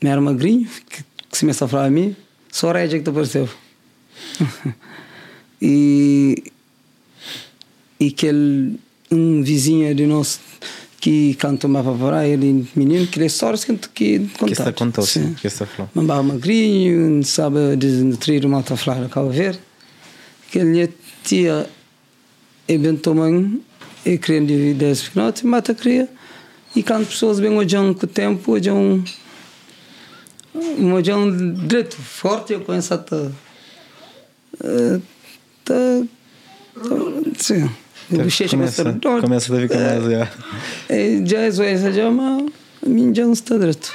Eu 0.01 0.09
era 0.09 0.21
magrinho, 0.21 0.69
que, 0.89 1.03
que 1.29 1.37
se 1.37 1.45
me 1.45 1.51
a 1.51 1.55
falar 1.55 1.85
a 1.85 1.89
mim, 1.89 2.15
só 2.51 2.69
a 2.69 2.73
rédea 2.73 2.99
que 2.99 3.03
te 3.03 3.09
apareceu. 3.09 3.49
e 5.61 6.51
e 7.99 8.11
que 8.11 8.27
ele 8.27 8.79
um 9.11 9.43
vizinho 9.43 9.93
de 9.93 10.05
nós 10.05 10.39
que 10.99 11.35
canta 11.35 11.67
uma 11.67 11.83
papai, 11.83 12.31
ele 12.31 12.67
menino, 12.75 13.05
que 13.05 13.23
histórias 13.23 13.63
que 13.63 13.75
que 13.75 14.19
Que 14.19 14.51
está 14.51 14.63
contar. 14.65 14.73
contou, 14.73 15.05
sim. 15.05 15.35
Que 15.35 15.47
está 15.47 15.65
falando. 15.65 15.91
Mambá 15.93 16.23
magrinho, 16.23 17.23
sabe 17.23 17.75
desnutrir 17.75 18.45
uma 18.45 18.57
outra 18.57 18.75
flora 18.75 19.07
Cabo 19.07 19.29
Verde. 19.29 19.59
Que 20.49 20.59
ele 20.59 20.91
tinha 21.23 21.67
eventualmente 22.67 23.61
e 24.03 24.17
querendo 24.17 24.47
de 24.47 24.73
10 24.73 25.01
pequenotes, 25.03 25.43
mata 25.43 25.75
cria. 25.75 26.09
E 26.75 26.81
quando 26.83 27.05
pessoas 27.07 27.39
vêm 27.39 27.51
hoje 27.51 27.75
com 27.75 27.89
o 27.89 28.07
tempo, 28.07 28.51
hoje 28.51 28.71
um 28.71 29.03
hoje 30.93 31.13
um 31.13 31.53
direito 31.53 31.97
forte, 31.97 32.53
eu 32.53 32.61
conheço 32.61 32.93
até 32.93 33.29
tá 35.63 35.73
sim 37.37 37.69
bochecha 37.84 37.84
Começa, 38.10 38.84
mas 38.84 39.22
começa 39.22 39.56
a 39.56 39.60
ficar 39.62 39.80
mais. 39.80 40.03
já. 40.12 40.30
é, 40.89 41.18
é 41.18 41.26
já 41.26 42.08
a 42.84 42.89
mim 42.89 43.14
já 43.16 43.24
não 43.26 43.34
está 43.34 43.58
direito. 43.58 43.91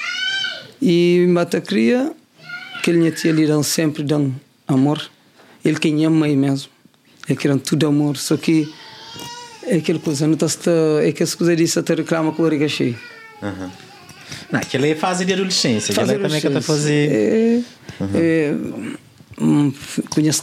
E 0.83 1.27
mata 1.29 1.61
cria, 1.61 2.13
que 2.83 2.91
ele 2.91 2.99
tinha 3.13 3.33
dão 3.47 3.63
sempre 3.63 4.03
dão 4.03 4.35
amor. 4.67 5.01
Ele 5.65 5.79
quem 5.79 6.05
ama 6.05 6.27
aí 6.27 6.37
mesmo. 6.37 6.69
Ele 7.29 7.39
quer 7.39 7.57
tudo 7.59 7.87
amor, 7.87 8.17
só 8.17 8.37
que 8.37 8.73
é 9.67 9.77
aquela 9.77 9.99
coisa, 10.01 10.27
não 10.27 10.35
está 10.35 10.47
é 11.03 11.13
que 11.13 11.23
as 11.23 11.35
coisas 11.35 11.57
disso 11.57 11.79
até 11.79 11.95
reclama 11.95 12.33
com 12.33 12.43
o 12.43 12.45
barriga 12.47 12.67
cheia. 12.69 12.97
Aquela 14.53 14.87
é 14.87 14.95
fase 14.97 15.25
de 15.25 15.33
adolescência. 15.33 15.93
Aquela 15.93 16.13
é 16.13 16.19
Fazer 16.19 16.23
também 16.23 16.41
que 16.41 16.47
está 16.47 16.59
a 16.59 16.61
os- 16.61 16.67
fazer. 16.67 17.11
É, 17.13 17.61
é, 18.15 18.55
hum, 19.41 19.73
conheço 20.09 20.43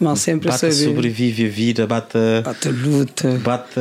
mas 0.00 0.20
sempre 0.20 0.48
Bata 0.48 0.58
sabe. 0.70 0.72
sobrevive 0.74 1.46
a 1.46 1.48
vida, 1.48 1.86
bata. 1.86 2.42
Bate 2.44 2.68
luta. 2.68 3.30
Bata 3.38 3.80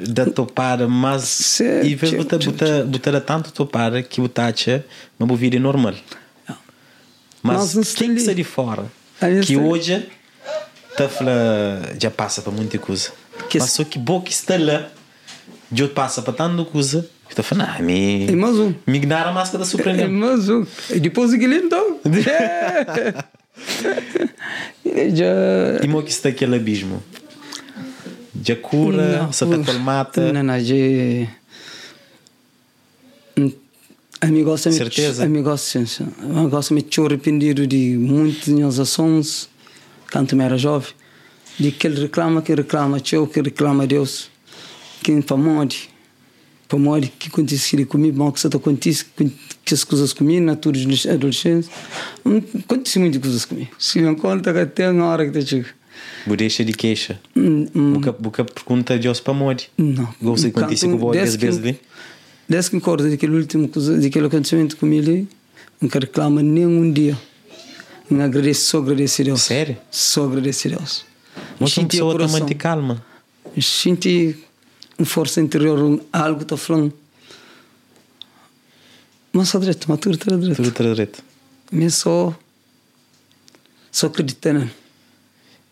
da 0.00 0.26
topar, 0.26 0.88
mas. 0.88 1.22
Certo, 1.24 1.86
E 1.86 1.98
certo, 1.98 2.16
botar, 2.16 2.38
botar, 2.38 2.84
botar 2.84 3.16
a 3.16 3.20
tanto 3.20 3.52
topar 3.52 4.02
que 4.02 4.20
o 4.20 4.28
tacha 4.28 4.84
uma 5.18 5.36
vida 5.36 5.58
normal. 5.58 5.94
Mas 7.42 7.74
está 7.74 8.04
que 8.04 8.10
ali. 8.10 8.34
de 8.34 8.44
fora? 8.44 8.86
Que 9.44 9.56
hoje 9.56 10.06
tá 10.96 11.08
já 12.00 12.10
passa 12.10 12.40
para 12.42 12.52
muita 12.52 12.78
coisa. 12.78 13.10
Mas 13.54 13.72
só 13.72 13.84
que 13.84 13.98
bom 13.98 14.20
que 14.20 14.32
está 14.32 14.56
lá, 14.56 14.88
já 15.72 15.88
passa 15.88 16.22
para 16.22 16.32
tanta 16.32 16.64
coisa. 16.64 17.08
Está 17.28 17.42
falando, 17.42 17.68
ah, 17.76 17.82
me. 17.82 18.26
É 18.28 18.32
mais 18.36 18.56
um. 18.58 18.72
Me 18.86 18.98
ignora 18.98 19.30
a 19.30 19.32
máscara 19.32 19.58
da 19.58 19.64
É 19.64 19.70
surpreendente. 19.70 20.10
mais 20.10 20.48
um. 20.48 20.64
E 20.90 21.00
depois 21.00 21.32
aquele 21.32 21.56
então. 21.56 21.98
Mo 25.88 26.02
que 26.02 26.10
está 26.10 26.28
aquele 26.28 26.56
abismo. 26.56 27.02
Já 28.42 28.56
cura, 28.56 29.28
se 29.32 29.44
está 29.44 29.58
colmata. 29.58 30.32
Não, 30.32 30.42
não, 30.42 30.60
já. 30.60 30.74
Amigo, 34.20 34.50
me 34.52 34.58
Certeza? 34.58 35.24
Amigo, 35.24 35.56
sim, 35.56 35.86
sim. 35.86 36.06
Amigo, 36.22 36.60
me 36.72 36.82
tinha 36.82 37.06
arrependido 37.06 37.66
de 37.66 37.96
muitas 37.98 38.48
minhas 38.48 38.78
ações 38.78 39.48
quando 40.10 40.32
eu 40.34 40.40
era 40.42 40.56
jovem. 40.58 40.92
De 41.58 41.70
que 41.70 41.86
ele 41.86 42.00
reclama, 42.00 42.42
que 42.42 42.54
reclama, 42.54 42.98
que 43.00 43.40
reclama 43.40 43.86
Deus. 43.86 44.30
Que 45.02 45.12
para 45.22 45.36
que 47.18 47.28
acontece 47.28 47.84
comigo, 47.84 48.18
mal 48.18 48.32
que 48.32 48.40
você 48.40 48.46
acontece, 48.48 49.04
que 49.64 49.74
as 49.74 49.84
coisas 49.84 50.12
comigo, 50.12 50.44
na 50.44 50.56
tua 50.56 50.72
adolescência. 51.12 51.70
Acontece 52.64 52.98
muitas 52.98 53.20
coisas 53.20 53.44
comigo. 53.44 53.70
Se 53.78 54.00
não 54.00 54.14
conta 54.14 54.52
que 54.52 54.58
até 54.58 54.90
na 54.92 55.06
hora 55.06 55.24
que 55.30 55.38
te 55.38 55.46
chega. 55.48 55.66
Vou 56.26 56.36
deixar 56.36 56.64
de 56.64 56.72
queixa. 56.72 57.20
Boca, 57.92 58.12
boca 58.12 58.44
pergunta 58.44 58.98
Deus 58.98 59.20
para 59.20 59.34
morrer. 59.34 59.68
Não. 59.78 60.12
Você 60.20 60.48
acontece 60.48 60.86
com 60.88 60.94
o 60.94 61.10
Desde 61.12 61.36
vezes 61.36 61.36
que- 61.36 61.46
vezes 61.46 61.60
ali. 61.60 61.80
Desde 62.48 62.70
que 62.70 62.76
acordo 62.76 63.08
daquele 63.08 63.36
último 63.36 63.68
coisa, 63.68 63.96
daquele 63.98 64.26
acontecimento 64.26 64.76
comigo, 64.76 65.26
nunca 65.80 65.98
reclama 66.00 66.42
nenhum 66.42 66.92
dia. 66.92 67.16
Não 68.10 68.22
agradeço, 68.22 68.68
só 68.68 68.78
agradeço 68.78 69.22
a 69.22 69.24
Deus. 69.24 69.42
Sério? 69.42 69.76
Só 69.90 70.24
agradeço 70.26 70.68
a 70.68 70.70
Deus. 70.72 71.04
Mas 71.58 71.72
Senti 71.72 71.84
a 71.84 71.88
pessoa 71.88 72.12
coração. 72.12 72.40
também 72.40 72.54
te 72.54 72.58
calma. 72.58 73.04
Senti 73.60 74.36
uma 74.98 75.06
força 75.06 75.40
interior, 75.40 75.78
um- 75.82 76.00
algo 76.12 76.42
está 76.42 76.56
falando. 76.56 76.92
Mas 79.32 79.48
só 79.48 79.58
direito, 79.58 79.86
mas 79.88 79.98
tudo 79.98 80.14
está 80.14 80.36
direito. 80.36 80.56
Tudo 80.56 80.68
está 80.68 80.84
direito. 80.84 81.22
Mas 81.70 81.94
só. 81.94 82.34
Só 83.90 84.06
acredita, 84.06 84.52
né? 84.52 84.70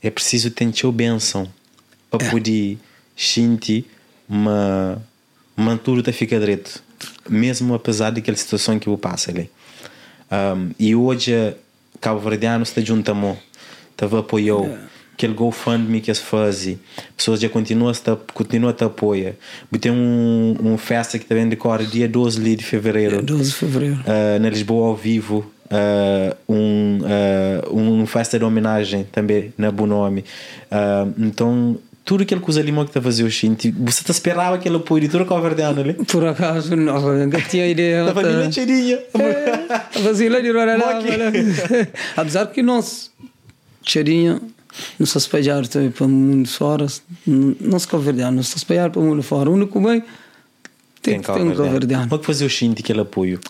É 0.02 0.10
preciso 0.10 0.50
ter 0.50 0.64
a 0.64 0.92
bênção 0.92 1.48
para 2.10 2.24
É. 2.26 2.30
poder 2.30 2.78
sentir 3.16 3.86
uma, 4.28 5.00
uma 5.56 5.76
tudo 5.78 6.02
tá 6.02 6.12
fica 6.12 6.38
direito. 6.40 6.82
Mesmo 7.28 7.74
apesar 7.74 8.10
daquela 8.10 8.36
situação 8.36 8.78
que 8.78 8.88
eu 8.88 8.98
passo 8.98 9.30
ali. 9.30 9.48
Um, 10.30 10.70
e 10.78 10.94
hoje, 10.96 11.32
Cabo 12.00 12.18
Verdeano 12.20 12.62
está 12.64 12.80
mim. 12.80 13.38
Estava 13.90 14.20
apoiou. 14.20 14.66
É. 14.66 14.78
Aquele 15.12 15.34
GoFundMe 15.34 16.00
que 16.00 16.12
se 16.12 16.20
faz. 16.20 16.68
Pessoas 17.16 17.40
já 17.40 17.48
continuam 17.48 17.90
a 17.90 17.94
te, 17.94 18.16
continuam 18.32 18.70
a 18.70 18.72
te 18.72 18.84
apoiar. 18.84 19.34
Tem 19.80 19.92
um, 19.92 20.56
um 20.62 20.78
festa 20.78 21.18
que 21.18 21.24
também 21.24 21.48
decorre 21.48 21.86
dia 21.86 22.08
12 22.08 22.40
ali 22.40 22.56
de 22.56 22.64
fevereiro. 22.64 23.22
12 23.22 23.50
de 23.50 23.56
fevereiro. 23.56 23.96
Uh, 24.00 24.40
na 24.40 24.48
Lisboa 24.48 24.88
ao 24.88 24.96
vivo 24.96 25.44
uh, 25.72 26.36
um, 26.48 26.98
uh, 27.02 27.76
um 27.76 28.06
festa 28.06 28.38
de 28.38 28.44
homenagem 28.44 29.04
também 29.04 29.52
na 29.56 29.70
Bonome 29.70 30.24
então 31.18 31.78
tudo 32.04 32.22
aquilo 32.22 32.40
que 32.40 32.50
os 32.50 32.58
alimões 32.58 32.86
que 32.86 32.90
está 32.90 33.00
a 33.00 33.02
fazer 33.02 33.22
o 33.24 33.30
Shinti 33.30 33.70
você 33.70 34.02
te 34.02 34.10
esperava 34.10 34.56
aquele 34.56 34.76
apoio 34.76 35.02
de 35.02 35.08
toda 35.08 35.24
a 35.24 35.26
Calverdiana 35.26 35.80
ali 35.80 35.94
Por 35.94 36.26
acaso, 36.26 36.74
não, 36.74 37.00
nunca 37.16 37.40
tinha 37.42 37.66
ideia. 37.66 38.04
da 38.04 38.14
família 38.14 38.50
cheirinha 38.50 38.98
A 39.94 39.98
vasilha 40.00 40.42
de 40.42 40.50
Rorará. 40.50 40.78
Moque. 40.78 41.08
Apesar 42.16 42.46
que 42.46 42.62
nós, 42.62 43.10
cheirinha, 43.84 44.40
não 44.98 45.06
se 45.06 45.18
espalhar 45.18 45.66
também 45.66 45.90
para 45.90 46.04
o 46.04 46.08
mundo 46.08 46.48
fora, 46.48 46.86
não 47.26 47.78
se 47.78 47.86
converdiar, 47.86 48.32
não 48.32 48.42
se 48.42 48.56
espalhar 48.56 48.90
para 48.90 49.00
o 49.00 49.04
mundo 49.04 49.22
fora. 49.22 49.50
O 49.50 49.54
único 49.54 49.80
bem 49.80 50.02
tem 51.02 51.20
que 51.20 51.26
ter 51.26 51.40
um 51.40 51.54
converdiano. 51.54 52.04
como 52.08 52.14
é 52.14 52.18
que 52.18 52.26
fazia 52.26 52.46
o 52.46 52.50
Shinti 52.50 52.80
aquele 52.82 53.00
apoio 53.00 53.40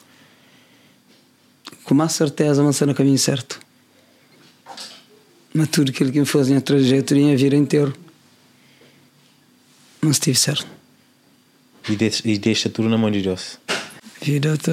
Com 1.84 1.94
mais 1.94 2.12
certeza, 2.12 2.62
mas 2.62 2.80
no 2.80 2.94
caminho 2.94 3.18
certo. 3.18 3.60
Mas 5.54 5.68
tudo 5.68 5.90
aquilo 5.90 6.10
que 6.10 6.18
me 6.18 6.26
fazia 6.26 6.58
a 6.58 6.60
trajetória 6.60 7.32
a 7.32 7.36
vida 7.36 7.56
inteira. 7.56 7.92
Não 10.00 10.10
estive 10.10 10.36
certo. 10.36 10.66
e, 11.88 11.94
deixa, 11.94 12.28
e 12.28 12.38
deixa 12.38 12.70
tudo 12.70 12.88
na 12.88 12.96
mão 12.96 13.10
de 13.10 13.22
Deus 13.22 13.58
A 13.68 14.24
vida 14.24 14.54
está. 14.54 14.72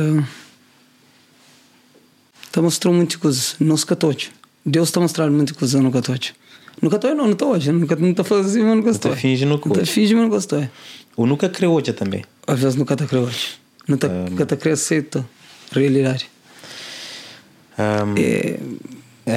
Está 2.45 2.61
mostrando 2.61 2.95
muitas 2.95 3.17
coisas. 3.17 3.55
Não 3.59 3.77
se 3.77 3.85
catote. 3.85 4.31
Deus 4.65 4.89
está 4.89 4.99
mostrando 4.99 5.33
muitas 5.33 5.55
coisas 5.55 5.81
no 5.81 5.91
catote. 5.91 6.35
No 6.81 6.89
catote 6.89 7.13
não, 7.13 7.25
não 7.25 7.33
está 7.33 7.45
hoje. 7.45 7.71
Nunca 7.71 7.93
está 7.93 8.23
fazendo, 8.23 8.65
mas 8.65 8.75
não 8.75 8.83
gostou. 8.83 9.11
tá 9.11 9.17
finge 9.17 9.45
no 9.45 9.59
coach. 9.59 9.85
finge, 9.85 10.13
mas 10.13 10.23
não 10.23 10.29
gostou. 10.29 10.67
ou 11.15 11.25
nunca 11.25 11.49
criou 11.49 11.83
já 11.83 11.93
também 11.93 12.23
Às 12.47 12.59
vezes 12.59 12.75
nunca 12.75 12.93
está 12.93 13.05
crendo 13.05 13.27
hoje. 13.27 13.59
Nunca 13.87 14.07
está 14.43 14.55
crendo 14.55 14.73
aceita 14.73 15.25
realidade. 15.71 16.29
um, 17.77 18.15
É, 18.17 18.59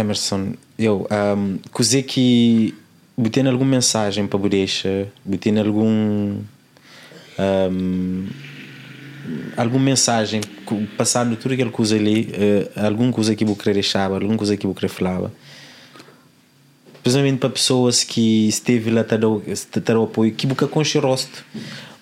Emerson 0.01 0.55
eu 0.79 1.07
um, 1.37 1.59
coisa 1.71 2.03
que 2.03 2.75
botei 3.17 3.47
alguma 3.47 3.71
mensagem 3.71 4.27
para 4.27 4.39
deixa 4.49 5.09
botei 5.25 5.57
algum 5.59 6.39
um, 7.39 8.27
alguma 9.57 9.85
mensagem 9.85 10.41
passando 10.97 11.37
tudo 11.37 11.53
aquilo 11.55 11.71
que 11.71 11.81
usa 11.83 11.97
ali 11.97 12.33
uh, 12.77 12.87
alguma 12.87 13.13
coisa 13.13 13.35
que 13.37 13.45
eu 13.45 13.55
querer 13.57 13.75
deixar 13.75 14.11
alguma 14.11 14.37
coisa 14.37 14.57
que 14.57 14.67
eu 14.67 14.75
querer 14.75 14.89
falar 14.89 15.31
principalmente 17.03 17.39
para 17.39 17.51
pessoas 17.51 18.05
que 18.05 18.49
esteve 18.49 18.91
lá 18.91 19.05
te 19.05 19.17
dar 19.17 19.99
o- 19.99 20.05
apoio 20.05 20.33
que 20.33 20.47
busca 20.47 20.67
com 20.67 20.81
o 20.81 21.01
rosto 21.01 21.45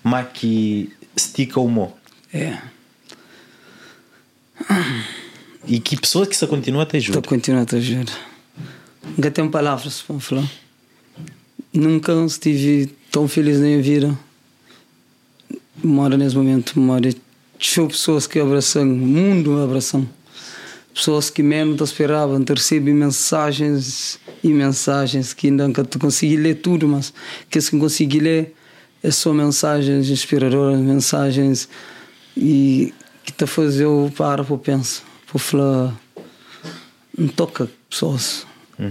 mas 0.03 0.29
que 0.33 0.91
estica 1.17 1.61
o 1.61 1.69
mão 1.69 1.93
é. 2.33 2.59
e 5.67 5.81
que 5.81 5.97
pessoas 6.01 6.29
que 6.29 6.37
se 6.37 6.47
continua 6.47 6.83
a 6.85 6.87
te 6.87 6.97
ajudar 6.97 7.23
continuando 7.23 7.65
a 7.65 7.67
te 7.67 7.77
ajudar. 7.77 8.31
Nunca 9.17 9.31
tenho 9.31 9.51
palavras 9.51 10.03
para 10.03 10.21
falar. 10.21 10.49
Nunca 11.73 12.13
estive 12.25 12.95
tão 13.11 13.27
feliz 13.27 13.57
na 13.59 13.67
minha 13.67 13.83
vida. 13.83 14.19
Moro 15.83 16.17
nesse 16.17 16.37
momento, 16.37 16.79
moro. 16.79 17.09
Tinha 17.59 17.87
pessoas 17.87 18.27
que 18.27 18.39
abraçam, 18.39 18.83
o 18.83 18.87
mundo 18.87 19.61
abraçam. 19.61 20.09
Pessoas 20.95 21.31
que 21.31 21.43
menos 21.43 21.77
te 21.77 21.85
esperavam, 21.85 22.43
te 22.43 22.53
recebem 22.53 22.93
mensagens 22.93 24.19
e 24.43 24.49
mensagens 24.49 25.33
que 25.33 25.47
ainda 25.47 25.67
nunca 25.67 25.85
te 25.85 25.99
consegui 25.99 26.37
ler 26.37 26.57
tudo, 26.57 26.89
mas 26.89 27.13
que 27.49 27.61
que 27.61 27.79
consegui 27.79 28.19
ler 28.19 28.55
é 29.03 29.11
só 29.11 29.33
mensagens 29.33 30.11
inspiradoras, 30.11 30.79
mensagens 30.81 31.69
e 32.37 32.93
que 33.25 33.33
te 33.33 33.47
fazem 33.47 33.83
eu 33.83 34.13
parar 34.17 34.45
para 34.45 34.59
pensar, 34.59 35.05
para 35.27 35.39
falar 35.39 36.01
não 37.17 37.29
toca 37.29 37.69
pessoas. 37.89 38.47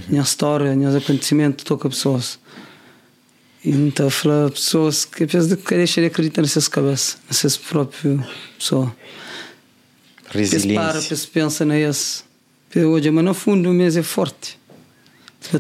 Minha 0.08 0.22
história, 0.22 0.76
meus 0.76 0.96
acontecimentos 0.96 1.64
toca 1.64 1.90
pessoas. 1.90 2.40
Então 3.64 4.10
falar 4.10 4.50
pessoas 4.52 5.04
que 5.06 5.26
vezes 5.26 5.58
querem 5.64 5.86
acreditar 6.06 6.42
nessas 6.42 6.68
cabeças, 6.68 7.18
nessas 7.28 7.58
próprias 7.58 8.20
pessoas. 8.58 8.90
Pensa 10.32 10.68
para, 10.74 10.94
Resiliência. 10.94 11.30
pensa, 11.34 11.66
nesse. 11.66 12.24
Hoje, 12.76 13.10
mas 13.12 13.26
no 13.26 13.34
fundo, 13.34 13.70
o 13.70 13.74
mês 13.74 13.98
é 13.98 14.04
forte. 14.04 14.58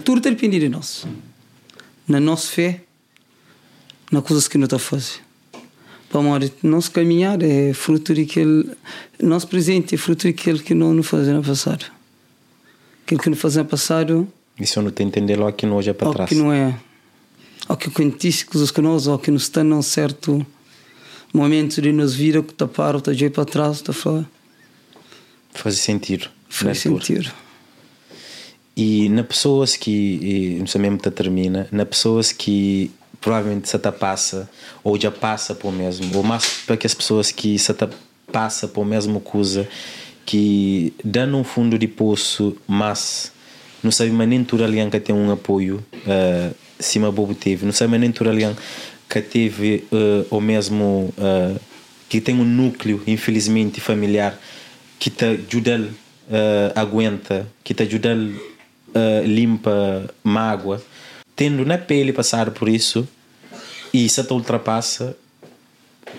Tudo 0.06 0.22
depende 0.22 0.60
de 0.60 0.70
nós. 0.70 1.06
Na 2.08 2.20
nossa 2.20 2.47
fé, 2.47 2.82
na 4.12 4.22
coisas 4.22 4.47
que 4.47 4.58
nós 4.58 4.68
estamos 4.68 4.84
a 4.84 4.89
fazer. 4.89 5.20
Para 6.10 6.22
morrer, 6.22 6.54
nosso 6.64 6.91
caminhar 6.91 7.41
é 7.43 7.74
fruto 7.74 8.14
daquele. 8.14 8.70
Nosso 9.22 9.47
presente 9.47 9.95
é 9.95 9.97
fruto 9.97 10.28
daquilo 10.28 10.60
que 10.60 10.74
não 10.74 10.93
nos 10.93 11.08
fazemos 11.08 11.47
no 11.47 11.54
passado. 11.54 11.86
Aquilo 13.06 13.22
que 13.22 13.30
nos 13.30 13.39
fazemos 13.39 13.66
no 13.66 13.70
passado, 13.72 14.28
Isso 14.60 14.80
eu 14.80 14.84
não 14.84 14.91
te 14.91 15.04
entender 15.04 15.36
logo 15.36 15.50
aqui 15.50 15.66
no 15.66 15.76
hoje 15.76 15.89
é 15.89 15.93
para 15.93 16.12
trás. 16.14 16.30
que 16.30 16.36
não 16.36 16.54
é. 16.54 16.80
Ou 17.70 17.78
que 17.78 17.88
acontece 17.88 18.44
coisas 18.46 18.72
que 18.72 18.82
nós, 18.82 19.06
ou 19.06 19.20
que 19.20 19.30
nos 19.30 19.44
está 19.44 19.64
num 19.64 19.84
certo 19.84 20.46
momento 21.32 21.82
de 21.82 21.92
nos 21.92 22.16
vida, 22.16 22.42
que 22.42 22.54
para, 22.66 22.98
está 22.98 23.14
de 23.14 23.30
para 23.30 23.46
trás, 23.46 23.78
está 23.78 23.94
fora. 23.94 24.28
Fazer 25.54 25.78
sentido. 25.78 26.28
Faz 26.50 26.84
na 26.84 26.92
altura. 26.92 27.06
sentido. 27.06 27.34
E 28.76 29.08
na 29.10 29.24
pessoas 29.24 29.76
que, 29.76 30.58
não 30.60 30.66
sei 30.66 30.82
mesmo 30.82 30.98
que 30.98 31.12
termina, 31.12 31.68
na 31.72 31.86
pessoas 31.86 32.32
que 32.32 32.90
provavelmente 33.22 33.70
se 33.70 33.78
passa, 33.78 34.50
ou 34.84 35.00
já 35.00 35.12
passa 35.12 35.54
por 35.54 35.72
mesmo, 35.72 36.18
ou 36.18 36.24
mais 36.24 36.62
para 36.66 36.78
que 36.78 36.88
as 36.88 36.94
pessoas 36.94 37.32
que 37.32 37.60
se 37.60 37.72
passa 38.32 38.68
por 38.68 38.86
mesmo 38.86 39.20
coisa, 39.20 39.68
que 40.26 40.94
dão 41.04 41.42
um 41.42 41.44
fundo 41.44 41.78
de 41.78 41.88
poço, 41.88 42.56
mas 42.68 43.32
não 43.84 43.92
sabe 43.92 44.12
mais 44.12 44.30
nem 44.30 44.44
tudo 44.44 44.64
que 44.92 45.00
tem 45.00 45.16
um 45.16 45.32
apoio, 45.32 45.84
uh, 45.96 46.56
cima 46.80 47.12
bobo 47.12 47.34
teve, 47.34 47.66
não 47.66 47.74
sabe 47.74 47.92
mais 47.92 48.02
nem 48.02 48.12
tudo 48.12 48.30
que 49.10 49.22
teve 49.22 49.86
uh, 49.92 50.36
o 50.36 50.40
mesmo, 50.40 51.14
uh, 51.18 51.60
que 52.08 52.22
tem 52.22 52.36
um 52.36 52.44
núcleo, 52.44 53.02
infelizmente, 53.08 53.82
familiar, 53.82 54.40
que 55.00 55.10
te 55.10 55.26
ajuda 55.26 55.80
uh, 55.80 56.80
aguenta, 56.80 57.48
que 57.64 57.74
te 57.74 57.84
ajuda 57.84 58.16
uh, 58.16 59.26
limpa 59.26 60.10
mágoa, 60.24 60.82
tendo 61.36 61.66
na 61.66 61.78
pele 61.78 62.14
passar 62.14 62.52
por 62.52 62.70
isso 62.70 63.08
e 63.94 64.08
se 64.08 64.24
te 64.24 64.34
ultrapassa, 64.34 65.18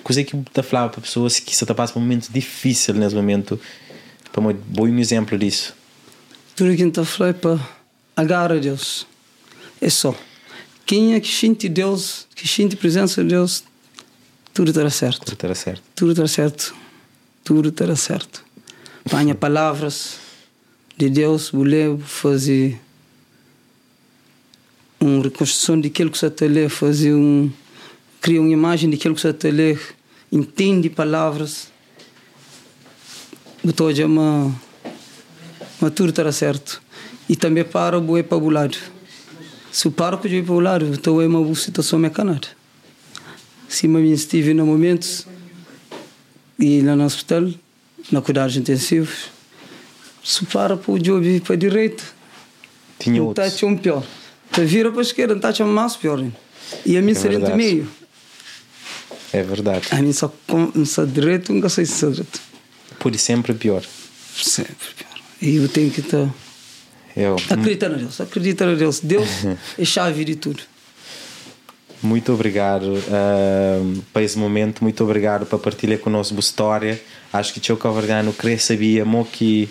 coisa 0.02 0.24
que 0.24 0.36
te 0.36 0.62
falava 0.62 0.90
para 0.90 1.02
pessoas 1.02 1.38
que 1.38 1.54
se 1.54 1.64
te 1.64 1.74
passa 1.74 1.92
por 1.92 2.00
momentos 2.00 2.28
difíceis 2.28 2.96
nesse 2.96 3.14
momento, 3.14 3.60
para 4.32 4.40
um 4.40 4.52
bom 4.52 4.88
exemplo 4.98 5.38
disso. 5.38 5.79
A 6.62 7.28
é 7.28 7.32
para 7.32 7.68
agarrar 8.16 8.52
a 8.52 8.58
Deus. 8.58 9.06
É 9.80 9.88
só. 9.88 10.14
Quem 10.84 11.14
é 11.14 11.20
que 11.20 11.28
sente 11.28 11.68
Deus, 11.68 12.26
que 12.34 12.46
sente 12.46 12.74
a 12.74 12.78
presença 12.78 13.22
de 13.22 13.30
Deus, 13.30 13.64
tudo 14.52 14.70
estará 14.70 14.90
certo. 14.90 15.24
Tudo 15.24 15.44
era 15.44 15.54
certo. 15.54 15.82
Tudo 15.94 16.10
estará 16.10 16.28
certo. 16.28 16.74
Tudo 17.44 17.68
estará 17.68 17.96
certo. 17.96 18.44
Panha 19.08 19.34
palavras 19.34 20.18
de 20.96 21.08
Deus, 21.08 21.50
vou 21.50 21.98
fazer 22.00 22.78
uma 25.00 25.22
reconstrução 25.22 25.80
daquilo 25.80 26.10
que 26.10 26.18
você 26.18 26.26
está 26.26 26.44
a 26.44 26.48
ler, 26.48 26.68
fazer 26.68 27.14
um. 27.14 27.50
criar 28.20 28.40
uma 28.40 28.50
imagem 28.50 28.90
daquilo 28.90 29.14
que 29.14 29.20
você 29.20 29.30
está 29.30 29.48
a 29.48 29.50
ler, 29.50 29.80
entende 30.30 30.90
palavras. 30.90 31.68
Botou 33.64 33.88
a 33.88 34.06
uma. 34.06 34.54
Mas 35.80 35.92
tudo 35.94 36.10
estará 36.10 36.32
certo. 36.32 36.82
E 37.28 37.36
também 37.36 37.64
para 37.64 37.96
o 37.98 38.00
boi 38.00 38.22
para 38.22 38.36
o 38.38 38.50
lado. 38.50 38.76
Se 39.72 39.88
para 39.90 40.16
o 40.16 40.18
boi 40.18 40.42
para 40.42 40.54
o 40.54 40.60
lado, 40.60 40.86
então 40.86 41.20
é 41.20 41.26
uma 41.26 41.54
situação 41.54 41.98
mecanada. 41.98 42.48
Se 43.68 43.86
eu 43.86 44.04
estive 44.04 44.52
no 44.52 44.66
momentos 44.66 45.26
e 46.58 46.80
lá 46.82 46.96
no 46.96 47.04
hospital, 47.04 47.48
na 48.10 48.20
cuidados 48.20 48.56
intensivos, 48.56 49.30
se 50.24 50.44
para 50.46 50.76
para 50.76 50.92
o 50.92 50.98
job 50.98 51.40
para 51.40 51.54
a 51.54 51.58
direita, 51.58 52.02
Tinha 52.98 53.18
não 53.20 53.28
outros. 53.28 53.46
está 53.46 53.66
um 53.66 53.76
pior. 53.76 54.04
Se 54.52 54.64
vira 54.64 54.90
para 54.90 55.00
a 55.00 55.02
esquerda, 55.02 55.34
está 55.36 55.64
mais 55.64 55.94
pior. 55.96 56.22
E 56.84 56.96
a 56.96 57.02
mim 57.02 57.12
É 57.12 57.14
seria 57.14 57.38
verdade. 57.38 57.56
meio. 57.56 57.88
É 59.32 59.42
verdade. 59.44 59.86
A 59.92 60.02
mim 60.02 60.12
só, 60.12 60.32
com, 60.48 60.72
direito, 61.06 61.52
nunca 61.52 61.68
sei 61.68 61.86
se 61.86 61.94
direito. 62.10 62.40
Pode 62.98 63.16
sempre 63.18 63.54
pior. 63.54 63.82
Sempre 64.34 64.74
pior. 64.96 65.09
E 65.40 65.56
eu 65.56 65.68
tenho 65.68 65.90
que 65.90 66.00
estar. 66.00 66.28
Eu, 67.16 67.36
Acreditar 67.50 67.88
na 67.88 67.96
Deus, 67.96 68.20
acreditar 68.20 68.66
na 68.66 68.74
Deus. 68.74 69.00
Deus 69.04 69.28
é 69.78 69.84
chave 69.84 70.24
de 70.24 70.36
tudo. 70.36 70.62
Muito 72.02 72.32
obrigado 72.32 72.94
ah, 73.10 74.00
para 74.12 74.22
esse 74.22 74.38
momento, 74.38 74.82
muito 74.82 75.04
obrigado 75.04 75.44
por 75.44 75.58
partilhar 75.58 75.98
conosco 75.98 76.34
a 76.34 76.40
história. 76.40 77.00
Acho 77.32 77.52
que 77.52 77.72
o 77.72 77.76
Cavardiano 77.76 78.32
queria 78.32 78.58
saber 78.58 79.04
mo 79.04 79.24
que 79.24 79.68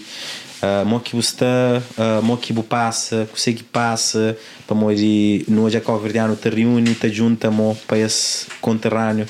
uh, 0.62 0.86
mo 0.86 1.00
que 1.00 1.16
você 1.16 1.30
está, 1.30 1.82
uh, 1.98 2.24
mo 2.24 2.38
que 2.38 2.54
passa, 2.64 3.28
que 3.34 3.64
passa, 3.64 4.38
para 4.68 4.76
morrer 4.76 5.44
no 5.48 5.64
hoje 5.64 5.80
Cavardiano 5.82 6.36
te 6.36 6.50
reúne, 6.50 6.94
te 6.96 7.10
junta 7.10 7.50
mo 7.50 7.76
para 7.88 7.98
esse 8.00 8.46
conterrâneo, 8.62 9.26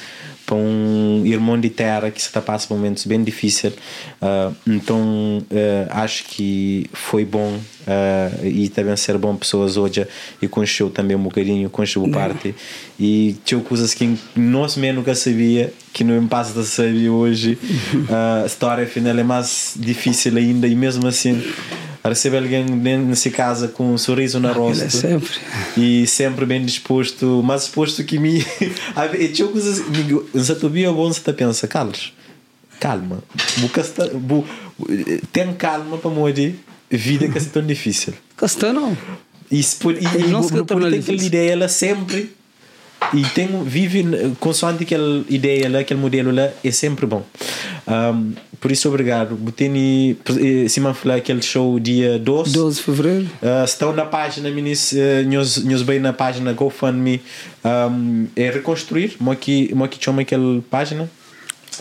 para 0.50 0.58
um 0.58 1.22
irmão 1.28 1.60
de 1.60 1.70
terra 1.70 2.10
que 2.10 2.20
se 2.20 2.28
está 2.28 2.41
passa 2.41 2.74
momentos 2.74 3.06
bem 3.06 3.24
difíceis. 3.24 3.72
Uh, 4.20 4.56
então 4.66 5.00
uh, 5.52 5.88
acho 5.91 6.24
que 6.24 6.89
foi 6.91 7.24
bom 7.24 7.54
uh, 7.54 8.45
e 8.47 8.68
também 8.68 8.97
ser 8.97 9.16
bom 9.20 9.36
pessoas 9.36 9.78
hoje 9.78 10.08
e 10.41 10.47
conheceu 10.47 10.89
também 10.89 11.16
um 11.16 11.22
bocadinho, 11.22 11.70
conheceu 11.70 12.10
parte 12.10 12.56
e 13.00 13.36
tinha 13.45 13.62
coisas 13.62 13.93
que 13.93 14.18
nós 14.36 14.76
mesmo 14.76 14.97
nunca 14.97 15.14
sabia 15.14 15.72
que 15.93 16.04
não 16.04 16.28
passa 16.28 16.60
a 16.60 16.64
saber 16.64 17.10
hoje 17.10 17.56
a 18.10 18.45
história 18.47 18.88
final 18.88 19.18
é 19.20 19.24
mais 19.24 19.76
difícil 19.78 20.36
ainda 20.36 20.68
e 20.68 20.76
mesmo 20.76 21.08
assim 21.08 21.43
receber 22.04 22.38
alguém 22.38 22.64
nessa 22.66 23.30
casa 23.30 23.68
com 23.68 23.93
um 23.93 23.97
sorriso 23.97 24.39
no 24.39 24.52
rosto 24.54 24.84
é 24.86 24.89
sempre. 24.89 25.30
e 25.78 26.08
sempre 26.08 26.45
bem 26.45 26.66
disposto 26.66 27.41
mais 27.43 27.62
disposto 27.64 28.04
que 28.04 28.18
mim 28.18 28.43
e 29.20 29.28
tinha 29.30 29.47
coisas 29.47 29.82
se 30.45 30.56
tu 30.56 30.70
via 30.70 30.91
bom 30.91 31.12
você 31.12 31.34
pensa 31.34 31.68
Carlos 31.68 32.14
calma 32.80 33.22
bu- 34.14 34.45
tem 35.34 35.54
calma 35.54 35.97
para 35.97 36.10
morrer 36.10 36.56
vida 36.89 37.28
que 37.28 37.38
é 37.38 37.41
tão 37.41 37.66
difícil 37.66 38.14
Castano. 38.38 38.97
e, 39.52 39.62
se 39.62 39.76
por, 39.76 39.93
e, 39.93 39.97
É 40.06 40.20
e 40.22 40.28
nós 40.28 40.30
não 40.30 40.47
que 40.47 40.54
não 40.54 40.62
estamos 40.62 40.66
pode 40.68 40.86
na 40.86 40.89
ter 40.91 41.00
aquela 41.00 41.18
difícil. 41.18 41.28
ideia 41.28 41.58
lá 41.58 41.68
sempre 41.68 42.32
e 43.14 43.24
tem, 43.34 43.64
vive 43.64 44.06
consoante 44.39 44.84
aquela 44.84 45.24
ideia 45.30 45.70
lá, 45.70 45.80
aquele 45.80 46.00
modelo 46.00 46.32
lá 46.32 46.50
é 46.64 46.72
sempre 46.72 47.06
bom. 47.06 47.24
Um, 47.88 48.34
por 48.60 48.72
isso 48.72 48.88
obrigado. 48.88 49.36
Boteni, 49.36 50.18
se 50.68 50.80
me 50.80 50.93
falar 50.93 51.16
aquele 51.16 51.41
show 51.41 51.80
dia 51.80 52.20
12 52.20 52.54
12 52.54 52.78
de 52.78 52.84
fevereiro. 52.84 53.26
Uh, 53.41 53.64
estão 53.64 53.93
na 53.93 54.06
página 54.06 54.50
minis, 54.52 54.91
uh, 54.91 54.95
nos 55.26 55.82
bem 55.82 56.00
na 56.00 56.14
página 56.14 56.54
GoFundMe. 56.54 57.22
Um, 57.64 58.28
é 58.36 58.50
reconstruir. 58.52 59.16
Mo 59.20 59.36
que 59.36 59.74
chama 60.00 60.22
aquela 60.22 60.62
página 60.70 61.10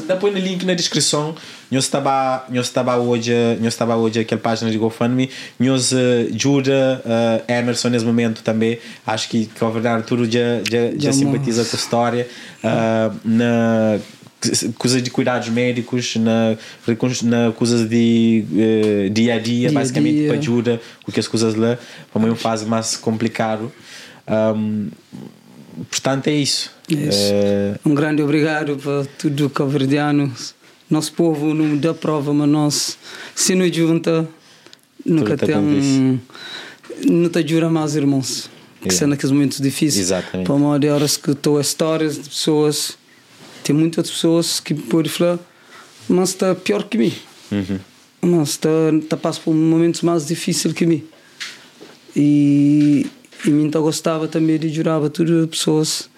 depois 0.06 0.32
no 0.32 0.40
link 0.40 0.64
na 0.64 0.74
descrição. 0.74 1.34
Nós 1.70 1.84
estava 1.84 2.46
nós 2.48 2.66
estava 2.66 2.96
hoje 2.96 3.32
nós 3.60 3.74
estava 3.74 3.96
hoje 3.96 4.20
aquela 4.20 4.40
página 4.40 4.70
de 4.70 4.78
GoFundMe. 4.78 5.30
Nós 5.58 5.92
ajuda 5.92 7.02
uh, 7.04 7.52
Emerson 7.52 7.88
nesse 7.88 8.04
momento 8.04 8.42
também 8.42 8.78
acho 9.06 9.28
que 9.28 9.46
que 9.46 9.64
a 9.64 9.68
verdade 9.68 10.04
tudo 10.04 10.24
já 10.24 10.62
já, 10.70 10.96
já 10.96 11.12
simpatiza 11.12 11.64
com 11.64 11.76
a 11.76 11.78
história 11.78 12.28
uh, 12.64 13.16
na 13.24 13.98
coisas 14.78 15.02
de 15.02 15.10
cuidados 15.10 15.48
médicos 15.48 16.16
na 16.16 16.56
na 17.22 17.52
coisas 17.52 17.88
de 17.88 18.44
uh, 18.52 19.10
dia 19.10 19.34
a 19.34 19.38
dia 19.38 19.68
Dia 19.68 19.72
basicamente 19.72 20.16
dia. 20.16 20.28
para 20.28 20.38
ajuda 20.38 20.80
o 21.06 21.12
que 21.12 21.20
as 21.20 21.28
coisas 21.28 21.54
lá 21.54 21.78
para 22.12 22.22
uma 22.22 22.34
fase 22.36 22.64
mais 22.64 22.96
complicado. 22.96 23.72
Um, 24.28 24.90
portanto 25.90 26.28
é 26.28 26.34
isso, 26.34 26.70
É 26.90 26.94
isso. 26.94 27.18
Eh, 27.32 27.78
Um 27.84 27.94
grande 27.94 28.22
obrigado 28.22 28.76
para 28.76 29.04
tudo 29.18 29.48
cabo-verdiano. 29.50 30.32
Nosso 30.90 31.12
povo 31.12 31.52
não 31.54 31.76
dá 31.76 31.92
prova, 31.92 32.32
mas 32.32 32.48
nós, 32.48 32.98
se 33.34 33.54
nos 33.54 33.74
junta, 33.74 34.26
nunca 35.04 35.36
tá 35.36 35.46
tem 35.46 35.56
um. 35.56 36.18
Não 37.06 37.28
te 37.28 37.46
jura 37.46 37.68
mais, 37.70 37.94
irmãos. 37.94 38.50
Que 38.80 38.84
Yeah. 38.88 38.98
são 38.98 39.08
naqueles 39.08 39.32
momentos 39.32 39.60
difíceis. 39.60 40.06
Exatamente. 40.06 40.46
Para 40.46 40.54
uma 40.54 40.78
de 40.78 40.88
horas 40.88 41.16
que 41.16 41.32
estou 41.32 41.60
histórias 41.60 42.14
de 42.14 42.28
pessoas, 42.28 42.96
tem 43.64 43.74
muitas 43.74 44.08
pessoas 44.08 44.60
que 44.60 44.72
podem 44.72 45.10
falar, 45.10 45.38
mas 46.08 46.28
está 46.30 46.54
pior 46.54 46.84
que 46.84 46.96
mim. 46.96 47.12
uhum. 47.50 47.78
Mas 48.22 48.50
está, 48.50 48.68
está 49.02 49.16
passando 49.16 49.42
por 49.44 49.54
momentos 49.54 50.00
mais 50.02 50.26
difíceis 50.26 50.72
que 50.72 50.86
mim. 50.86 51.02
E, 52.16 53.06
e 53.44 53.50
tá 53.70 53.78
gostava 53.80 54.26
também 54.28 54.58
de 54.58 54.68
jurava 54.68 55.08
tudo 55.10 55.40
as 55.44 55.46
pessoas. 55.50 56.10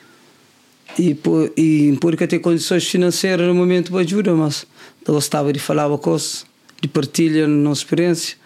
E, 0.98 1.14
por, 1.14 1.52
e 1.56 1.96
porque 2.00 2.26
ter 2.26 2.40
condições 2.40 2.84
financeiras 2.84 3.46
no 3.46 3.54
momento 3.54 3.92
para 3.92 4.00
ajuda, 4.00 4.34
mas 4.34 4.66
eu 5.06 5.14
gostava 5.14 5.52
de 5.52 5.58
falar 5.58 5.96
coisas, 5.98 6.44
de 6.82 6.88
partilhar 6.88 7.44
a 7.44 7.48
nossa 7.48 7.82
experiência. 7.82 8.36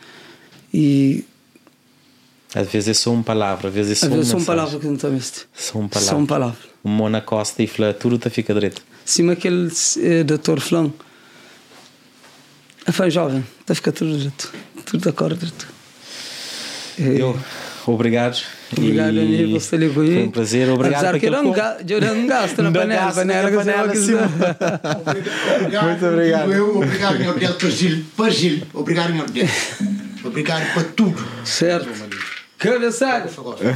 E 0.73 1.25
Às 2.55 2.69
vezes 2.69 2.89
é 2.89 2.95
só 2.95 3.13
uma 3.13 3.23
palavra, 3.23 3.69
às 3.69 3.75
vezes 3.75 3.93
é 3.93 3.95
só 3.95 4.07
Às 4.07 4.11
uma 4.13 4.17
vezes 4.19 4.31
são 4.31 4.41
mensagem. 4.41 4.57
palavras 4.59 4.81
que 4.81 4.87
não 4.87 4.95
estão 4.95 5.17
este. 5.17 5.41
Só 5.55 5.79
uma 5.79 5.89
São 5.93 6.27
palavra. 6.27 6.27
palavras. 6.27 6.65
O 6.83 6.89
Mona 6.89 7.21
Costa 7.23 7.63
e 7.63 7.67
fala, 7.67 7.95
tudo 7.95 8.19
tá 8.19 8.29
fica 8.29 8.53
direito. 8.53 8.83
Cima 9.07 9.33
aquele 9.33 9.71
eh, 10.03 10.23
doutor 10.25 10.61
Flão. 10.61 10.93
É 12.87 12.93
fã 12.93 13.09
jovem, 13.09 13.43
está 13.61 13.73
a 13.73 13.77
ficar 13.77 13.93
tudo 13.93 14.15
direito. 14.19 14.53
Tudo 14.85 15.03
de 15.03 15.09
acordo 15.09 15.37
direito. 15.37 15.67
Eu, 16.99 17.39
obrigado. 17.87 18.39
Obrigado, 18.77 19.09
amigo, 19.21 19.61
você 19.61 19.77
ligou 19.77 20.03
aí. 20.03 20.13
Foi 20.15 20.23
um 20.25 20.31
prazer, 20.31 20.69
obrigado 20.69 21.05
Apesar 21.05 21.19
que 21.19 21.27
eu 21.27 21.31
aquele 21.31 21.37
não, 21.37 21.45
com- 21.45 21.53
ga 21.53 21.77
eu 21.89 22.01
não 22.01 22.27
gasto 22.27 22.57
na 22.59 22.71
Não 22.71 22.73
panela. 22.81 23.13
panela, 23.13 23.51
que 23.51 23.57
panela, 23.57 23.89
quiser. 23.89 24.15
Obrigado, 25.61 25.85
Muito 25.89 26.07
obrigado. 26.07 26.53
Eu, 26.53 26.77
obrigado, 26.79 27.19
meu 27.19 27.35
Deus, 27.39 27.57
para 27.57 27.71
Gil, 27.71 28.05
para 28.17 28.31
Gil. 28.31 28.63
Obrigado, 28.73 29.13
meu 29.15 29.27
Deus. 29.27 29.51
Obrigado 30.25 30.73
por 30.75 30.85
tudo. 30.85 31.25
Certo. 31.45 31.89
Cabeçalho. 32.59 33.29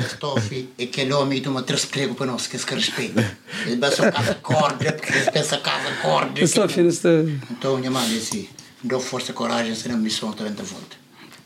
Stoff, 0.07 0.69
aquele 0.81 1.13
homem 1.13 1.43
de 1.43 1.49
uma 1.49 1.63
transprego 1.63 2.15
para 2.15 2.27
nós, 2.27 2.47
que 2.47 2.57
esse 2.57 2.65
que 2.65 2.75
respeita. 2.75 3.37
Ele 3.67 3.77
pensa 3.77 4.11
casa 4.11 4.35
corda, 4.37 4.93
porque 4.93 5.13
ele 5.13 5.31
pensa 5.31 5.59
casa 5.59 5.91
corda. 6.01 6.41
Estou 6.41 6.65
afim 6.65 6.87
está. 6.87 7.09
Então, 7.51 7.77
minha 7.77 7.91
mãe 7.91 8.09
disse, 8.09 8.49
dou 8.83 8.99
força 8.99 9.31
e 9.33 9.35
coragem, 9.35 9.75
se 9.75 9.89
não 9.89 9.99
missão 9.99 10.33
também 10.33 10.55
da 10.55 10.63
volta. 10.63 10.97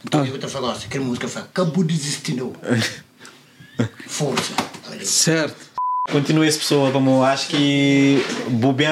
Então, 0.05 0.25
eu 0.25 0.39
te 0.39 0.47
falo 0.49 0.71
assim, 0.71 0.89
que 0.89 0.99
música 1.01 1.27
faz, 1.27 1.47
acabou 1.47 1.83
de 1.83 1.95
desistir, 1.95 2.35
não. 2.35 2.53
Força. 4.07 4.53
Certo. 5.05 5.73
Continua 6.11 6.47
essa 6.47 6.59
pessoa, 6.59 6.91
como 6.91 7.23
acho 7.23 7.49
que 7.49 8.23
o 8.49 8.73
bem, 8.73 8.89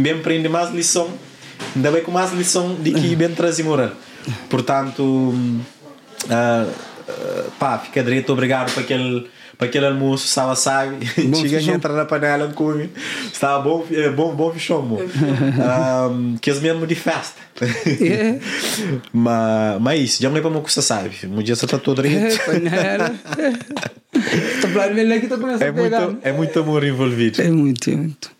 bem 0.00 0.12
aprende 0.12 0.48
mais 0.48 0.70
lição, 0.70 1.10
ainda 1.74 1.90
bem 1.90 2.02
com 2.02 2.12
mais 2.12 2.32
lição 2.32 2.76
de 2.76 2.92
que 2.92 3.16
bem 3.16 3.34
traz 3.34 3.58
moral. 3.58 3.90
Portanto, 4.48 5.34
ah, 6.30 6.66
ah, 7.08 7.44
pá, 7.58 7.78
fica 7.78 8.04
direito, 8.04 8.32
obrigado 8.32 8.72
para 8.72 8.82
aquele, 8.82 9.28
para 9.58 9.66
aquele 9.68 9.86
almoço, 9.86 10.28
sala 10.28 10.54
sabe, 10.54 10.96
Bom 11.28 11.36
chega 11.36 11.56
e 11.56 11.60
fichão. 11.60 11.74
entra 11.74 11.92
na 11.92 12.04
panela, 12.04 12.52
come, 12.52 12.90
estava 13.32 13.62
bom, 13.62 13.86
é, 13.90 14.10
bom, 14.10 14.34
bom 14.34 14.52
fichão, 14.52 14.82
bom. 14.82 15.00
Ah, 15.60 16.08
que 16.40 16.50
é 16.50 16.54
mesmo 16.54 16.86
de 16.86 16.94
festa. 16.94 17.40
É. 17.60 18.38
mas, 19.12 19.80
mas 19.80 19.98
é 19.98 20.02
isso, 20.02 20.22
já 20.22 20.28
não 20.28 20.36
é 20.36 20.40
para 20.40 20.50
uma 20.50 20.68
sabe, 20.68 21.10
um 21.26 21.42
dia 21.42 21.56
você 21.56 21.64
está 21.64 21.78
todo 21.78 22.02
direito. 22.02 22.38
panela. 22.44 23.14
Estou 24.14 24.70
falando 24.70 25.12
aqui, 25.12 25.28
começando 25.28 25.62
É 25.62 25.68
a 25.68 25.72
pegar. 25.72 26.00
muito, 26.06 26.26
é 26.26 26.32
muito 26.32 26.60
amor 26.60 26.84
envolvido. 26.84 27.40
É 27.42 27.50
muito, 27.50 27.90
é 27.90 27.96
muito. 27.96 28.30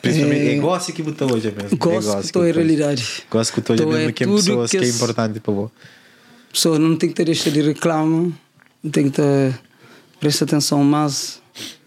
Principalmente, 0.00 0.48
É, 0.48 0.56
é 0.56 0.58
gosto 0.58 0.92
que 0.92 1.02
botou 1.02 1.32
hoje 1.32 1.52
mesmo. 1.56 1.78
Gosto 1.78 2.16
que 2.18 2.26
estou 2.26 2.46
em 2.46 2.52
realidade. 2.52 3.22
Gosto 3.30 3.52
que 3.52 3.60
estou 3.60 3.74
hoje 3.74 3.82
Então 3.84 3.92
mesmo 3.96 4.12
que 4.12 4.24
é 4.24 4.26
pessoas 4.26 4.70
que, 4.70 4.78
que 4.78 4.84
é 4.84 4.88
importante 4.88 5.38
para 5.40 5.54
você. 5.54 5.72
pessoa 6.52 6.78
não 6.78 6.96
tem 6.96 7.08
que 7.08 7.14
ter 7.14 7.28
este 7.28 7.50
de 7.50 7.62
reclama, 7.62 8.32
tem 8.90 9.04
que 9.04 9.16
ter, 9.16 9.54
prestar 10.22 10.44
atenção 10.44 10.84
mais 10.84 11.40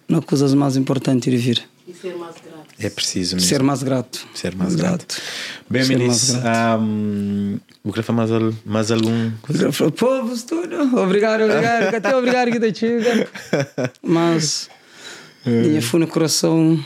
nas 0.09 0.25
coisas 0.25 0.53
mais 0.53 0.75
importantes 0.75 1.31
de 1.31 1.37
vir. 1.37 1.63
E 1.87 1.93
ser 1.93 2.15
mais 2.17 2.35
grato. 2.35 2.75
É 2.77 2.89
preciso 2.89 3.35
mesmo. 3.37 3.47
Ser 3.47 3.63
mais 3.63 3.81
grato. 3.81 4.27
Ser 4.33 4.53
mais 4.55 4.75
grato. 4.75 5.21
Bem, 5.69 5.83
Ser 5.83 5.97
mais 5.97 5.99
meninos, 6.01 6.31
grato. 6.31 6.81
um, 6.81 7.59
vou 7.81 7.93
querer 7.93 8.03
falar 8.03 8.17
mais, 8.17 8.31
al- 8.31 8.53
mais 8.65 8.91
algum? 8.91 9.31
Povos, 9.97 10.43
tudo. 10.43 10.75
Obrigado, 10.99 11.43
obrigado. 11.45 11.95
Até 11.95 12.15
obrigado 12.17 12.51
que 12.51 12.59
te 12.73 12.79
chega. 12.79 13.29
Mas, 14.03 14.69
minha 15.45 15.81
foi 15.81 16.01
no 16.01 16.07
coração. 16.07 16.77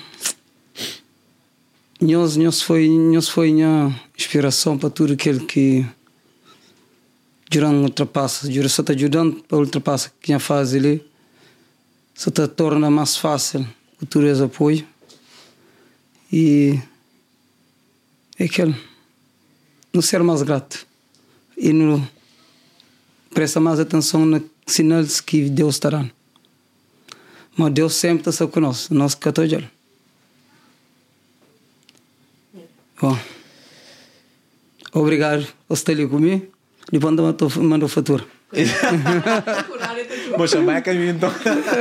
Nós, 1.99 2.37
nós 2.37 2.61
foi, 2.61 2.87
nós 2.87 3.27
foi 3.27 3.51
minha 3.51 3.93
inspiração 4.17 4.77
para 4.77 4.89
tudo 4.91 5.13
aquilo 5.13 5.45
que 5.47 5.83
Jurang 7.51 7.77
ultrapassa. 7.77 8.45
Jurang 8.51 8.69
só 8.69 8.81
está 8.83 8.93
ajudando 8.93 9.43
para 9.47 9.57
ultrapassar 9.57 10.11
quem 10.21 10.37
faz 10.37 10.75
ali. 10.75 11.03
Só 12.19 12.29
te 12.29 12.45
torna 12.49 12.91
mais 12.91 13.15
fácil 13.15 13.65
todo 14.09 14.27
esse 14.27 14.43
apoio. 14.43 14.85
E 16.29 16.77
é 18.37 18.43
aquele. 18.43 18.75
Não 19.93 20.01
ser 20.01 20.21
mais 20.21 20.41
grato. 20.41 20.85
E 21.55 21.71
no, 21.71 22.05
presta 23.33 23.61
mais 23.61 23.79
atenção 23.79 24.25
nos 24.25 24.41
sinais 24.67 25.21
que 25.21 25.49
Deus 25.49 25.75
está 25.75 25.91
dando. 25.91 26.11
Mas 27.55 27.71
Deus 27.71 27.93
sempre 27.93 28.29
está 28.29 28.45
conosco, 28.47 28.93
nós 28.93 29.15
que. 29.15 29.71
Bom, 32.99 33.17
obrigado 34.91 35.47
por 35.69 35.73
estar 35.73 35.93
ali 35.93 36.05
comigo. 36.05 36.51
Depois 36.91 37.15
mandou, 37.15 37.87
fatura. 37.87 38.25
Vou 40.37 40.47
chamar 40.47 40.77
a 40.77 40.81
caminho 40.81 41.11
então. 41.11 41.31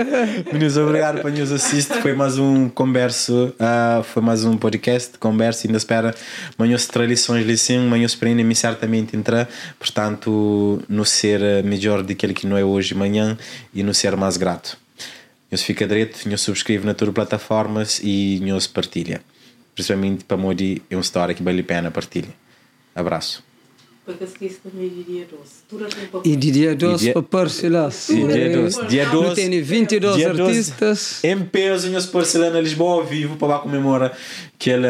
Meninos, 0.53 0.77
obrigado 0.77 1.21
por 1.21 1.31
nos 1.31 1.53
assistir. 1.53 2.01
Foi 2.01 2.13
mais 2.13 2.39
um 2.39 2.69
converso, 2.69 3.55
ah, 3.59 4.03
foi 4.05 4.23
mais 4.23 4.45
um 4.45 4.57
podcast 4.57 5.19
conversa. 5.19 5.67
Ainda 5.67 5.79
espera 5.79 6.15
manhãs 6.57 6.87
tradições 6.87 7.47
lição, 7.47 7.87
manhãs 7.87 8.15
prendem-me 8.15 8.55
certamente 8.55 9.17
entrar. 9.17 9.49
Portanto, 9.79 10.83
no 10.89 11.05
ser 11.05 11.41
eh, 11.43 11.63
melhor 11.63 12.03
daquele 12.03 12.35
que 12.35 12.47
não 12.47 12.57
é 12.57 12.65
hoje, 12.65 12.95
amanhã 12.95 13.37
e 13.75 13.83
no 13.83 13.95
ser 13.95 14.17
mais 14.17 14.37
grato. 14.37 14.77
Nos 15.51 15.63
fica 15.63 15.87
direito, 15.87 16.29
nos 16.29 16.41
subscreve 16.43 16.85
na 16.87 16.95
tuas 16.95 17.11
plataformas 17.13 18.01
e 18.03 18.41
nos 18.43 18.67
partilha. 18.67 19.21
Principalmente 19.75 20.25
para 20.25 20.37
Modi, 20.37 20.83
é 20.91 20.97
uma 20.97 21.03
história 21.03 21.35
que 21.35 21.43
vale 21.43 21.61
a 21.61 21.65
pena 21.65 21.91
partilha. 21.91 22.35
Abraço. 22.95 23.48
Porque 24.09 24.25
esqueci 24.25 24.57
também 24.65 24.89
de 24.89 25.03
dia 25.05 25.27
doce. 25.31 25.57
Tu 25.69 25.77
não 25.77 25.87
tem 25.87 26.07
para 26.07 26.21
E 26.25 26.35
de 26.35 26.51
dia 26.51 26.75
12 26.75 27.05
dia- 27.05 27.13
para 27.13 27.23
parcelar. 27.23 27.93
E 28.09 28.15
dia 28.27 28.57
12. 28.57 28.87
Dia 28.87 29.07
12. 29.07 29.35
Tem 29.35 29.61
22 29.63 30.17
dia 30.17 30.33
12, 30.33 30.43
artistas. 30.43 31.23
Em 31.23 31.39
peso, 31.45 31.89
em 31.95 32.03
Porcelana 32.05 32.59
Lisboa, 32.59 33.03
ao 33.03 33.05
vivo, 33.05 33.37
para 33.37 33.59
comemorar 33.59 34.17
aquele, 34.55 34.87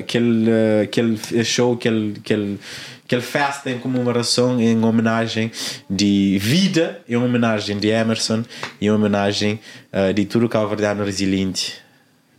aquele, 0.00 0.50
aquele 0.82 1.44
show, 1.44 1.74
aquele, 1.74 2.14
aquele, 2.18 2.58
aquele 3.04 3.22
festa 3.22 3.70
em 3.70 3.78
comemoração, 3.78 4.60
em 4.60 4.84
homenagem 4.84 5.52
de 5.88 6.36
vida, 6.40 7.00
em 7.08 7.14
homenagem 7.14 7.78
de 7.78 7.86
Emerson, 7.86 8.42
em 8.80 8.90
homenagem 8.90 9.60
eh, 9.92 10.12
de 10.12 10.24
tudo 10.24 10.48
que 10.48 10.56
é 10.56 10.66
verdade 10.66 11.04
resiliente, 11.04 11.74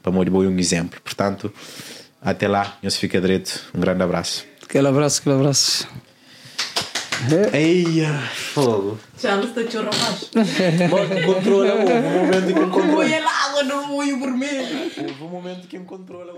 para 0.03 0.11
morrer 0.11 0.30
um 0.32 0.59
exemplo. 0.59 0.99
Portanto, 1.01 1.53
até 2.21 2.49
lá, 2.49 2.78
não 2.84 2.89
se 2.89 2.97
fica 2.97 3.21
direito. 3.21 3.61
Um 3.73 3.80
grande 3.80 4.03
abraço. 4.03 4.45
Aquele 4.61 4.89
abraço, 4.89 5.21
aquele 5.21 5.36
abraço. 5.36 5.88
Eia, 7.53 8.13
fogo. 8.53 8.99
Já 9.20 9.36
não 9.36 9.43
está 9.43 9.61
chorando 9.70 9.97
mais. 9.97 10.30
Mano, 10.91 11.26
controla, 11.34 11.74
houve 11.74 11.93
um 11.93 12.26
momento 12.26 12.47
que 12.47 12.53
controla. 12.53 13.05
é 13.09 13.24
água 13.24 13.63
no 13.63 13.88
molho 13.88 14.20
vermelho. 14.20 14.91
Houve 14.97 15.24
um 15.24 15.28
momento 15.28 15.68
que 15.68 15.80
me 15.80 15.86
controla. 15.86 16.34